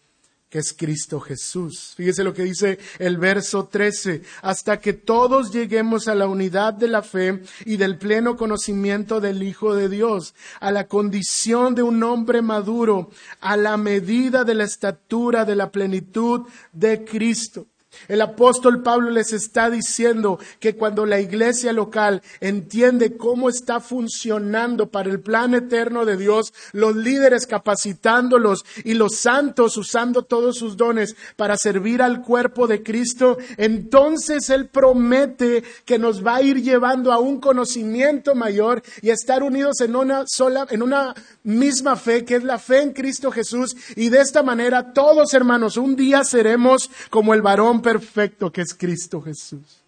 que 0.53 0.59
es 0.59 0.75
Cristo 0.77 1.19
Jesús. 1.19 1.95
Fíjese 1.97 2.23
lo 2.23 2.31
que 2.31 2.43
dice 2.43 2.77
el 2.99 3.17
verso 3.17 3.65
13, 3.65 4.21
hasta 4.43 4.79
que 4.79 4.93
todos 4.93 5.51
lleguemos 5.51 6.07
a 6.07 6.13
la 6.13 6.27
unidad 6.27 6.75
de 6.75 6.87
la 6.87 7.01
fe 7.01 7.41
y 7.65 7.77
del 7.77 7.97
pleno 7.97 8.37
conocimiento 8.37 9.19
del 9.19 9.41
Hijo 9.41 9.73
de 9.73 9.89
Dios, 9.89 10.35
a 10.59 10.69
la 10.69 10.87
condición 10.87 11.73
de 11.73 11.81
un 11.81 12.03
hombre 12.03 12.43
maduro, 12.43 13.09
a 13.39 13.57
la 13.57 13.77
medida 13.77 14.43
de 14.43 14.53
la 14.53 14.65
estatura 14.65 15.43
de 15.43 15.55
la 15.55 15.71
plenitud 15.71 16.41
de 16.71 17.03
Cristo. 17.03 17.65
El 18.07 18.21
apóstol 18.21 18.81
Pablo 18.83 19.09
les 19.09 19.33
está 19.33 19.69
diciendo 19.69 20.39
que 20.59 20.75
cuando 20.75 21.05
la 21.05 21.19
iglesia 21.19 21.73
local 21.73 22.21
entiende 22.39 23.17
cómo 23.17 23.49
está 23.49 23.79
funcionando 23.79 24.89
para 24.89 25.09
el 25.09 25.19
plan 25.19 25.53
eterno 25.53 26.05
de 26.05 26.17
Dios, 26.17 26.53
los 26.71 26.95
líderes 26.95 27.47
capacitándolos 27.47 28.65
y 28.83 28.93
los 28.93 29.15
santos 29.15 29.77
usando 29.77 30.23
todos 30.23 30.57
sus 30.57 30.77
dones 30.77 31.15
para 31.35 31.57
servir 31.57 32.01
al 32.01 32.21
cuerpo 32.21 32.67
de 32.67 32.83
Cristo, 32.83 33.37
entonces 33.57 34.49
Él 34.49 34.67
promete 34.67 35.63
que 35.85 35.99
nos 35.99 36.25
va 36.25 36.37
a 36.37 36.41
ir 36.41 36.61
llevando 36.61 37.11
a 37.11 37.19
un 37.19 37.39
conocimiento 37.39 38.35
mayor 38.35 38.83
y 39.01 39.09
estar 39.09 39.43
unidos 39.43 39.81
en 39.81 39.95
una 39.95 40.23
sola, 40.27 40.67
en 40.69 40.81
una 40.81 41.13
misma 41.43 41.95
fe, 41.95 42.25
que 42.25 42.35
es 42.35 42.43
la 42.43 42.59
fe 42.59 42.81
en 42.81 42.93
Cristo 42.93 43.31
Jesús. 43.31 43.75
Y 43.95 44.09
de 44.09 44.21
esta 44.21 44.43
manera 44.43 44.93
todos 44.93 45.33
hermanos, 45.33 45.77
un 45.77 45.95
día 45.95 46.23
seremos 46.23 46.89
como 47.09 47.33
el 47.33 47.41
varón 47.41 47.81
perfecto 47.83 48.51
que 48.51 48.61
es 48.61 48.73
Cristo 48.73 49.21
Jesús. 49.21 49.83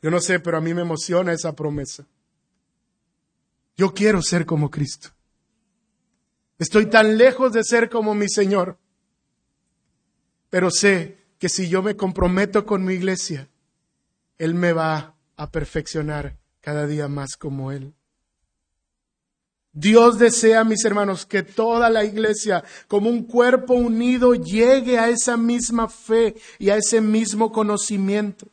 Yo 0.00 0.12
no 0.12 0.20
sé, 0.20 0.38
pero 0.38 0.58
a 0.58 0.60
mí 0.60 0.72
me 0.72 0.82
emociona 0.82 1.32
esa 1.32 1.56
promesa. 1.56 2.06
Yo 3.76 3.92
quiero 3.92 4.22
ser 4.22 4.46
como 4.46 4.70
Cristo. 4.70 5.08
Estoy 6.58 6.86
tan 6.86 7.18
lejos 7.18 7.52
de 7.52 7.64
ser 7.64 7.90
como 7.90 8.14
mi 8.14 8.28
Señor. 8.28 8.78
Pero 10.50 10.70
sé 10.70 11.18
que 11.38 11.48
si 11.48 11.68
yo 11.68 11.82
me 11.82 11.96
comprometo 11.96 12.64
con 12.64 12.84
mi 12.84 12.94
iglesia, 12.94 13.48
Él 14.38 14.54
me 14.54 14.72
va 14.72 15.16
a 15.36 15.50
perfeccionar 15.50 16.36
cada 16.60 16.86
día 16.86 17.08
más 17.08 17.36
como 17.36 17.72
Él. 17.72 17.94
Dios 19.80 20.18
desea, 20.18 20.64
mis 20.64 20.84
hermanos, 20.84 21.24
que 21.24 21.44
toda 21.44 21.88
la 21.88 22.04
iglesia, 22.04 22.64
como 22.88 23.08
un 23.08 23.22
cuerpo 23.22 23.74
unido, 23.74 24.34
llegue 24.34 24.98
a 24.98 25.08
esa 25.08 25.36
misma 25.36 25.88
fe 25.88 26.34
y 26.58 26.70
a 26.70 26.76
ese 26.76 27.00
mismo 27.00 27.52
conocimiento. 27.52 28.48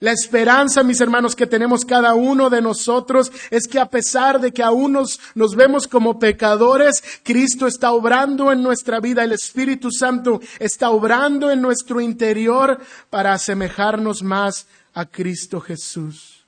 La 0.00 0.10
esperanza, 0.10 0.82
mis 0.82 1.00
hermanos, 1.00 1.36
que 1.36 1.46
tenemos 1.46 1.84
cada 1.84 2.14
uno 2.14 2.50
de 2.50 2.60
nosotros 2.60 3.30
es 3.50 3.68
que 3.68 3.78
a 3.78 3.88
pesar 3.88 4.40
de 4.40 4.50
que 4.50 4.64
aún 4.64 4.94
nos, 4.94 5.20
nos, 5.36 5.54
vemos 5.54 5.86
como 5.86 6.18
pecadores, 6.18 7.00
Cristo 7.22 7.68
está 7.68 7.92
obrando 7.92 8.50
en 8.50 8.62
nuestra 8.62 8.98
vida, 8.98 9.22
el 9.22 9.32
Espíritu 9.32 9.92
Santo 9.92 10.40
está 10.58 10.90
obrando 10.90 11.52
en 11.52 11.62
nuestro 11.62 12.00
interior 12.00 12.80
para 13.10 13.34
asemejarnos 13.34 14.24
más 14.24 14.66
a 14.92 15.06
Cristo 15.06 15.60
Jesús. 15.60 16.39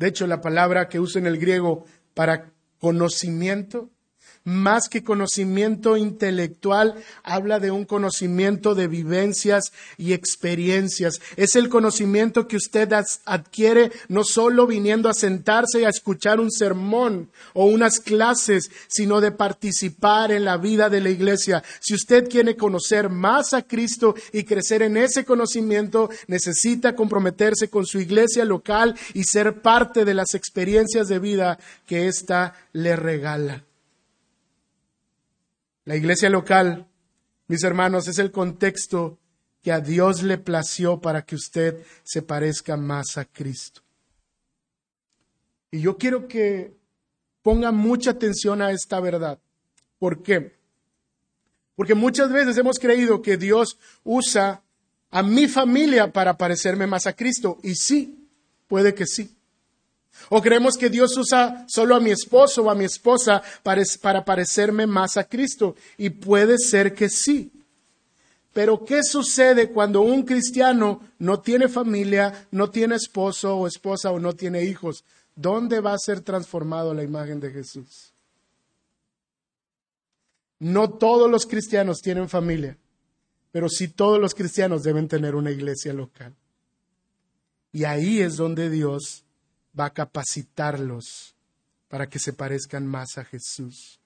De 0.00 0.08
hecho, 0.08 0.26
la 0.26 0.40
palabra 0.40 0.88
que 0.88 0.98
usa 0.98 1.20
en 1.20 1.26
el 1.26 1.36
griego 1.36 1.84
para 2.14 2.54
conocimiento 2.78 3.90
más 4.50 4.88
que 4.88 5.02
conocimiento 5.02 5.96
intelectual, 5.96 6.96
habla 7.22 7.58
de 7.60 7.70
un 7.70 7.84
conocimiento 7.84 8.74
de 8.74 8.88
vivencias 8.88 9.72
y 9.96 10.12
experiencias. 10.12 11.20
Es 11.36 11.56
el 11.56 11.68
conocimiento 11.68 12.46
que 12.46 12.56
usted 12.56 12.92
adquiere 13.24 13.92
no 14.08 14.24
solo 14.24 14.66
viniendo 14.66 15.08
a 15.08 15.14
sentarse 15.14 15.80
y 15.80 15.84
a 15.84 15.88
escuchar 15.88 16.40
un 16.40 16.50
sermón 16.50 17.30
o 17.54 17.66
unas 17.66 18.00
clases, 18.00 18.70
sino 18.88 19.20
de 19.20 19.32
participar 19.32 20.32
en 20.32 20.44
la 20.44 20.56
vida 20.56 20.90
de 20.90 21.00
la 21.00 21.10
iglesia. 21.10 21.62
Si 21.80 21.94
usted 21.94 22.28
quiere 22.28 22.56
conocer 22.56 23.08
más 23.08 23.54
a 23.54 23.62
Cristo 23.62 24.14
y 24.32 24.44
crecer 24.44 24.82
en 24.82 24.96
ese 24.96 25.24
conocimiento, 25.24 26.10
necesita 26.26 26.94
comprometerse 26.94 27.68
con 27.68 27.86
su 27.86 28.00
iglesia 28.00 28.44
local 28.44 28.96
y 29.14 29.24
ser 29.24 29.62
parte 29.62 30.04
de 30.04 30.14
las 30.14 30.34
experiencias 30.34 31.08
de 31.08 31.18
vida 31.18 31.58
que 31.86 32.08
ésta 32.08 32.54
le 32.72 32.96
regala. 32.96 33.64
La 35.84 35.96
iglesia 35.96 36.30
local, 36.30 36.86
mis 37.48 37.64
hermanos, 37.64 38.06
es 38.08 38.18
el 38.18 38.30
contexto 38.30 39.18
que 39.62 39.72
a 39.72 39.80
Dios 39.80 40.22
le 40.22 40.38
plació 40.38 41.00
para 41.00 41.22
que 41.22 41.34
usted 41.34 41.84
se 42.02 42.22
parezca 42.22 42.76
más 42.76 43.18
a 43.18 43.24
Cristo. 43.24 43.82
Y 45.70 45.80
yo 45.80 45.96
quiero 45.96 46.26
que 46.26 46.76
ponga 47.42 47.72
mucha 47.72 48.12
atención 48.12 48.62
a 48.62 48.70
esta 48.70 49.00
verdad. 49.00 49.38
¿Por 49.98 50.22
qué? 50.22 50.58
Porque 51.76 51.94
muchas 51.94 52.32
veces 52.32 52.56
hemos 52.58 52.78
creído 52.78 53.22
que 53.22 53.36
Dios 53.36 53.78
usa 54.04 54.62
a 55.10 55.22
mi 55.22 55.48
familia 55.48 56.12
para 56.12 56.36
parecerme 56.36 56.86
más 56.86 57.06
a 57.06 57.14
Cristo. 57.14 57.58
Y 57.62 57.74
sí, 57.74 58.28
puede 58.68 58.94
que 58.94 59.06
sí. 59.06 59.36
O 60.28 60.40
creemos 60.40 60.76
que 60.76 60.90
Dios 60.90 61.16
usa 61.16 61.64
solo 61.68 61.96
a 61.96 62.00
mi 62.00 62.10
esposo 62.10 62.62
o 62.62 62.70
a 62.70 62.74
mi 62.74 62.84
esposa 62.84 63.42
para, 63.62 64.24
parecerme 64.24 64.86
más 64.86 65.16
a 65.16 65.24
Cristo. 65.24 65.74
Y 65.96 66.10
puede 66.10 66.56
ser 66.58 66.94
que 66.94 67.08
sí. 67.08 67.52
Pero 68.52 68.84
¿qué 68.84 69.02
sucede 69.02 69.70
cuando 69.70 70.00
un 70.00 70.24
cristiano 70.24 71.00
no 71.18 71.40
tiene 71.40 71.68
familia, 71.68 72.48
no 72.50 72.70
tiene 72.70 72.96
esposo 72.96 73.56
o 73.56 73.66
esposa 73.66 74.10
o 74.10 74.18
no 74.18 74.34
tiene 74.34 74.64
hijos? 74.64 75.04
¿Dónde 75.34 75.80
va 75.80 75.94
a 75.94 75.98
ser 75.98 76.20
transformado 76.20 76.92
la 76.92 77.02
imagen 77.02 77.40
de 77.40 77.50
Jesús? 77.50 78.12
No 80.58 80.90
todos 80.90 81.30
los 81.30 81.46
cristianos 81.46 82.00
tienen 82.02 82.28
familia, 82.28 82.76
pero 83.50 83.68
sí 83.68 83.88
todos 83.88 84.20
los 84.20 84.34
cristianos 84.34 84.82
deben 84.82 85.08
tener 85.08 85.34
una 85.34 85.50
iglesia 85.50 85.94
local. 85.94 86.34
Y 87.72 87.84
ahí 87.84 88.20
es 88.20 88.36
donde 88.36 88.68
Dios 88.68 89.24
va 89.78 89.86
a 89.86 89.94
capacitarlos 89.94 91.34
para 91.88 92.08
que 92.08 92.18
se 92.18 92.32
parezcan 92.32 92.86
más 92.86 93.18
a 93.18 93.24
Jesús. 93.24 93.98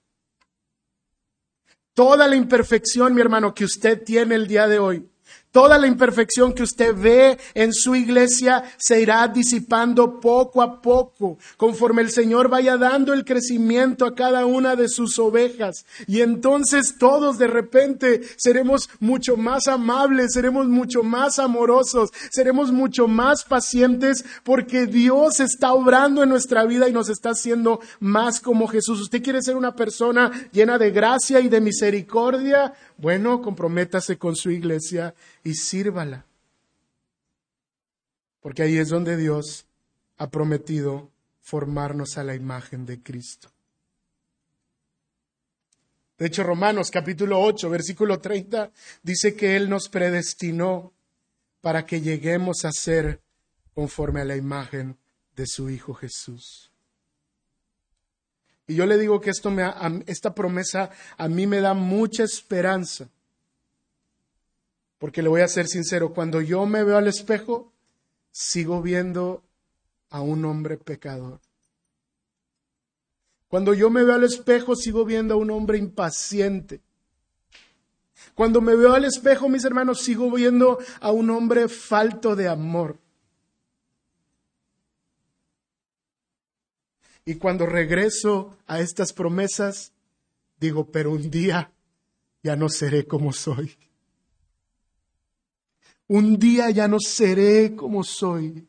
Toda 1.93 2.27
la 2.27 2.35
imperfección, 2.35 3.13
mi 3.13 3.21
hermano, 3.21 3.53
que 3.53 3.63
usted 3.63 4.03
tiene 4.03 4.35
el 4.35 4.47
día 4.47 4.67
de 4.67 4.79
hoy, 4.79 5.07
Toda 5.55 5.77
la 5.77 5.87
imperfección 5.87 6.51
que 6.51 6.63
usted 6.63 6.93
ve 6.93 7.39
en 7.53 7.71
su 7.71 7.95
iglesia 7.95 8.65
se 8.75 8.99
irá 8.99 9.25
disipando 9.29 10.19
poco 10.19 10.61
a 10.61 10.81
poco, 10.81 11.37
conforme 11.55 12.01
el 12.01 12.11
Señor 12.11 12.49
vaya 12.49 12.75
dando 12.75 13.13
el 13.13 13.23
crecimiento 13.23 14.05
a 14.05 14.15
cada 14.15 14.45
una 14.45 14.75
de 14.75 14.89
sus 14.89 15.17
ovejas. 15.17 15.85
Y 16.07 16.19
entonces 16.19 16.95
todos 16.99 17.37
de 17.37 17.47
repente 17.47 18.19
seremos 18.35 18.89
mucho 18.99 19.37
más 19.37 19.67
amables, 19.67 20.33
seremos 20.33 20.67
mucho 20.67 21.03
más 21.03 21.39
amorosos, 21.39 22.09
seremos 22.31 22.73
mucho 22.73 23.07
más 23.07 23.45
pacientes 23.45 24.25
porque 24.43 24.87
Dios 24.87 25.39
está 25.39 25.71
obrando 25.71 26.21
en 26.21 26.27
nuestra 26.27 26.65
vida 26.65 26.89
y 26.89 26.91
nos 26.91 27.07
está 27.07 27.29
haciendo 27.29 27.79
más 28.01 28.41
como 28.41 28.67
Jesús. 28.67 28.99
¿Usted 28.99 29.23
quiere 29.23 29.41
ser 29.41 29.55
una 29.55 29.73
persona 29.73 30.33
llena 30.51 30.77
de 30.77 30.91
gracia 30.91 31.39
y 31.39 31.47
de 31.47 31.61
misericordia? 31.61 32.73
Bueno, 32.97 33.41
comprométase 33.41 34.17
con 34.17 34.35
su 34.35 34.51
iglesia 34.51 35.13
y 35.45 35.53
sírvala. 35.53 36.25
Porque 38.41 38.63
ahí 38.63 38.77
es 38.77 38.89
donde 38.89 39.15
Dios 39.15 39.65
ha 40.17 40.29
prometido 40.29 41.09
formarnos 41.41 42.17
a 42.17 42.23
la 42.23 42.35
imagen 42.35 42.85
de 42.85 43.01
Cristo. 43.01 43.49
De 46.17 46.25
hecho, 46.25 46.43
Romanos 46.43 46.89
capítulo 46.91 47.39
8, 47.41 47.69
versículo 47.69 48.19
30, 48.19 48.71
dice 49.03 49.35
que 49.35 49.55
Él 49.55 49.69
nos 49.69 49.87
predestinó 49.87 50.93
para 51.61 51.85
que 51.85 52.01
lleguemos 52.01 52.65
a 52.65 52.71
ser 52.71 53.21
conforme 53.73 54.21
a 54.21 54.25
la 54.25 54.35
imagen 54.35 54.97
de 55.35 55.45
su 55.45 55.69
Hijo 55.69 55.93
Jesús. 55.93 56.71
Y 58.67 58.75
yo 58.75 58.85
le 58.85 58.97
digo 58.97 59.21
que 59.21 59.29
esto 59.29 59.51
me, 59.51 59.63
esta 60.07 60.33
promesa 60.33 60.89
a 61.17 61.27
mí 61.27 61.45
me 61.45 61.61
da 61.61 61.73
mucha 61.73 62.23
esperanza. 62.23 63.09
Porque 64.97 65.21
le 65.21 65.29
voy 65.29 65.41
a 65.41 65.47
ser 65.47 65.67
sincero, 65.67 66.13
cuando 66.13 66.41
yo 66.41 66.65
me 66.65 66.83
veo 66.83 66.97
al 66.97 67.07
espejo, 67.07 67.73
sigo 68.31 68.81
viendo 68.81 69.43
a 70.09 70.21
un 70.21 70.45
hombre 70.45 70.77
pecador. 70.77 71.39
Cuando 73.47 73.73
yo 73.73 73.89
me 73.89 74.03
veo 74.03 74.15
al 74.15 74.23
espejo, 74.23 74.75
sigo 74.75 75.05
viendo 75.05 75.35
a 75.35 75.37
un 75.37 75.51
hombre 75.51 75.77
impaciente. 75.77 76.81
Cuando 78.33 78.59
me 78.61 78.75
veo 78.75 78.93
al 78.93 79.05
espejo, 79.05 79.47
mis 79.47 79.63
hermanos, 79.63 80.01
sigo 80.01 80.29
viendo 80.31 80.79
a 80.99 81.11
un 81.11 81.29
hombre 81.29 81.69
falto 81.69 82.35
de 82.35 82.47
amor. 82.47 82.97
Y 87.23 87.35
cuando 87.35 87.65
regreso 87.65 88.57
a 88.67 88.79
estas 88.79 89.13
promesas, 89.13 89.93
digo, 90.59 90.91
pero 90.91 91.11
un 91.11 91.31
día 91.31 91.71
ya 92.43 92.55
no 92.55 92.69
seré 92.69 93.07
como 93.07 93.33
soy. 93.33 93.75
Un 96.07 96.37
día 96.37 96.69
ya 96.69 96.87
no 96.87 96.99
seré 96.99 97.75
como 97.75 98.03
soy, 98.03 98.67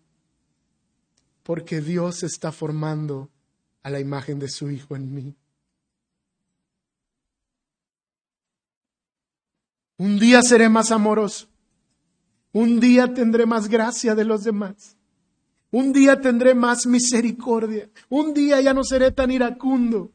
porque 1.42 1.80
Dios 1.80 2.22
está 2.22 2.50
formando 2.50 3.30
a 3.82 3.90
la 3.90 4.00
imagen 4.00 4.38
de 4.38 4.48
su 4.48 4.70
Hijo 4.70 4.96
en 4.96 5.14
mí. 5.14 5.36
Un 9.98 10.18
día 10.18 10.42
seré 10.42 10.68
más 10.68 10.90
amoroso. 10.90 11.48
Un 12.52 12.80
día 12.80 13.12
tendré 13.12 13.46
más 13.46 13.68
gracia 13.68 14.14
de 14.14 14.24
los 14.24 14.44
demás. 14.44 14.96
Un 15.70 15.92
día 15.92 16.20
tendré 16.20 16.54
más 16.54 16.86
misericordia. 16.86 17.90
Un 18.08 18.32
día 18.32 18.60
ya 18.60 18.72
no 18.72 18.82
seré 18.82 19.12
tan 19.12 19.30
iracundo. 19.30 20.12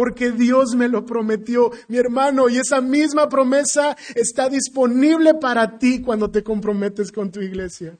Porque 0.00 0.32
Dios 0.32 0.74
me 0.76 0.88
lo 0.88 1.04
prometió, 1.04 1.70
mi 1.88 1.98
hermano, 1.98 2.48
y 2.48 2.56
esa 2.56 2.80
misma 2.80 3.28
promesa 3.28 3.98
está 4.14 4.48
disponible 4.48 5.34
para 5.34 5.76
ti 5.76 6.00
cuando 6.00 6.30
te 6.30 6.42
comprometes 6.42 7.12
con 7.12 7.30
tu 7.30 7.42
iglesia. 7.42 7.98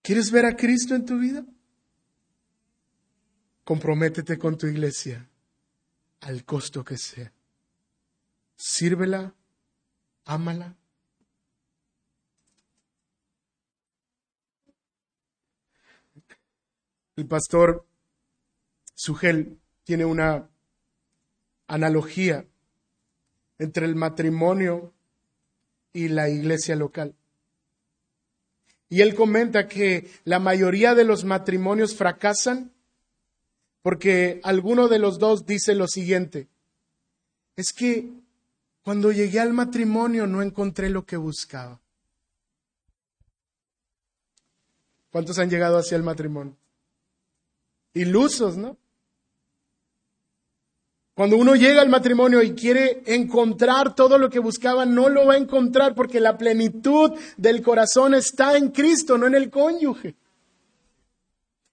¿Quieres 0.00 0.30
ver 0.30 0.46
a 0.46 0.56
Cristo 0.56 0.94
en 0.94 1.04
tu 1.04 1.18
vida? 1.18 1.44
Comprométete 3.64 4.38
con 4.38 4.56
tu 4.56 4.66
iglesia 4.66 5.28
al 6.22 6.42
costo 6.46 6.82
que 6.82 6.96
sea. 6.96 7.30
Sírvela, 8.56 9.34
ámala, 10.24 10.74
El 17.18 17.26
pastor 17.26 17.87
Sugel 18.98 19.60
tiene 19.84 20.04
una 20.04 20.50
analogía 21.68 22.44
entre 23.56 23.86
el 23.86 23.94
matrimonio 23.94 24.92
y 25.92 26.08
la 26.08 26.28
iglesia 26.28 26.74
local. 26.74 27.14
Y 28.88 29.02
él 29.02 29.14
comenta 29.14 29.68
que 29.68 30.10
la 30.24 30.40
mayoría 30.40 30.96
de 30.96 31.04
los 31.04 31.24
matrimonios 31.24 31.94
fracasan 31.94 32.72
porque 33.82 34.40
alguno 34.42 34.88
de 34.88 34.98
los 34.98 35.20
dos 35.20 35.46
dice 35.46 35.76
lo 35.76 35.86
siguiente, 35.86 36.48
es 37.54 37.72
que 37.72 38.10
cuando 38.82 39.12
llegué 39.12 39.38
al 39.38 39.52
matrimonio 39.52 40.26
no 40.26 40.42
encontré 40.42 40.90
lo 40.90 41.06
que 41.06 41.16
buscaba. 41.16 41.80
¿Cuántos 45.12 45.38
han 45.38 45.50
llegado 45.50 45.78
hacia 45.78 45.96
el 45.96 46.02
matrimonio? 46.02 46.56
ilusos, 47.98 48.56
¿no? 48.56 48.76
Cuando 51.18 51.36
uno 51.36 51.56
llega 51.56 51.82
al 51.82 51.88
matrimonio 51.88 52.44
y 52.44 52.52
quiere 52.52 53.02
encontrar 53.06 53.96
todo 53.96 54.18
lo 54.18 54.30
que 54.30 54.38
buscaba, 54.38 54.86
no 54.86 55.08
lo 55.08 55.26
va 55.26 55.34
a 55.34 55.38
encontrar 55.38 55.96
porque 55.96 56.20
la 56.20 56.38
plenitud 56.38 57.10
del 57.36 57.60
corazón 57.60 58.14
está 58.14 58.56
en 58.56 58.68
Cristo, 58.68 59.18
no 59.18 59.26
en 59.26 59.34
el 59.34 59.50
cónyuge. 59.50 60.14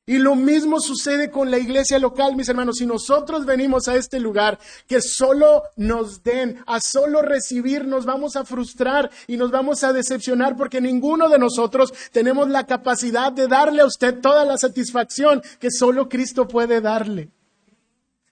Y 0.07 0.17
lo 0.17 0.35
mismo 0.35 0.79
sucede 0.79 1.29
con 1.29 1.51
la 1.51 1.59
iglesia 1.59 1.99
local, 1.99 2.35
mis 2.35 2.49
hermanos. 2.49 2.77
Si 2.77 2.87
nosotros 2.87 3.45
venimos 3.45 3.87
a 3.87 3.95
este 3.95 4.19
lugar 4.19 4.57
que 4.87 4.99
solo 4.99 5.61
nos 5.75 6.23
den, 6.23 6.63
a 6.65 6.79
solo 6.81 7.21
recibir, 7.21 7.85
nos 7.85 8.03
vamos 8.03 8.35
a 8.37 8.45
frustrar 8.45 9.11
y 9.27 9.37
nos 9.37 9.51
vamos 9.51 9.83
a 9.83 9.93
decepcionar 9.93 10.57
porque 10.57 10.81
ninguno 10.81 11.29
de 11.29 11.37
nosotros 11.37 11.93
tenemos 12.11 12.49
la 12.49 12.65
capacidad 12.65 13.31
de 13.31 13.47
darle 13.47 13.83
a 13.83 13.85
usted 13.85 14.21
toda 14.21 14.43
la 14.43 14.57
satisfacción 14.57 15.43
que 15.59 15.69
solo 15.69 16.09
Cristo 16.09 16.47
puede 16.47 16.81
darle. 16.81 17.29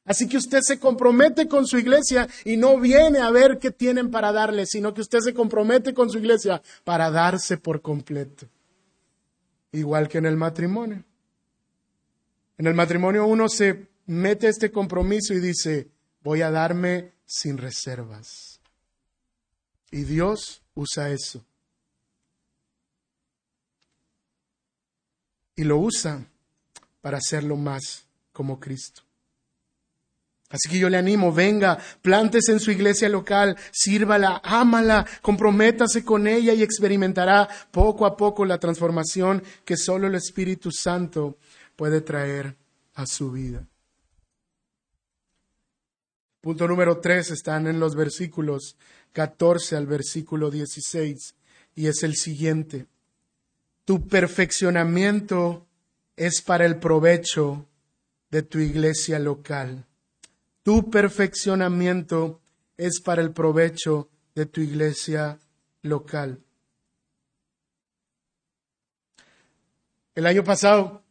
Así 0.05 0.27
que 0.27 0.37
usted 0.37 0.59
se 0.61 0.79
compromete 0.79 1.47
con 1.47 1.65
su 1.65 1.77
iglesia 1.77 2.27
y 2.43 2.57
no 2.57 2.77
viene 2.77 3.19
a 3.19 3.31
ver 3.31 3.57
qué 3.57 3.71
tienen 3.71 4.11
para 4.11 4.33
darle, 4.33 4.65
sino 4.65 4.93
que 4.93 5.01
usted 5.01 5.19
se 5.19 5.33
compromete 5.33 5.93
con 5.93 6.09
su 6.09 6.17
iglesia 6.17 6.61
para 6.83 7.09
darse 7.09 7.57
por 7.57 7.81
completo. 7.81 8.47
Igual 9.71 10.09
que 10.09 10.17
en 10.17 10.25
el 10.25 10.35
matrimonio. 10.35 11.03
En 12.57 12.67
el 12.67 12.73
matrimonio 12.73 13.25
uno 13.25 13.47
se 13.47 13.87
mete 14.05 14.49
este 14.49 14.71
compromiso 14.71 15.33
y 15.33 15.39
dice, 15.39 15.89
voy 16.21 16.41
a 16.41 16.51
darme 16.51 17.13
sin 17.25 17.57
reservas. 17.57 18.59
Y 19.89 20.03
Dios 20.03 20.61
usa 20.75 21.11
eso. 21.11 21.45
Y 25.55 25.63
lo 25.63 25.77
usa 25.77 26.25
para 27.01 27.19
hacerlo 27.19 27.55
más 27.55 28.05
como 28.33 28.59
Cristo. 28.59 29.03
Así 30.53 30.69
que 30.69 30.77
yo 30.77 30.87
le 30.87 30.97
animo, 30.97 31.33
venga, 31.33 31.79
plántese 32.03 32.51
en 32.51 32.59
su 32.59 32.69
iglesia 32.69 33.09
local, 33.09 33.57
sírvala, 33.71 34.39
ámala, 34.43 35.03
comprométase 35.23 36.05
con 36.05 36.27
ella 36.27 36.53
y 36.53 36.61
experimentará 36.61 37.49
poco 37.71 38.05
a 38.05 38.15
poco 38.15 38.45
la 38.45 38.59
transformación 38.59 39.41
que 39.65 39.75
solo 39.75 40.05
el 40.05 40.13
Espíritu 40.13 40.69
Santo 40.71 41.39
puede 41.75 42.01
traer 42.01 42.55
a 42.93 43.07
su 43.07 43.31
vida. 43.31 43.65
Punto 46.39 46.67
número 46.67 46.99
tres 46.99 47.31
están 47.31 47.65
en 47.65 47.79
los 47.79 47.95
versículos 47.95 48.77
14 49.13 49.75
al 49.75 49.87
versículo 49.87 50.51
16 50.51 51.33
y 51.73 51.87
es 51.87 52.03
el 52.03 52.15
siguiente. 52.15 52.85
Tu 53.85 54.07
perfeccionamiento 54.07 55.65
es 56.15 56.43
para 56.43 56.67
el 56.67 56.77
provecho 56.77 57.65
de 58.29 58.43
tu 58.43 58.59
iglesia 58.59 59.17
local. 59.17 59.87
Tu 60.63 60.89
perfeccionamiento 60.89 62.41
es 62.77 63.01
para 63.01 63.21
el 63.21 63.31
provecho 63.31 64.09
de 64.33 64.45
tu 64.45 64.61
iglesia 64.61 65.37
local. 65.81 66.41
El 70.15 70.25
año 70.25 70.43
pasado 70.43 71.03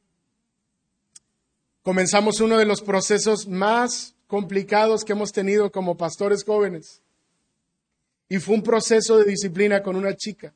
comenzamos 1.83 2.41
uno 2.41 2.57
de 2.57 2.65
los 2.65 2.81
procesos 2.81 3.47
más 3.47 4.15
complicados 4.27 5.05
que 5.05 5.13
hemos 5.13 5.33
tenido 5.33 5.71
como 5.71 5.97
pastores 5.97 6.45
jóvenes. 6.45 7.03
Y 8.29 8.39
fue 8.39 8.55
un 8.55 8.63
proceso 8.63 9.19
de 9.19 9.25
disciplina 9.25 9.83
con 9.83 9.97
una 9.97 10.17
chica. 10.17 10.55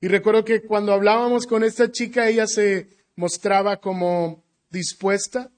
Y 0.00 0.08
recuerdo 0.08 0.44
que 0.44 0.62
cuando 0.62 0.92
hablábamos 0.92 1.46
con 1.46 1.64
esta 1.64 1.90
chica, 1.90 2.28
ella 2.28 2.46
se 2.46 2.88
mostraba 3.16 3.78
como 3.78 4.42
dispuesta. 4.70 5.50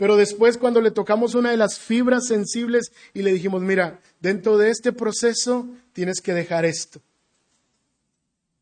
Pero 0.00 0.16
después 0.16 0.56
cuando 0.56 0.80
le 0.80 0.90
tocamos 0.90 1.34
una 1.34 1.50
de 1.50 1.58
las 1.58 1.78
fibras 1.78 2.26
sensibles 2.26 2.90
y 3.12 3.20
le 3.20 3.34
dijimos, 3.34 3.60
mira, 3.60 4.00
dentro 4.18 4.56
de 4.56 4.70
este 4.70 4.94
proceso 4.94 5.68
tienes 5.92 6.22
que 6.22 6.32
dejar 6.32 6.64
esto. 6.64 7.02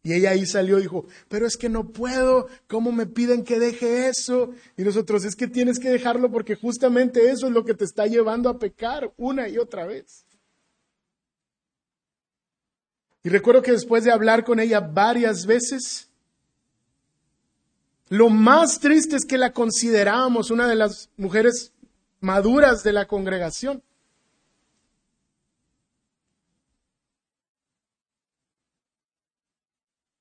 Y 0.03 0.15
ella 0.15 0.31
ahí 0.31 0.45
salió 0.47 0.81
y 0.81 0.83
dijo, 0.83 1.07
pero 1.29 1.47
es 1.47 1.57
que 1.57 1.69
no 1.69 1.93
puedo, 1.93 2.49
¿cómo 2.67 2.91
me 2.91 3.07
piden 3.07 3.45
que 3.45 3.61
deje 3.61 4.09
eso? 4.09 4.51
Y 4.77 4.83
nosotros, 4.83 5.25
es 5.25 5.37
que 5.37 5.47
tienes 5.47 5.79
que 5.79 5.91
dejarlo 5.91 6.29
porque 6.33 6.57
justamente 6.57 7.31
eso 7.31 7.47
es 7.47 7.53
lo 7.53 7.65
que 7.65 7.75
te 7.75 7.85
está 7.85 8.09
llevando 8.09 8.49
a 8.49 8.59
pecar 8.59 9.13
una 9.17 9.49
y 9.49 9.59
otra 9.59 9.87
vez. 9.87 10.27
Y 13.23 13.29
recuerdo 13.29 13.63
que 13.63 13.71
después 13.71 14.03
de 14.03 14.11
hablar 14.11 14.43
con 14.43 14.59
ella 14.59 14.81
varias 14.81 15.47
veces, 15.47 16.08
lo 18.11 18.31
más 18.31 18.81
triste 18.81 19.17
es 19.17 19.25
que 19.25 19.39
la 19.39 19.53
considerábamos 19.53 20.51
una 20.51 20.67
de 20.67 20.77
las 20.77 21.11
mujeres 21.17 21.73
maduras 22.21 22.83
de 22.83 22.93
la 22.93 23.07
congregación. 23.07 23.83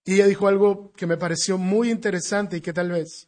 Y 0.03 0.15
ella 0.15 0.27
dijo 0.27 0.47
algo 0.47 0.91
que 0.93 1.05
me 1.05 1.17
pareció 1.17 1.57
muy 1.57 1.89
interesante 1.89 2.57
y 2.57 2.61
que 2.61 2.73
tal 2.73 2.91
vez 2.91 3.27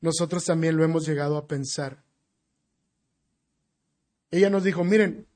nosotros 0.00 0.44
también 0.44 0.76
lo 0.76 0.84
hemos 0.84 1.06
llegado 1.06 1.36
a 1.36 1.46
pensar. 1.46 2.02
Ella 4.30 4.48
nos 4.48 4.62
dijo, 4.62 4.84
miren, 4.84 5.26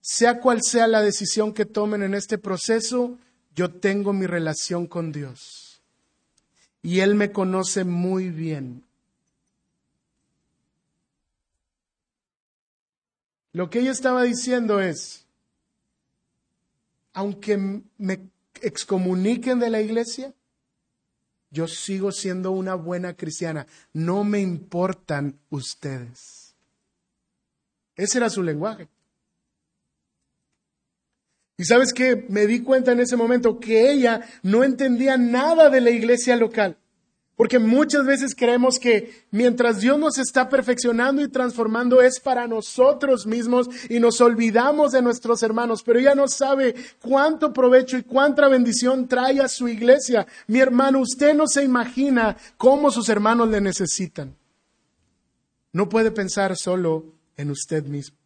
sea 0.00 0.40
cual 0.40 0.60
sea 0.62 0.86
la 0.86 1.02
decisión 1.02 1.52
que 1.52 1.66
tomen 1.66 2.02
en 2.02 2.14
este 2.14 2.38
proceso, 2.38 3.18
yo 3.54 3.70
tengo 3.70 4.14
mi 4.14 4.26
relación 4.26 4.86
con 4.86 5.12
Dios 5.12 5.61
y 6.82 7.00
Él 7.00 7.14
me 7.14 7.30
conoce 7.32 7.84
muy 7.84 8.28
bien. 8.28 8.84
Lo 13.52 13.70
que 13.70 13.80
ella 13.80 13.92
estaba 13.92 14.22
diciendo 14.24 14.80
es, 14.80 15.26
aunque 17.12 17.82
me 17.98 18.20
excomuniquen 18.60 19.58
de 19.60 19.70
la 19.70 19.80
iglesia, 19.80 20.34
yo 21.50 21.68
sigo 21.68 22.12
siendo 22.12 22.50
una 22.50 22.74
buena 22.74 23.14
cristiana. 23.14 23.66
No 23.92 24.24
me 24.24 24.40
importan 24.40 25.38
ustedes. 25.50 26.54
Ese 27.94 28.18
era 28.18 28.30
su 28.30 28.42
lenguaje. 28.42 28.88
Y 31.62 31.64
sabes 31.64 31.92
que 31.92 32.26
me 32.28 32.48
di 32.48 32.58
cuenta 32.58 32.90
en 32.90 32.98
ese 32.98 33.16
momento 33.16 33.60
que 33.60 33.92
ella 33.92 34.22
no 34.42 34.64
entendía 34.64 35.16
nada 35.16 35.70
de 35.70 35.80
la 35.80 35.90
iglesia 35.90 36.34
local. 36.34 36.76
Porque 37.36 37.60
muchas 37.60 38.04
veces 38.04 38.34
creemos 38.34 38.80
que 38.80 39.26
mientras 39.30 39.78
Dios 39.78 39.96
nos 39.96 40.18
está 40.18 40.48
perfeccionando 40.48 41.22
y 41.22 41.28
transformando 41.28 42.02
es 42.02 42.18
para 42.18 42.48
nosotros 42.48 43.28
mismos 43.28 43.68
y 43.88 44.00
nos 44.00 44.20
olvidamos 44.20 44.90
de 44.90 45.02
nuestros 45.02 45.44
hermanos, 45.44 45.84
pero 45.84 46.00
ella 46.00 46.16
no 46.16 46.26
sabe 46.26 46.74
cuánto 47.00 47.52
provecho 47.52 47.96
y 47.96 48.02
cuánta 48.02 48.48
bendición 48.48 49.06
trae 49.06 49.38
a 49.40 49.46
su 49.46 49.68
iglesia. 49.68 50.26
Mi 50.48 50.58
hermano, 50.58 50.98
usted 50.98 51.32
no 51.32 51.46
se 51.46 51.62
imagina 51.62 52.36
cómo 52.56 52.90
sus 52.90 53.08
hermanos 53.08 53.48
le 53.50 53.60
necesitan. 53.60 54.36
No 55.72 55.88
puede 55.88 56.10
pensar 56.10 56.56
solo 56.56 57.04
en 57.36 57.52
usted 57.52 57.84
mismo. 57.84 58.21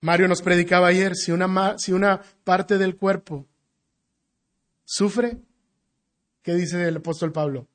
Mario 0.00 0.28
nos 0.28 0.42
predicaba 0.42 0.88
ayer, 0.88 1.16
si 1.16 1.32
una, 1.32 1.76
si 1.78 1.92
una 1.92 2.20
parte 2.44 2.78
del 2.78 2.96
cuerpo 2.96 3.46
sufre, 4.84 5.38
¿qué 6.42 6.54
dice 6.54 6.86
el 6.86 6.98
apóstol 6.98 7.32
Pablo? 7.32 7.66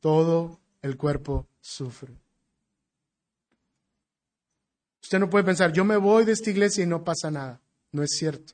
Todo 0.00 0.60
el 0.82 0.96
cuerpo 0.96 1.46
sufre. 1.60 2.14
Usted 5.02 5.18
no 5.18 5.30
puede 5.30 5.44
pensar, 5.44 5.72
yo 5.72 5.84
me 5.84 5.96
voy 5.96 6.24
de 6.24 6.32
esta 6.32 6.50
iglesia 6.50 6.84
y 6.84 6.86
no 6.86 7.02
pasa 7.02 7.30
nada. 7.30 7.60
No 7.92 8.02
es 8.02 8.10
cierto. 8.16 8.52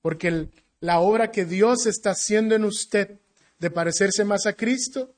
Porque 0.00 0.48
la 0.80 0.98
obra 0.98 1.30
que 1.30 1.44
Dios 1.44 1.86
está 1.86 2.10
haciendo 2.10 2.56
en 2.56 2.64
usted 2.64 3.20
de 3.58 3.70
parecerse 3.70 4.24
más 4.24 4.46
a 4.46 4.54
Cristo, 4.54 5.14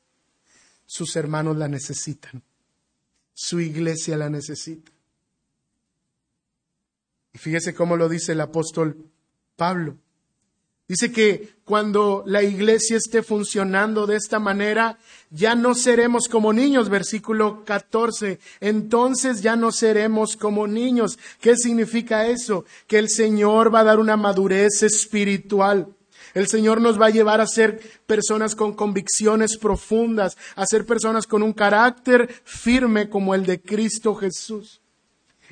sus 0.85 1.17
hermanos 1.17 1.57
la 1.57 1.69
necesitan. 1.69 2.43
Su 3.33 3.61
iglesia 3.61 4.19
la 4.19 4.29
necesita. 4.29 4.93
Y 7.35 7.39
fíjese 7.39 7.75
cómo 7.75 7.97
lo 7.97 8.09
dice 8.09 8.33
el 8.33 8.41
apóstol 8.41 8.97
Pablo. 9.57 9.99
Dice 10.87 11.11
que 11.11 11.55
cuando 11.65 12.23
la 12.27 12.43
iglesia 12.43 12.99
esté 12.99 13.23
funcionando 13.23 14.07
de 14.07 14.17
esta 14.17 14.39
manera, 14.39 14.99
ya 15.31 15.55
no 15.55 15.75
seremos 15.75 16.29
como 16.29 16.53
niños, 16.53 16.91
versículo 16.91 17.65
14. 17.65 18.39
Entonces 18.61 19.41
ya 19.41 19.57
no 19.57 19.73
seremos 19.73 20.37
como 20.37 20.67
niños. 20.67 21.19
¿Qué 21.41 21.57
significa 21.57 22.27
eso? 22.27 22.67
Que 22.87 22.99
el 22.99 23.09
Señor 23.09 23.75
va 23.75 23.81
a 23.81 23.85
dar 23.85 23.99
una 23.99 24.19
madurez 24.19 24.83
espiritual. 24.83 25.89
El 26.35 26.49
Señor 26.49 26.83
nos 26.83 27.01
va 27.01 27.07
a 27.07 27.11
llevar 27.11 27.41
a 27.41 27.47
ser 27.47 27.81
personas 28.07 28.55
con 28.55 28.75
convicciones 28.75 29.57
profundas, 29.57 30.37
a 30.55 30.67
ser 30.67 30.85
personas 30.85 31.27
con 31.27 31.43
un 31.43 31.55
carácter 31.55 32.29
firme 32.45 33.09
como 33.09 33.35
el 33.35 33.47
de 33.47 33.61
Cristo 33.61 34.15
Jesús. 34.15 34.83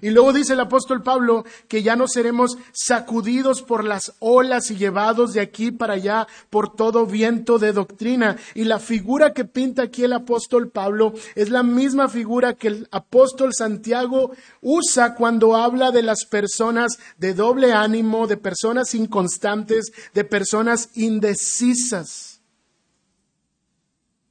Y 0.02 0.10
luego 0.10 0.32
dice 0.32 0.54
el 0.54 0.60
apóstol 0.60 1.04
Pablo 1.04 1.44
que 1.68 1.84
ya 1.84 1.94
no 1.94 2.08
seremos 2.08 2.58
sacudidos 2.72 3.62
por 3.62 3.84
las 3.84 4.14
olas 4.18 4.68
y 4.72 4.76
llevados 4.76 5.32
de 5.32 5.40
aquí 5.40 5.70
para 5.70 5.94
allá 5.94 6.26
por 6.50 6.74
todo 6.74 7.06
viento 7.06 7.60
de 7.60 7.72
doctrina. 7.72 8.36
Y 8.56 8.64
la 8.64 8.80
figura 8.80 9.32
que 9.32 9.44
pinta 9.44 9.84
aquí 9.84 10.02
el 10.02 10.12
apóstol 10.12 10.70
Pablo 10.70 11.14
es 11.36 11.50
la 11.50 11.62
misma 11.62 12.08
figura 12.08 12.54
que 12.54 12.66
el 12.66 12.88
apóstol 12.90 13.52
Santiago 13.56 14.32
usa 14.60 15.14
cuando 15.14 15.54
habla 15.54 15.92
de 15.92 16.02
las 16.02 16.24
personas 16.24 16.98
de 17.18 17.34
doble 17.34 17.72
ánimo, 17.72 18.26
de 18.26 18.38
personas 18.38 18.96
inconstantes, 18.96 19.92
de 20.14 20.24
personas 20.24 20.90
indecisas. 20.94 22.40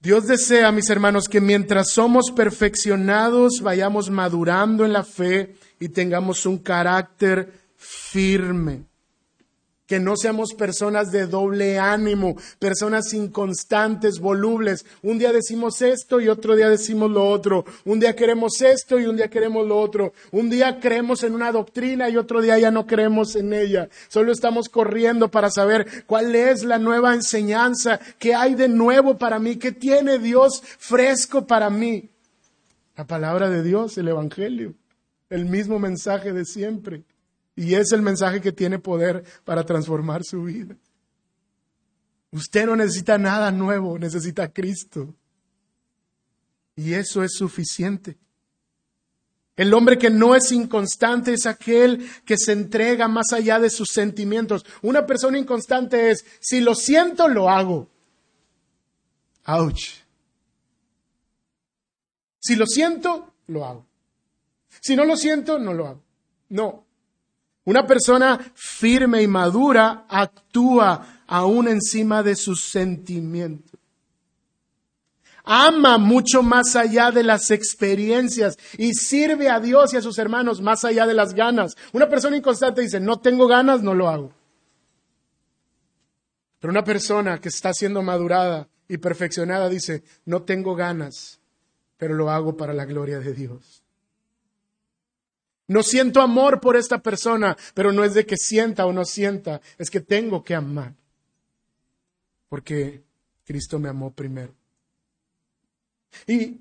Dios 0.01 0.27
desea, 0.27 0.71
mis 0.73 0.89
hermanos, 0.89 1.29
que 1.29 1.39
mientras 1.39 1.91
somos 1.91 2.31
perfeccionados 2.35 3.61
vayamos 3.61 4.09
madurando 4.09 4.83
en 4.83 4.91
la 4.91 5.05
fe 5.05 5.55
y 5.81 5.89
tengamos 5.89 6.45
un 6.45 6.59
carácter 6.59 7.51
firme. 7.75 8.85
Que 9.87 9.99
no 9.99 10.15
seamos 10.15 10.53
personas 10.53 11.11
de 11.11 11.25
doble 11.25 11.77
ánimo, 11.77 12.37
personas 12.59 13.13
inconstantes, 13.13 14.19
volubles. 14.19 14.85
Un 15.01 15.17
día 15.17 15.33
decimos 15.33 15.81
esto 15.81 16.21
y 16.21 16.29
otro 16.29 16.55
día 16.55 16.69
decimos 16.69 17.11
lo 17.11 17.27
otro. 17.27 17.65
Un 17.83 17.99
día 17.99 18.15
queremos 18.15 18.61
esto 18.61 18.99
y 18.99 19.05
un 19.05 19.17
día 19.17 19.29
queremos 19.29 19.67
lo 19.67 19.77
otro. 19.77 20.13
Un 20.31 20.49
día 20.49 20.79
creemos 20.79 21.23
en 21.23 21.33
una 21.33 21.51
doctrina 21.51 22.09
y 22.09 22.15
otro 22.15 22.41
día 22.41 22.57
ya 22.57 22.71
no 22.71 22.87
creemos 22.87 23.35
en 23.35 23.51
ella. 23.51 23.89
Solo 24.07 24.31
estamos 24.31 24.69
corriendo 24.69 25.29
para 25.29 25.49
saber 25.49 26.05
cuál 26.05 26.33
es 26.35 26.63
la 26.63 26.77
nueva 26.77 27.13
enseñanza, 27.13 27.99
qué 28.17 28.33
hay 28.33 28.55
de 28.55 28.69
nuevo 28.69 29.17
para 29.17 29.39
mí, 29.39 29.57
qué 29.57 29.73
tiene 29.73 30.19
Dios 30.19 30.61
fresco 30.63 31.47
para 31.47 31.69
mí. 31.69 32.11
La 32.95 33.05
palabra 33.07 33.49
de 33.49 33.61
Dios, 33.61 33.97
el 33.97 34.07
Evangelio, 34.07 34.75
el 35.31 35.45
mismo 35.45 35.79
mensaje 35.79 36.33
de 36.33 36.45
siempre. 36.45 37.03
Y 37.55 37.73
es 37.73 37.91
el 37.93 38.01
mensaje 38.01 38.41
que 38.41 38.51
tiene 38.51 38.79
poder 38.79 39.23
para 39.43 39.65
transformar 39.65 40.23
su 40.23 40.43
vida. 40.43 40.75
Usted 42.31 42.65
no 42.65 42.75
necesita 42.75 43.17
nada 43.17 43.51
nuevo, 43.51 43.97
necesita 43.97 44.43
a 44.43 44.53
Cristo. 44.53 45.15
Y 46.75 46.93
eso 46.93 47.23
es 47.23 47.33
suficiente. 47.33 48.17
El 49.55 49.73
hombre 49.73 49.97
que 49.97 50.09
no 50.09 50.35
es 50.35 50.51
inconstante 50.51 51.33
es 51.33 51.45
aquel 51.45 52.09
que 52.25 52.37
se 52.37 52.51
entrega 52.51 53.07
más 53.07 53.31
allá 53.31 53.59
de 53.59 53.69
sus 53.69 53.89
sentimientos. 53.89 54.65
Una 54.81 55.05
persona 55.05 55.37
inconstante 55.37 56.11
es, 56.11 56.25
si 56.39 56.61
lo 56.61 56.75
siento, 56.75 57.27
lo 57.27 57.49
hago. 57.49 57.89
Ouch. 59.45 60.01
Si 62.39 62.55
lo 62.55 62.65
siento, 62.65 63.33
lo 63.47 63.65
hago. 63.65 63.90
Si 64.79 64.95
no 64.95 65.05
lo 65.05 65.17
siento, 65.17 65.59
no 65.59 65.73
lo 65.73 65.87
hago. 65.87 66.03
No. 66.49 66.85
Una 67.65 67.85
persona 67.85 68.39
firme 68.55 69.21
y 69.21 69.27
madura 69.27 70.05
actúa 70.09 71.23
aún 71.27 71.67
encima 71.67 72.23
de 72.23 72.35
sus 72.35 72.69
sentimientos. 72.71 73.79
Ama 75.43 75.97
mucho 75.97 76.43
más 76.43 76.75
allá 76.75 77.11
de 77.11 77.23
las 77.23 77.49
experiencias 77.51 78.57
y 78.77 78.93
sirve 78.93 79.49
a 79.49 79.59
Dios 79.59 79.93
y 79.93 79.97
a 79.97 80.01
sus 80.01 80.17
hermanos 80.17 80.61
más 80.61 80.85
allá 80.85 81.07
de 81.07 81.13
las 81.13 81.33
ganas. 81.33 81.75
Una 81.93 82.07
persona 82.07 82.37
inconstante 82.37 82.81
dice, 82.81 82.99
no 82.99 83.19
tengo 83.19 83.47
ganas, 83.47 83.81
no 83.81 83.93
lo 83.93 84.07
hago. 84.07 84.33
Pero 86.59 86.71
una 86.71 86.83
persona 86.83 87.39
que 87.41 87.49
está 87.49 87.73
siendo 87.73 88.03
madurada 88.03 88.69
y 88.87 88.97
perfeccionada 88.97 89.67
dice, 89.67 90.03
no 90.25 90.43
tengo 90.43 90.75
ganas, 90.75 91.39
pero 91.97 92.13
lo 92.13 92.29
hago 92.29 92.55
para 92.55 92.73
la 92.73 92.85
gloria 92.85 93.19
de 93.19 93.33
Dios. 93.33 93.80
No 95.71 95.83
siento 95.83 96.19
amor 96.19 96.59
por 96.59 96.75
esta 96.75 97.01
persona, 97.01 97.55
pero 97.73 97.93
no 97.93 98.03
es 98.03 98.13
de 98.13 98.25
que 98.25 98.35
sienta 98.35 98.85
o 98.85 98.91
no 98.91 99.05
sienta, 99.05 99.61
es 99.77 99.89
que 99.89 100.01
tengo 100.01 100.43
que 100.43 100.53
amar. 100.53 100.95
Porque 102.49 103.01
Cristo 103.45 103.79
me 103.79 103.87
amó 103.87 104.11
primero. 104.11 104.53
Y 106.27 106.57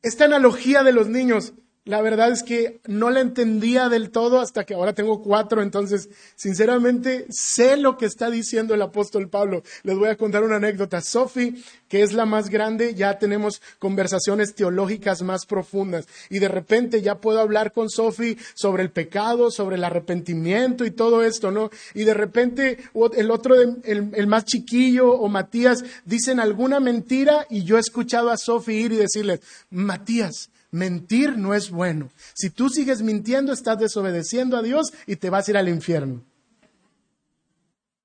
esta 0.00 0.26
analogía 0.26 0.84
de 0.84 0.92
los 0.92 1.08
niños, 1.08 1.54
la 1.86 2.02
verdad 2.02 2.32
es 2.32 2.42
que 2.42 2.80
no 2.88 3.10
la 3.10 3.20
entendía 3.20 3.88
del 3.88 4.10
todo 4.10 4.40
hasta 4.40 4.64
que 4.64 4.74
ahora 4.74 4.92
tengo 4.92 5.22
cuatro, 5.22 5.62
entonces 5.62 6.08
sinceramente 6.34 7.26
sé 7.30 7.76
lo 7.76 7.96
que 7.96 8.06
está 8.06 8.28
diciendo 8.28 8.74
el 8.74 8.82
apóstol 8.82 9.28
Pablo. 9.28 9.62
Les 9.84 9.96
voy 9.96 10.08
a 10.08 10.16
contar 10.16 10.42
una 10.42 10.56
anécdota. 10.56 11.00
Sophie, 11.00 11.54
que 11.88 12.02
es 12.02 12.12
la 12.12 12.26
más 12.26 12.50
grande, 12.50 12.96
ya 12.96 13.20
tenemos 13.20 13.62
conversaciones 13.78 14.56
teológicas 14.56 15.22
más 15.22 15.46
profundas 15.46 16.08
y 16.28 16.40
de 16.40 16.48
repente 16.48 17.02
ya 17.02 17.20
puedo 17.20 17.38
hablar 17.38 17.72
con 17.72 17.88
Sophie 17.88 18.36
sobre 18.54 18.82
el 18.82 18.90
pecado, 18.90 19.52
sobre 19.52 19.76
el 19.76 19.84
arrepentimiento 19.84 20.84
y 20.84 20.90
todo 20.90 21.22
esto, 21.22 21.52
¿no? 21.52 21.70
Y 21.94 22.02
de 22.02 22.14
repente 22.14 22.78
el 23.16 23.30
otro, 23.30 23.54
el, 23.54 24.10
el 24.12 24.26
más 24.26 24.44
chiquillo 24.44 25.12
o 25.12 25.28
Matías 25.28 25.84
dicen 26.04 26.40
alguna 26.40 26.80
mentira 26.80 27.46
y 27.48 27.62
yo 27.62 27.76
he 27.76 27.80
escuchado 27.80 28.30
a 28.30 28.36
Sophie 28.36 28.80
ir 28.80 28.92
y 28.92 28.96
decirles, 28.96 29.40
Matías, 29.70 30.50
Mentir 30.76 31.38
no 31.38 31.54
es 31.54 31.70
bueno. 31.70 32.10
Si 32.34 32.50
tú 32.50 32.68
sigues 32.68 33.00
mintiendo, 33.00 33.50
estás 33.50 33.78
desobedeciendo 33.78 34.58
a 34.58 34.62
Dios 34.62 34.92
y 35.06 35.16
te 35.16 35.30
vas 35.30 35.48
a 35.48 35.50
ir 35.52 35.56
al 35.56 35.70
infierno. 35.70 36.22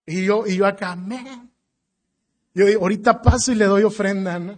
Y 0.05 0.23
yo, 0.23 0.47
y 0.47 0.55
yo 0.55 0.65
acá. 0.65 0.97
Yo 2.53 2.65
ahorita 2.79 3.21
paso 3.21 3.51
y 3.51 3.55
le 3.55 3.65
doy 3.65 3.83
ofrenda. 3.83 4.57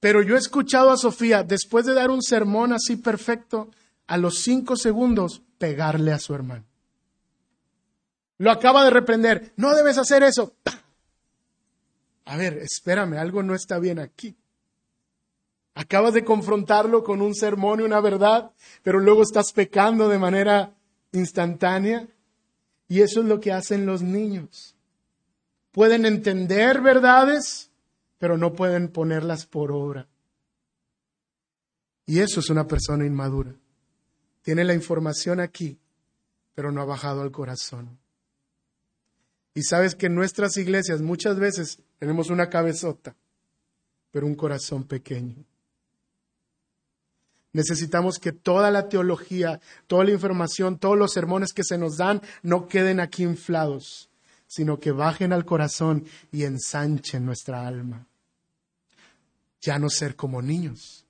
Pero 0.00 0.22
yo 0.22 0.34
he 0.34 0.38
escuchado 0.38 0.90
a 0.90 0.98
Sofía, 0.98 1.44
después 1.44 1.86
de 1.86 1.94
dar 1.94 2.10
un 2.10 2.22
sermón 2.22 2.74
así 2.74 2.96
perfecto, 2.96 3.70
a 4.06 4.18
los 4.18 4.40
cinco 4.40 4.76
segundos, 4.76 5.40
pegarle 5.56 6.12
a 6.12 6.18
su 6.18 6.34
hermano. 6.34 6.66
Lo 8.36 8.50
acaba 8.50 8.84
de 8.84 8.90
reprender. 8.90 9.54
No 9.56 9.74
debes 9.74 9.96
hacer 9.96 10.22
eso. 10.24 10.54
A 12.26 12.36
ver, 12.36 12.58
espérame, 12.58 13.14
algo 13.14 13.42
no 13.42 13.54
está 13.54 13.78
bien 13.78 13.98
aquí. 13.98 14.36
Acabas 15.74 16.14
de 16.14 16.24
confrontarlo 16.24 17.04
con 17.04 17.22
un 17.22 17.34
sermón 17.34 17.80
y 17.80 17.84
una 17.84 18.00
verdad, 18.00 18.52
pero 18.82 18.98
luego 18.98 19.22
estás 19.22 19.52
pecando 19.52 20.08
de 20.08 20.18
manera 20.18 20.74
instantánea. 21.12 22.08
Y 22.88 23.02
eso 23.02 23.20
es 23.20 23.26
lo 23.26 23.40
que 23.40 23.52
hacen 23.52 23.86
los 23.86 24.02
niños. 24.02 24.74
Pueden 25.70 26.06
entender 26.06 26.80
verdades, 26.80 27.70
pero 28.18 28.36
no 28.36 28.52
pueden 28.52 28.88
ponerlas 28.88 29.46
por 29.46 29.70
obra. 29.70 30.08
Y 32.06 32.18
eso 32.18 32.40
es 32.40 32.50
una 32.50 32.66
persona 32.66 33.06
inmadura. 33.06 33.54
Tiene 34.42 34.64
la 34.64 34.74
información 34.74 35.38
aquí, 35.38 35.78
pero 36.54 36.72
no 36.72 36.82
ha 36.82 36.84
bajado 36.84 37.22
al 37.22 37.30
corazón. 37.30 37.98
Y 39.54 39.62
sabes 39.62 39.94
que 39.94 40.06
en 40.06 40.14
nuestras 40.14 40.56
iglesias 40.56 41.00
muchas 41.00 41.38
veces 41.38 41.80
tenemos 41.98 42.30
una 42.30 42.48
cabezota, 42.48 43.14
pero 44.10 44.26
un 44.26 44.34
corazón 44.34 44.84
pequeño. 44.84 45.44
Necesitamos 47.52 48.18
que 48.18 48.32
toda 48.32 48.70
la 48.70 48.88
teología, 48.88 49.60
toda 49.86 50.04
la 50.04 50.12
información, 50.12 50.78
todos 50.78 50.96
los 50.96 51.12
sermones 51.12 51.52
que 51.52 51.64
se 51.64 51.78
nos 51.78 51.96
dan 51.96 52.22
no 52.42 52.68
queden 52.68 53.00
aquí 53.00 53.24
inflados, 53.24 54.08
sino 54.46 54.78
que 54.78 54.92
bajen 54.92 55.32
al 55.32 55.44
corazón 55.44 56.04
y 56.30 56.44
ensanchen 56.44 57.26
nuestra 57.26 57.66
alma. 57.66 58.06
Ya 59.60 59.78
no 59.78 59.90
ser 59.90 60.16
como 60.16 60.42
niños. 60.42 61.04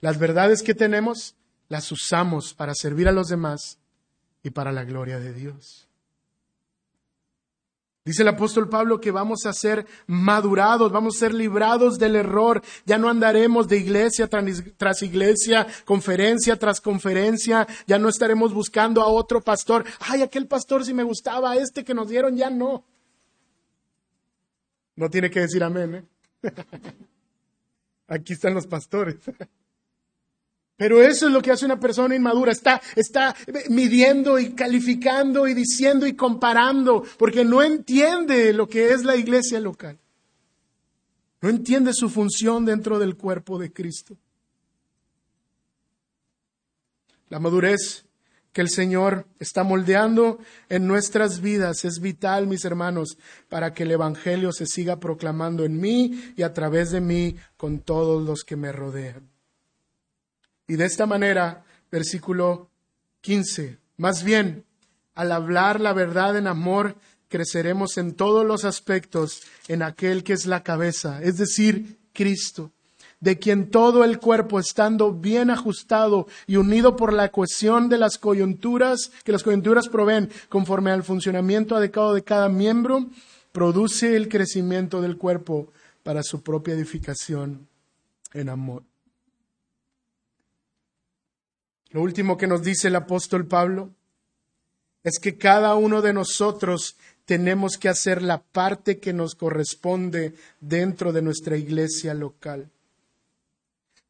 Las 0.00 0.18
verdades 0.18 0.62
que 0.62 0.74
tenemos 0.74 1.34
las 1.68 1.90
usamos 1.90 2.54
para 2.54 2.74
servir 2.74 3.08
a 3.08 3.12
los 3.12 3.28
demás 3.28 3.78
y 4.42 4.50
para 4.50 4.72
la 4.72 4.84
gloria 4.84 5.18
de 5.18 5.32
Dios. 5.32 5.87
Dice 8.08 8.22
el 8.22 8.28
apóstol 8.28 8.70
Pablo 8.70 9.02
que 9.02 9.10
vamos 9.10 9.44
a 9.44 9.52
ser 9.52 9.86
madurados, 10.06 10.90
vamos 10.90 11.16
a 11.16 11.18
ser 11.18 11.34
librados 11.34 11.98
del 11.98 12.16
error. 12.16 12.62
Ya 12.86 12.96
no 12.96 13.10
andaremos 13.10 13.68
de 13.68 13.76
iglesia 13.76 14.26
tras, 14.28 15.02
iglesia, 15.02 15.66
conferencia 15.84 16.56
tras 16.56 16.80
conferencia. 16.80 17.66
Ya 17.86 17.98
no 17.98 18.08
estaremos 18.08 18.54
buscando 18.54 19.02
a 19.02 19.08
otro 19.08 19.42
pastor. 19.42 19.84
Ay, 20.00 20.22
aquel 20.22 20.46
pastor 20.46 20.86
si 20.86 20.94
me 20.94 21.02
gustaba, 21.02 21.56
este 21.56 21.84
que 21.84 21.92
nos 21.92 22.08
dieron 22.08 22.34
ya 22.34 22.48
no. 22.48 22.82
No 24.96 25.10
tiene 25.10 25.28
que 25.28 25.40
decir 25.40 25.62
amén. 25.62 26.08
¿eh? 26.42 26.50
Aquí 28.08 28.32
están 28.32 28.54
los 28.54 28.66
pastores. 28.66 29.16
Pero 30.78 31.02
eso 31.02 31.26
es 31.26 31.32
lo 31.32 31.42
que 31.42 31.50
hace 31.50 31.66
una 31.66 31.80
persona 31.80 32.14
inmadura. 32.14 32.52
Está, 32.52 32.80
está 32.94 33.34
midiendo 33.68 34.38
y 34.38 34.52
calificando 34.52 35.48
y 35.48 35.52
diciendo 35.52 36.06
y 36.06 36.14
comparando 36.14 37.02
porque 37.18 37.44
no 37.44 37.64
entiende 37.64 38.52
lo 38.52 38.68
que 38.68 38.92
es 38.92 39.04
la 39.04 39.16
iglesia 39.16 39.58
local. 39.58 39.98
No 41.40 41.48
entiende 41.48 41.92
su 41.92 42.08
función 42.08 42.64
dentro 42.64 43.00
del 43.00 43.16
cuerpo 43.16 43.58
de 43.58 43.72
Cristo. 43.72 44.16
La 47.28 47.40
madurez 47.40 48.04
que 48.52 48.60
el 48.60 48.68
Señor 48.68 49.26
está 49.40 49.64
moldeando 49.64 50.38
en 50.68 50.86
nuestras 50.86 51.40
vidas 51.40 51.84
es 51.84 51.98
vital, 52.00 52.46
mis 52.46 52.64
hermanos, 52.64 53.18
para 53.48 53.74
que 53.74 53.82
el 53.82 53.90
Evangelio 53.90 54.52
se 54.52 54.66
siga 54.66 55.00
proclamando 55.00 55.64
en 55.64 55.80
mí 55.80 56.32
y 56.36 56.42
a 56.42 56.52
través 56.52 56.92
de 56.92 57.00
mí 57.00 57.34
con 57.56 57.80
todos 57.80 58.24
los 58.24 58.44
que 58.44 58.54
me 58.54 58.70
rodean. 58.70 59.37
Y 60.68 60.76
de 60.76 60.84
esta 60.84 61.06
manera, 61.06 61.64
versículo 61.90 62.68
15, 63.22 63.78
más 63.96 64.22
bien, 64.22 64.64
al 65.14 65.32
hablar 65.32 65.80
la 65.80 65.94
verdad 65.94 66.36
en 66.36 66.46
amor, 66.46 66.94
creceremos 67.28 67.96
en 67.96 68.14
todos 68.14 68.46
los 68.46 68.64
aspectos 68.64 69.42
en 69.66 69.82
aquel 69.82 70.22
que 70.22 70.34
es 70.34 70.46
la 70.46 70.62
cabeza, 70.62 71.22
es 71.22 71.38
decir, 71.38 71.98
Cristo, 72.12 72.70
de 73.20 73.38
quien 73.38 73.70
todo 73.70 74.04
el 74.04 74.18
cuerpo, 74.18 74.60
estando 74.60 75.12
bien 75.12 75.50
ajustado 75.50 76.26
y 76.46 76.56
unido 76.56 76.96
por 76.96 77.12
la 77.12 77.30
cohesión 77.30 77.88
de 77.88 77.98
las 77.98 78.18
coyunturas, 78.18 79.10
que 79.24 79.32
las 79.32 79.42
coyunturas 79.42 79.88
proveen 79.88 80.30
conforme 80.48 80.90
al 80.90 81.02
funcionamiento 81.02 81.76
adecuado 81.76 82.14
de 82.14 82.22
cada 82.22 82.48
miembro, 82.48 83.06
produce 83.52 84.16
el 84.16 84.28
crecimiento 84.28 85.00
del 85.00 85.16
cuerpo 85.16 85.72
para 86.02 86.22
su 86.22 86.42
propia 86.42 86.74
edificación 86.74 87.66
en 88.32 88.50
amor. 88.50 88.84
Lo 91.90 92.02
último 92.02 92.36
que 92.36 92.46
nos 92.46 92.62
dice 92.62 92.88
el 92.88 92.96
apóstol 92.96 93.46
Pablo 93.46 93.90
es 95.04 95.18
que 95.18 95.38
cada 95.38 95.74
uno 95.74 96.02
de 96.02 96.12
nosotros 96.12 96.96
tenemos 97.24 97.76
que 97.76 97.88
hacer 97.88 98.22
la 98.22 98.42
parte 98.42 98.98
que 98.98 99.12
nos 99.12 99.34
corresponde 99.34 100.34
dentro 100.60 101.12
de 101.12 101.22
nuestra 101.22 101.56
iglesia 101.56 102.14
local. 102.14 102.70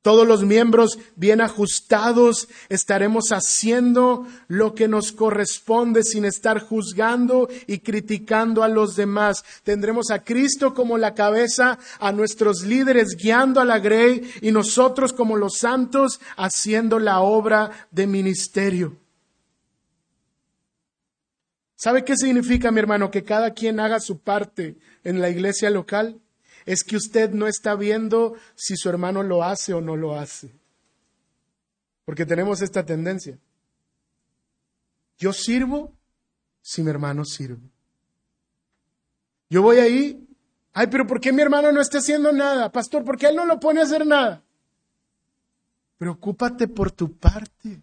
Todos 0.09 0.27
los 0.27 0.43
miembros 0.43 0.99
bien 1.17 1.43
ajustados 1.43 2.49
estaremos 2.71 3.29
haciendo 3.29 4.27
lo 4.47 4.75
que 4.75 4.89
nos 4.89 5.13
corresponde 5.13 6.03
sin 6.03 6.25
estar 6.25 6.61
juzgando 6.61 7.47
y 7.67 7.81
criticando 7.81 8.63
a 8.63 8.69
los 8.69 8.97
demás. 8.97 9.45
Tendremos 9.65 10.11
a 10.11 10.25
Cristo 10.25 10.73
como 10.73 10.97
la 10.97 11.13
cabeza, 11.13 11.79
a 12.01 12.11
nuestros 12.11 12.63
líderes 12.63 13.17
guiando 13.19 13.61
a 13.61 13.67
la 13.67 13.81
grey 13.81 14.33
y 14.41 14.51
nosotros 14.51 15.13
como 15.13 15.37
los 15.37 15.59
santos 15.59 16.23
haciendo 16.39 16.99
la 16.99 17.21
obra 17.21 17.89
de 17.91 18.07
ministerio. 18.07 18.97
¿Sabe 21.77 22.03
qué 22.03 22.17
significa, 22.17 22.71
mi 22.71 22.79
hermano, 22.79 23.11
que 23.11 23.25
cada 23.25 23.53
quien 23.53 23.79
haga 23.79 24.01
su 24.01 24.21
parte 24.21 24.79
en 25.05 25.21
la 25.21 25.29
iglesia 25.29 25.69
local? 25.69 26.19
Es 26.67 26.85
que 26.85 26.97
usted 26.97 27.31
no 27.31 27.47
está 27.47 27.75
viendo 27.75 28.35
si 28.55 28.77
su 28.77 28.89
hermano 28.89 29.23
lo 29.23 29.43
hace 29.43 29.75
o 29.75 29.81
no 29.81 29.97
lo 29.97 30.17
hace. 30.17 30.53
Porque 32.05 32.25
tenemos 32.27 32.63
esta 32.63 32.85
tendencia. 32.85 33.39
Yo 35.19 35.33
sirvo 35.33 35.93
si 36.63 36.83
mi 36.83 36.91
hermano 36.91 37.25
sirve. 37.25 37.71
Yo 39.51 39.63
voy 39.63 39.79
ahí, 39.79 40.29
ay, 40.73 40.87
pero 40.89 41.07
¿por 41.07 41.21
qué 41.21 41.33
mi 41.33 41.43
hermano 41.43 41.73
no 41.73 41.81
está 41.81 41.99
haciendo 41.99 42.33
nada? 42.33 42.71
Pastor, 42.71 43.05
¿por 43.05 43.17
qué 43.19 43.29
él 43.29 43.37
no 43.37 43.47
lo 43.47 43.59
pone 43.59 43.81
a 43.81 43.85
hacer 43.85 44.07
nada? 44.07 44.43
Preocúpate 45.97 46.69
por 46.69 46.93
tu 46.93 47.17
parte. 47.17 47.83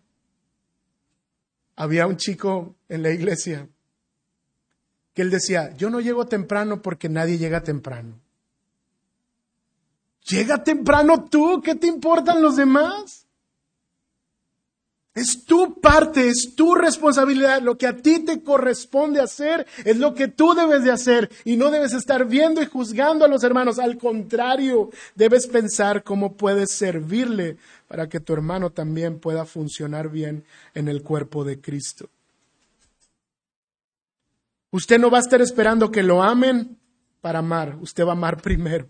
Había 1.76 2.08
un 2.08 2.18
chico 2.18 2.76
en 2.88 3.04
la 3.04 3.12
iglesia 3.12 3.68
que 5.14 5.22
él 5.22 5.30
decía, 5.30 5.74
yo 5.76 5.90
no 5.90 6.00
llego 6.00 6.28
temprano 6.28 6.82
porque 6.82 7.10
nadie 7.10 7.38
llega 7.38 7.64
temprano. 7.64 8.20
Llega 10.28 10.64
temprano 10.64 11.26
tú, 11.26 11.62
¿qué 11.64 11.76
te 11.76 11.88
importan 11.88 12.42
los 12.42 12.56
demás? 12.56 13.26
Es 15.14 15.46
tu 15.46 15.80
parte, 15.80 16.28
es 16.28 16.56
tu 16.56 16.76
responsabilidad. 16.76 17.62
Lo 17.62 17.78
que 17.78 17.88
a 17.88 17.96
ti 17.96 18.20
te 18.20 18.44
corresponde 18.44 19.22
hacer 19.22 19.66
es 19.86 19.98
lo 19.98 20.14
que 20.14 20.28
tú 20.28 20.54
debes 20.54 20.84
de 20.84 20.92
hacer 20.92 21.32
y 21.46 21.56
no 21.56 21.72
debes 21.72 21.94
estar 21.94 22.26
viendo 22.26 22.62
y 22.62 22.66
juzgando 22.66 23.24
a 23.24 23.30
los 23.30 23.44
hermanos. 23.44 23.80
Al 23.80 23.98
contrario, 23.98 24.90
debes 25.16 25.48
pensar 25.48 26.04
cómo 26.04 26.34
puedes 26.34 26.72
servirle 26.72 27.56
para 27.88 28.10
que 28.10 28.20
tu 28.20 28.34
hermano 28.34 28.72
también 28.72 29.20
pueda 29.20 29.46
funcionar 29.46 30.10
bien 30.10 30.44
en 30.74 30.90
el 30.90 31.02
cuerpo 31.02 31.46
de 31.46 31.62
Cristo. 31.62 32.10
Usted 34.72 35.00
no 35.00 35.10
va 35.10 35.20
a 35.20 35.22
estar 35.22 35.42
esperando 35.42 35.92
que 35.92 36.04
lo 36.04 36.22
amen 36.22 36.78
para 37.22 37.40
amar, 37.40 37.78
usted 37.80 38.04
va 38.04 38.10
a 38.10 38.14
amar 38.14 38.42
primero. 38.42 38.90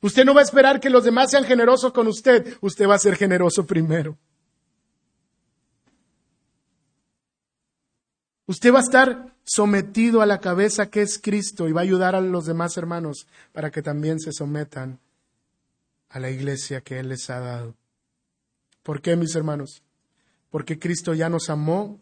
Usted 0.00 0.24
no 0.24 0.34
va 0.34 0.40
a 0.40 0.44
esperar 0.44 0.80
que 0.80 0.90
los 0.90 1.04
demás 1.04 1.30
sean 1.30 1.44
generosos 1.44 1.92
con 1.92 2.06
usted, 2.06 2.56
usted 2.60 2.88
va 2.88 2.94
a 2.94 2.98
ser 2.98 3.16
generoso 3.16 3.66
primero. 3.66 4.16
Usted 8.46 8.72
va 8.72 8.78
a 8.78 8.82
estar 8.82 9.34
sometido 9.44 10.22
a 10.22 10.26
la 10.26 10.40
cabeza 10.40 10.88
que 10.88 11.02
es 11.02 11.18
Cristo 11.18 11.68
y 11.68 11.72
va 11.72 11.80
a 11.80 11.84
ayudar 11.84 12.14
a 12.14 12.20
los 12.20 12.46
demás 12.46 12.76
hermanos 12.76 13.26
para 13.52 13.70
que 13.70 13.82
también 13.82 14.20
se 14.20 14.32
sometan 14.32 15.00
a 16.08 16.18
la 16.18 16.30
iglesia 16.30 16.80
que 16.80 16.98
Él 16.98 17.08
les 17.08 17.28
ha 17.28 17.40
dado. 17.40 17.74
¿Por 18.82 19.02
qué, 19.02 19.16
mis 19.16 19.34
hermanos? 19.34 19.82
Porque 20.50 20.78
Cristo 20.78 21.12
ya 21.12 21.28
nos 21.28 21.50
amó, 21.50 22.00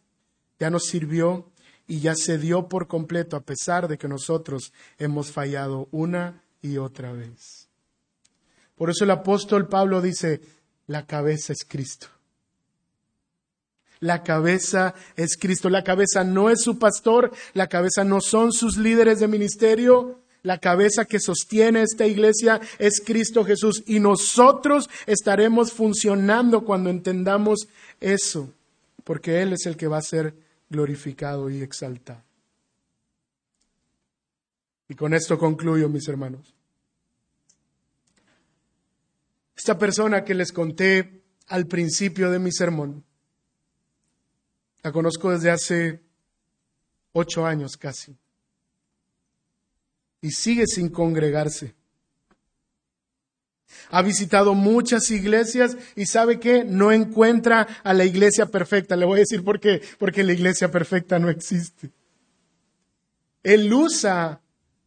ya 0.61 0.70
nos 0.70 0.84
sirvió 0.84 1.51
y 1.88 2.01
ya 2.01 2.14
se 2.14 2.38
dio 2.38 2.68
por 2.68 2.86
completo 2.86 3.36
a 3.36 3.40
pesar 3.40 3.88
de 3.88 3.99
que 3.99 4.07
nosotros 4.07 4.72
hemos 4.99 5.32
fallado 5.32 5.88
una 5.90 6.42
y 6.62 6.78
otra 6.78 7.12
vez. 7.12 7.66
Por 8.77 8.91
eso 8.91 9.05
el 9.05 9.11
apóstol 9.11 9.68
Pablo 9.68 10.01
dice, 10.01 10.41
la 10.87 11.07
cabeza 11.07 11.53
es 11.53 11.64
Cristo. 11.66 12.09
La 14.01 14.22
cabeza 14.22 14.95
es 15.16 15.37
Cristo. 15.37 15.70
La 15.70 15.83
cabeza 15.83 16.22
no 16.22 16.51
es 16.51 16.62
su 16.62 16.79
pastor, 16.79 17.33
la 17.55 17.66
cabeza 17.66 18.05
no 18.05 18.20
son 18.20 18.53
sus 18.53 18.77
líderes 18.77 19.20
de 19.20 19.29
ministerio. 19.29 20.20
La 20.43 20.59
cabeza 20.59 21.07
que 21.07 21.18
sostiene 21.18 21.83
esta 21.83 22.07
iglesia 22.07 22.61
es 22.79 23.03
Cristo 23.05 23.45
Jesús 23.45 23.83
y 23.87 23.99
nosotros 23.99 24.89
estaremos 25.07 25.72
funcionando 25.72 26.64
cuando 26.64 26.89
entendamos 26.89 27.66
eso, 27.99 28.53
porque 29.03 29.43
Él 29.43 29.55
es 29.55 29.66
el 29.66 29.77
que 29.77 29.89
va 29.89 29.99
a 29.99 30.03
ser 30.03 30.35
glorificado 30.70 31.51
y 31.51 31.62
exaltado. 31.62 32.22
Y 34.89 34.95
con 34.95 35.14
esto 35.14 35.37
concluyo, 35.37 35.89
mis 35.89 36.07
hermanos. 36.07 36.55
Esta 39.57 39.78
persona 39.78 40.24
que 40.24 40.34
les 40.34 40.52
conté 40.52 41.22
al 41.48 41.66
principio 41.66 42.30
de 42.30 42.38
mi 42.38 42.52
sermón, 42.52 43.04
la 44.82 44.92
conozco 44.92 45.30
desde 45.30 45.50
hace 45.50 46.02
ocho 47.12 47.46
años 47.46 47.76
casi. 47.76 48.16
Y 50.20 50.30
sigue 50.30 50.66
sin 50.66 50.90
congregarse. 50.90 51.74
Ha 53.90 54.02
visitado 54.02 54.54
muchas 54.54 55.11
iglesias 55.11 55.76
y 55.96 56.07
sabe 56.07 56.38
que 56.38 56.64
no 56.64 56.92
encuentra 56.92 57.66
a 57.82 57.94
la 57.94 58.04
iglesia 58.04 58.46
perfecta. 58.46 58.96
Le 58.96 59.07
voy 59.07 59.16
a 59.16 59.20
decir 59.20 59.42
por 59.44 59.61
qué. 59.61 59.82
Porque 59.98 60.22
la 60.22 60.32
iglesia 60.32 60.70
perfecta 60.70 61.18
no 61.18 61.28
existe. 61.28 61.90
Él 63.42 63.72
usa 63.72 64.40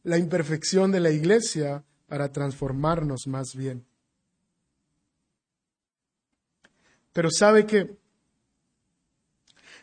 la 0.03 0.17
imperfección 0.17 0.91
de 0.91 0.99
la 0.99 1.11
iglesia 1.11 1.84
para 2.07 2.32
transformarnos 2.32 3.28
más 3.28 3.53
bien. 3.55 3.89
Pero 7.20 7.32
sabe 7.32 7.65
que 7.65 7.97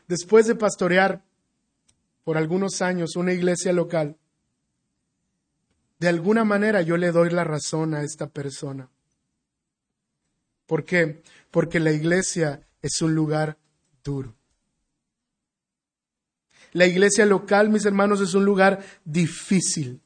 después 0.08 0.46
de 0.46 0.54
pastorear 0.54 1.22
por 2.24 2.38
algunos 2.38 2.80
años 2.80 3.14
una 3.14 3.34
iglesia 3.34 3.74
local, 3.74 4.16
de 5.98 6.08
alguna 6.08 6.44
manera 6.44 6.80
yo 6.80 6.96
le 6.96 7.12
doy 7.12 7.28
la 7.28 7.44
razón 7.44 7.92
a 7.92 8.04
esta 8.04 8.26
persona. 8.26 8.88
¿Por 10.64 10.86
qué? 10.86 11.22
Porque 11.50 11.78
la 11.78 11.92
iglesia 11.92 12.66
es 12.80 13.02
un 13.02 13.14
lugar 13.14 13.58
duro. 14.02 14.34
La 16.72 16.86
iglesia 16.86 17.26
local, 17.26 17.68
mis 17.68 17.84
hermanos, 17.84 18.22
es 18.22 18.32
un 18.32 18.46
lugar 18.46 18.82
difícil. 19.04 20.00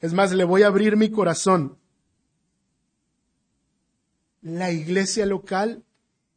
Es 0.00 0.12
más, 0.12 0.32
le 0.32 0.44
voy 0.44 0.62
a 0.62 0.68
abrir 0.68 0.96
mi 0.96 1.10
corazón. 1.10 1.78
La 4.48 4.72
iglesia 4.72 5.26
local 5.26 5.84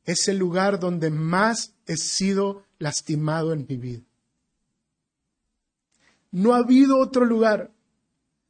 es 0.04 0.28
el 0.28 0.38
lugar 0.38 0.82
donde 0.82 1.10
más 1.10 1.74
he 1.86 1.96
sido 1.96 2.66
lastimado 2.78 3.54
en 3.54 3.66
mi 3.70 3.78
vida. 3.78 4.02
No 6.30 6.54
ha 6.54 6.58
habido 6.58 7.00
otro 7.00 7.24
lugar 7.24 7.72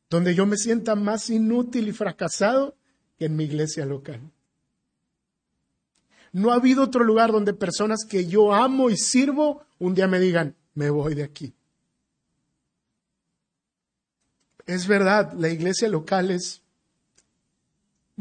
donde 0.10 0.34
yo 0.34 0.48
me 0.48 0.58
sienta 0.58 0.96
más 0.96 1.30
inútil 1.30 1.88
y 1.88 1.92
fracasado 1.92 2.76
que 3.20 3.26
en 3.26 3.36
mi 3.36 3.44
iglesia 3.44 3.86
local. 3.86 4.20
No 6.32 6.52
ha 6.52 6.56
habido 6.56 6.82
otro 6.82 7.04
lugar 7.04 7.32
donde 7.32 7.54
personas 7.54 8.04
que 8.10 8.26
yo 8.26 8.56
amo 8.56 8.90
y 8.90 8.98
sirvo 8.98 9.64
un 9.78 9.94
día 9.94 10.08
me 10.08 10.20
digan, 10.20 10.56
me 10.74 10.90
voy 10.90 11.14
de 11.14 11.24
aquí. 11.24 11.54
Es 14.66 14.88
verdad, 14.88 15.34
la 15.34 15.50
iglesia 15.50 15.88
local 15.88 16.32
es 16.32 16.64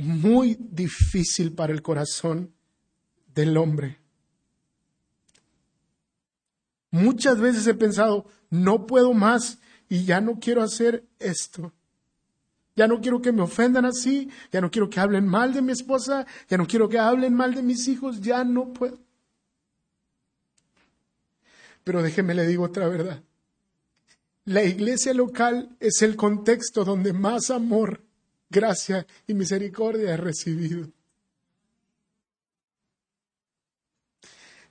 muy 0.01 0.57
difícil 0.59 1.53
para 1.53 1.73
el 1.73 1.83
corazón 1.83 2.53
del 3.35 3.57
hombre. 3.57 3.99
Muchas 6.91 7.39
veces 7.39 7.67
he 7.67 7.75
pensado, 7.75 8.27
no 8.49 8.87
puedo 8.87 9.13
más 9.13 9.59
y 9.89 10.05
ya 10.05 10.21
no 10.21 10.41
quiero 10.41 10.63
hacer 10.63 11.05
esto. 11.19 11.73
Ya 12.75 12.89
no 12.89 13.01
quiero 13.01 13.21
que 13.21 13.33
me 13.33 13.43
ofendan 13.43 13.85
así, 13.85 14.31
ya 14.51 14.61
no 14.61 14.71
quiero 14.71 14.89
que 14.89 15.01
hablen 15.01 15.27
mal 15.27 15.53
de 15.53 15.61
mi 15.61 15.73
esposa, 15.73 16.27
ya 16.49 16.57
no 16.57 16.67
quiero 16.67 16.89
que 16.89 16.99
hablen 16.99 17.35
mal 17.35 17.55
de 17.55 17.63
mis 17.63 17.87
hijos, 17.89 18.21
ya 18.21 18.43
no 18.43 18.73
puedo. 18.73 18.99
Pero 21.85 22.03
déjeme 22.03 22.35
le 22.35 22.47
digo 22.47 22.65
otra 22.65 22.89
verdad. 22.89 23.23
La 24.47 24.65
iglesia 24.65 25.13
local 25.13 25.77
es 25.79 26.01
el 26.03 26.17
contexto 26.17 26.85
donde 26.85 27.13
más 27.13 27.51
amor, 27.51 28.03
gracia 28.51 29.07
y 29.27 29.35
misericordia 29.35 30.13
he 30.13 30.17
recibido. 30.17 30.91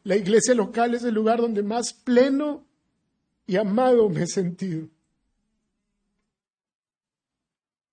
La 0.04 0.16
iglesia 0.16 0.54
local 0.54 0.94
es 0.94 1.04
el 1.04 1.14
lugar 1.14 1.40
donde 1.42 1.64
más 1.64 1.94
pleno 1.94 2.66
y 3.48 3.58
amado 3.58 4.10
me 4.10 4.24
he 4.24 4.28
sentido. 4.28 4.88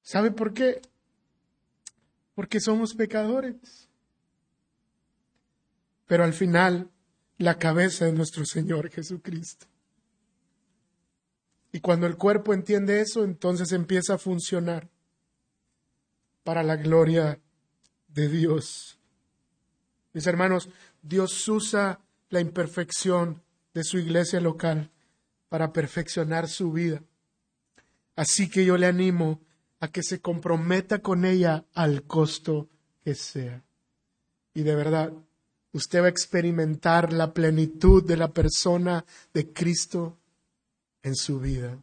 ¿Sabe 0.03 0.31
por 0.31 0.53
qué? 0.53 0.83
Porque 2.35 2.61
somos 2.61 2.95
pecadores. 2.95 3.89
Pero 6.07 6.23
al 6.23 6.33
final, 6.33 6.91
la 7.39 7.59
cabeza 7.59 8.07
es 8.07 8.15
nuestro 8.15 8.45
Señor 8.45 8.91
Jesucristo. 8.91 9.67
Y 11.73 11.81
cuando 11.81 12.07
el 12.07 12.17
cuerpo 12.17 12.55
entiende 12.55 13.01
eso, 13.01 13.25
entonces 13.25 13.73
empieza 13.73 14.15
a 14.15 14.19
funcionar 14.19 14.89
para 16.47 16.63
la 16.63 16.77
gloria 16.77 17.41
de 18.07 18.29
Dios. 18.29 19.01
Mis 20.13 20.29
hermanos, 20.29 20.69
Dios 21.03 21.49
usa 21.49 21.99
la 22.29 22.41
imperfección 22.41 23.43
de 23.75 23.83
su 23.83 23.99
iglesia 23.99 24.41
local 24.41 24.89
para 25.49 25.73
perfeccionar 25.73 26.47
su 26.47 26.71
vida. 26.71 27.03
Así 28.15 28.49
que 28.49 28.65
yo 28.65 28.77
le 28.77 28.87
animo 28.87 29.41
a 29.81 29.89
que 29.89 30.05
se 30.05 30.21
comprometa 30.21 31.01
con 31.01 31.25
ella 31.25 31.65
al 31.75 32.05
costo 32.05 32.69
que 33.03 33.17
sea. 33.17 33.65
Y 34.55 34.63
de 34.63 34.77
verdad, 34.77 35.13
usted 35.73 36.01
va 36.01 36.07
a 36.07 36.11
experimentar 36.11 37.13
la 37.13 37.35
plenitud 37.35 38.05
de 38.05 38.17
la 38.17 38.33
persona 38.33 39.05
de 39.35 39.53
Cristo 39.53 40.17
en 41.03 41.17
su 41.17 41.41
vida 41.41 41.77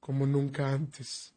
como 0.00 0.26
nunca 0.26 0.70
antes. 0.70 1.33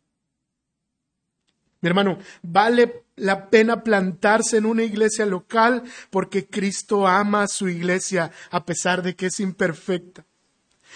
Mi 1.82 1.90
hermano, 1.90 2.18
vale 2.42 3.04
la 3.16 3.50
pena 3.50 3.84
plantarse 3.84 4.58
en 4.58 4.66
una 4.66 4.84
iglesia 4.84 5.26
local 5.26 5.84
porque 6.10 6.48
Cristo 6.48 7.08
ama 7.08 7.44
a 7.44 7.48
su 7.48 7.68
iglesia 7.68 8.32
a 8.50 8.66
pesar 8.66 9.04
de 9.04 9.16
que 9.16 9.28
es 9.28 9.40
imperfecta. 9.40 10.26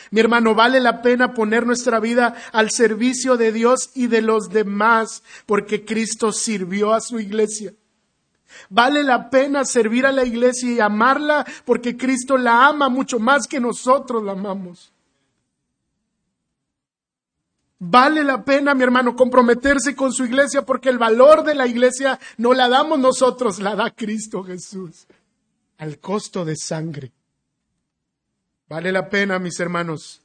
Mi 0.09 0.19
hermano, 0.19 0.55
vale 0.55 0.79
la 0.79 1.01
pena 1.01 1.33
poner 1.33 1.65
nuestra 1.65 1.99
vida 1.99 2.35
al 2.51 2.71
servicio 2.71 3.37
de 3.37 3.51
Dios 3.51 3.91
y 3.93 4.07
de 4.07 4.21
los 4.21 4.49
demás 4.49 5.23
porque 5.45 5.85
Cristo 5.85 6.31
sirvió 6.31 6.93
a 6.93 7.01
su 7.01 7.19
iglesia. 7.19 7.73
Vale 8.69 9.03
la 9.03 9.29
pena 9.29 9.63
servir 9.63 10.05
a 10.05 10.11
la 10.11 10.25
iglesia 10.25 10.71
y 10.71 10.79
amarla 10.79 11.45
porque 11.65 11.95
Cristo 11.95 12.37
la 12.37 12.67
ama 12.67 12.89
mucho 12.89 13.19
más 13.19 13.47
que 13.47 13.59
nosotros 13.59 14.23
la 14.23 14.33
amamos. 14.33 14.91
Vale 17.83 18.23
la 18.23 18.45
pena, 18.45 18.75
mi 18.75 18.83
hermano, 18.83 19.15
comprometerse 19.15 19.95
con 19.95 20.13
su 20.13 20.23
iglesia 20.25 20.61
porque 20.61 20.89
el 20.89 20.99
valor 20.99 21.43
de 21.43 21.55
la 21.55 21.65
iglesia 21.65 22.19
no 22.37 22.53
la 22.53 22.69
damos 22.69 22.99
nosotros, 22.99 23.59
la 23.59 23.75
da 23.75 23.89
Cristo 23.89 24.43
Jesús 24.43 25.07
al 25.79 25.97
costo 25.97 26.45
de 26.45 26.55
sangre. 26.55 27.11
Vale 28.69 28.91
la 28.91 29.09
pena, 29.09 29.39
mis 29.39 29.59
hermanos, 29.59 30.21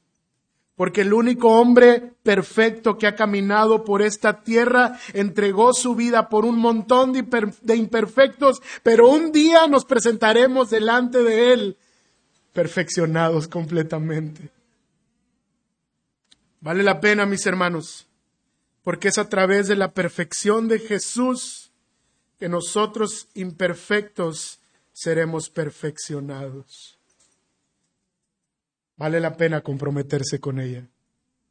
porque 0.75 1.01
el 1.01 1.15
único 1.15 1.49
hombre 1.59 2.13
perfecto 2.23 2.99
que 2.99 3.07
ha 3.07 3.15
caminado 3.15 3.85
por 3.85 4.03
esta 4.03 4.43
tierra 4.43 4.99
entregó 5.15 5.73
su 5.73 5.95
vida 5.95 6.29
por 6.29 6.45
un 6.45 6.59
montón 6.59 7.15
de 7.15 7.75
imperfectos, 7.75 8.61
pero 8.83 9.09
un 9.09 9.33
día 9.33 9.67
nos 9.67 9.87
presentaremos 9.87 10.69
delante 10.69 11.23
de 11.23 11.55
Él 11.55 11.77
perfeccionados 12.53 13.49
completamente. 13.49 14.51
Vale 16.67 16.83
la 16.83 16.99
pena, 16.99 17.27
mis 17.27 17.47
hermanos, 17.47 18.09
porque 18.83 19.07
es 19.07 19.19
a 19.19 19.29
través 19.29 19.69
de 19.69 19.77
la 19.77 19.93
perfección 19.93 20.67
de 20.67 20.81
Jesús 20.81 21.71
que 22.41 22.49
nosotros 22.49 23.29
imperfectos 23.35 24.59
seremos 24.93 25.49
perfeccionados. 25.49 26.99
Vale 28.97 29.21
la 29.21 29.37
pena 29.37 29.61
comprometerse 29.61 30.41
con 30.41 30.59
ella. 30.59 30.89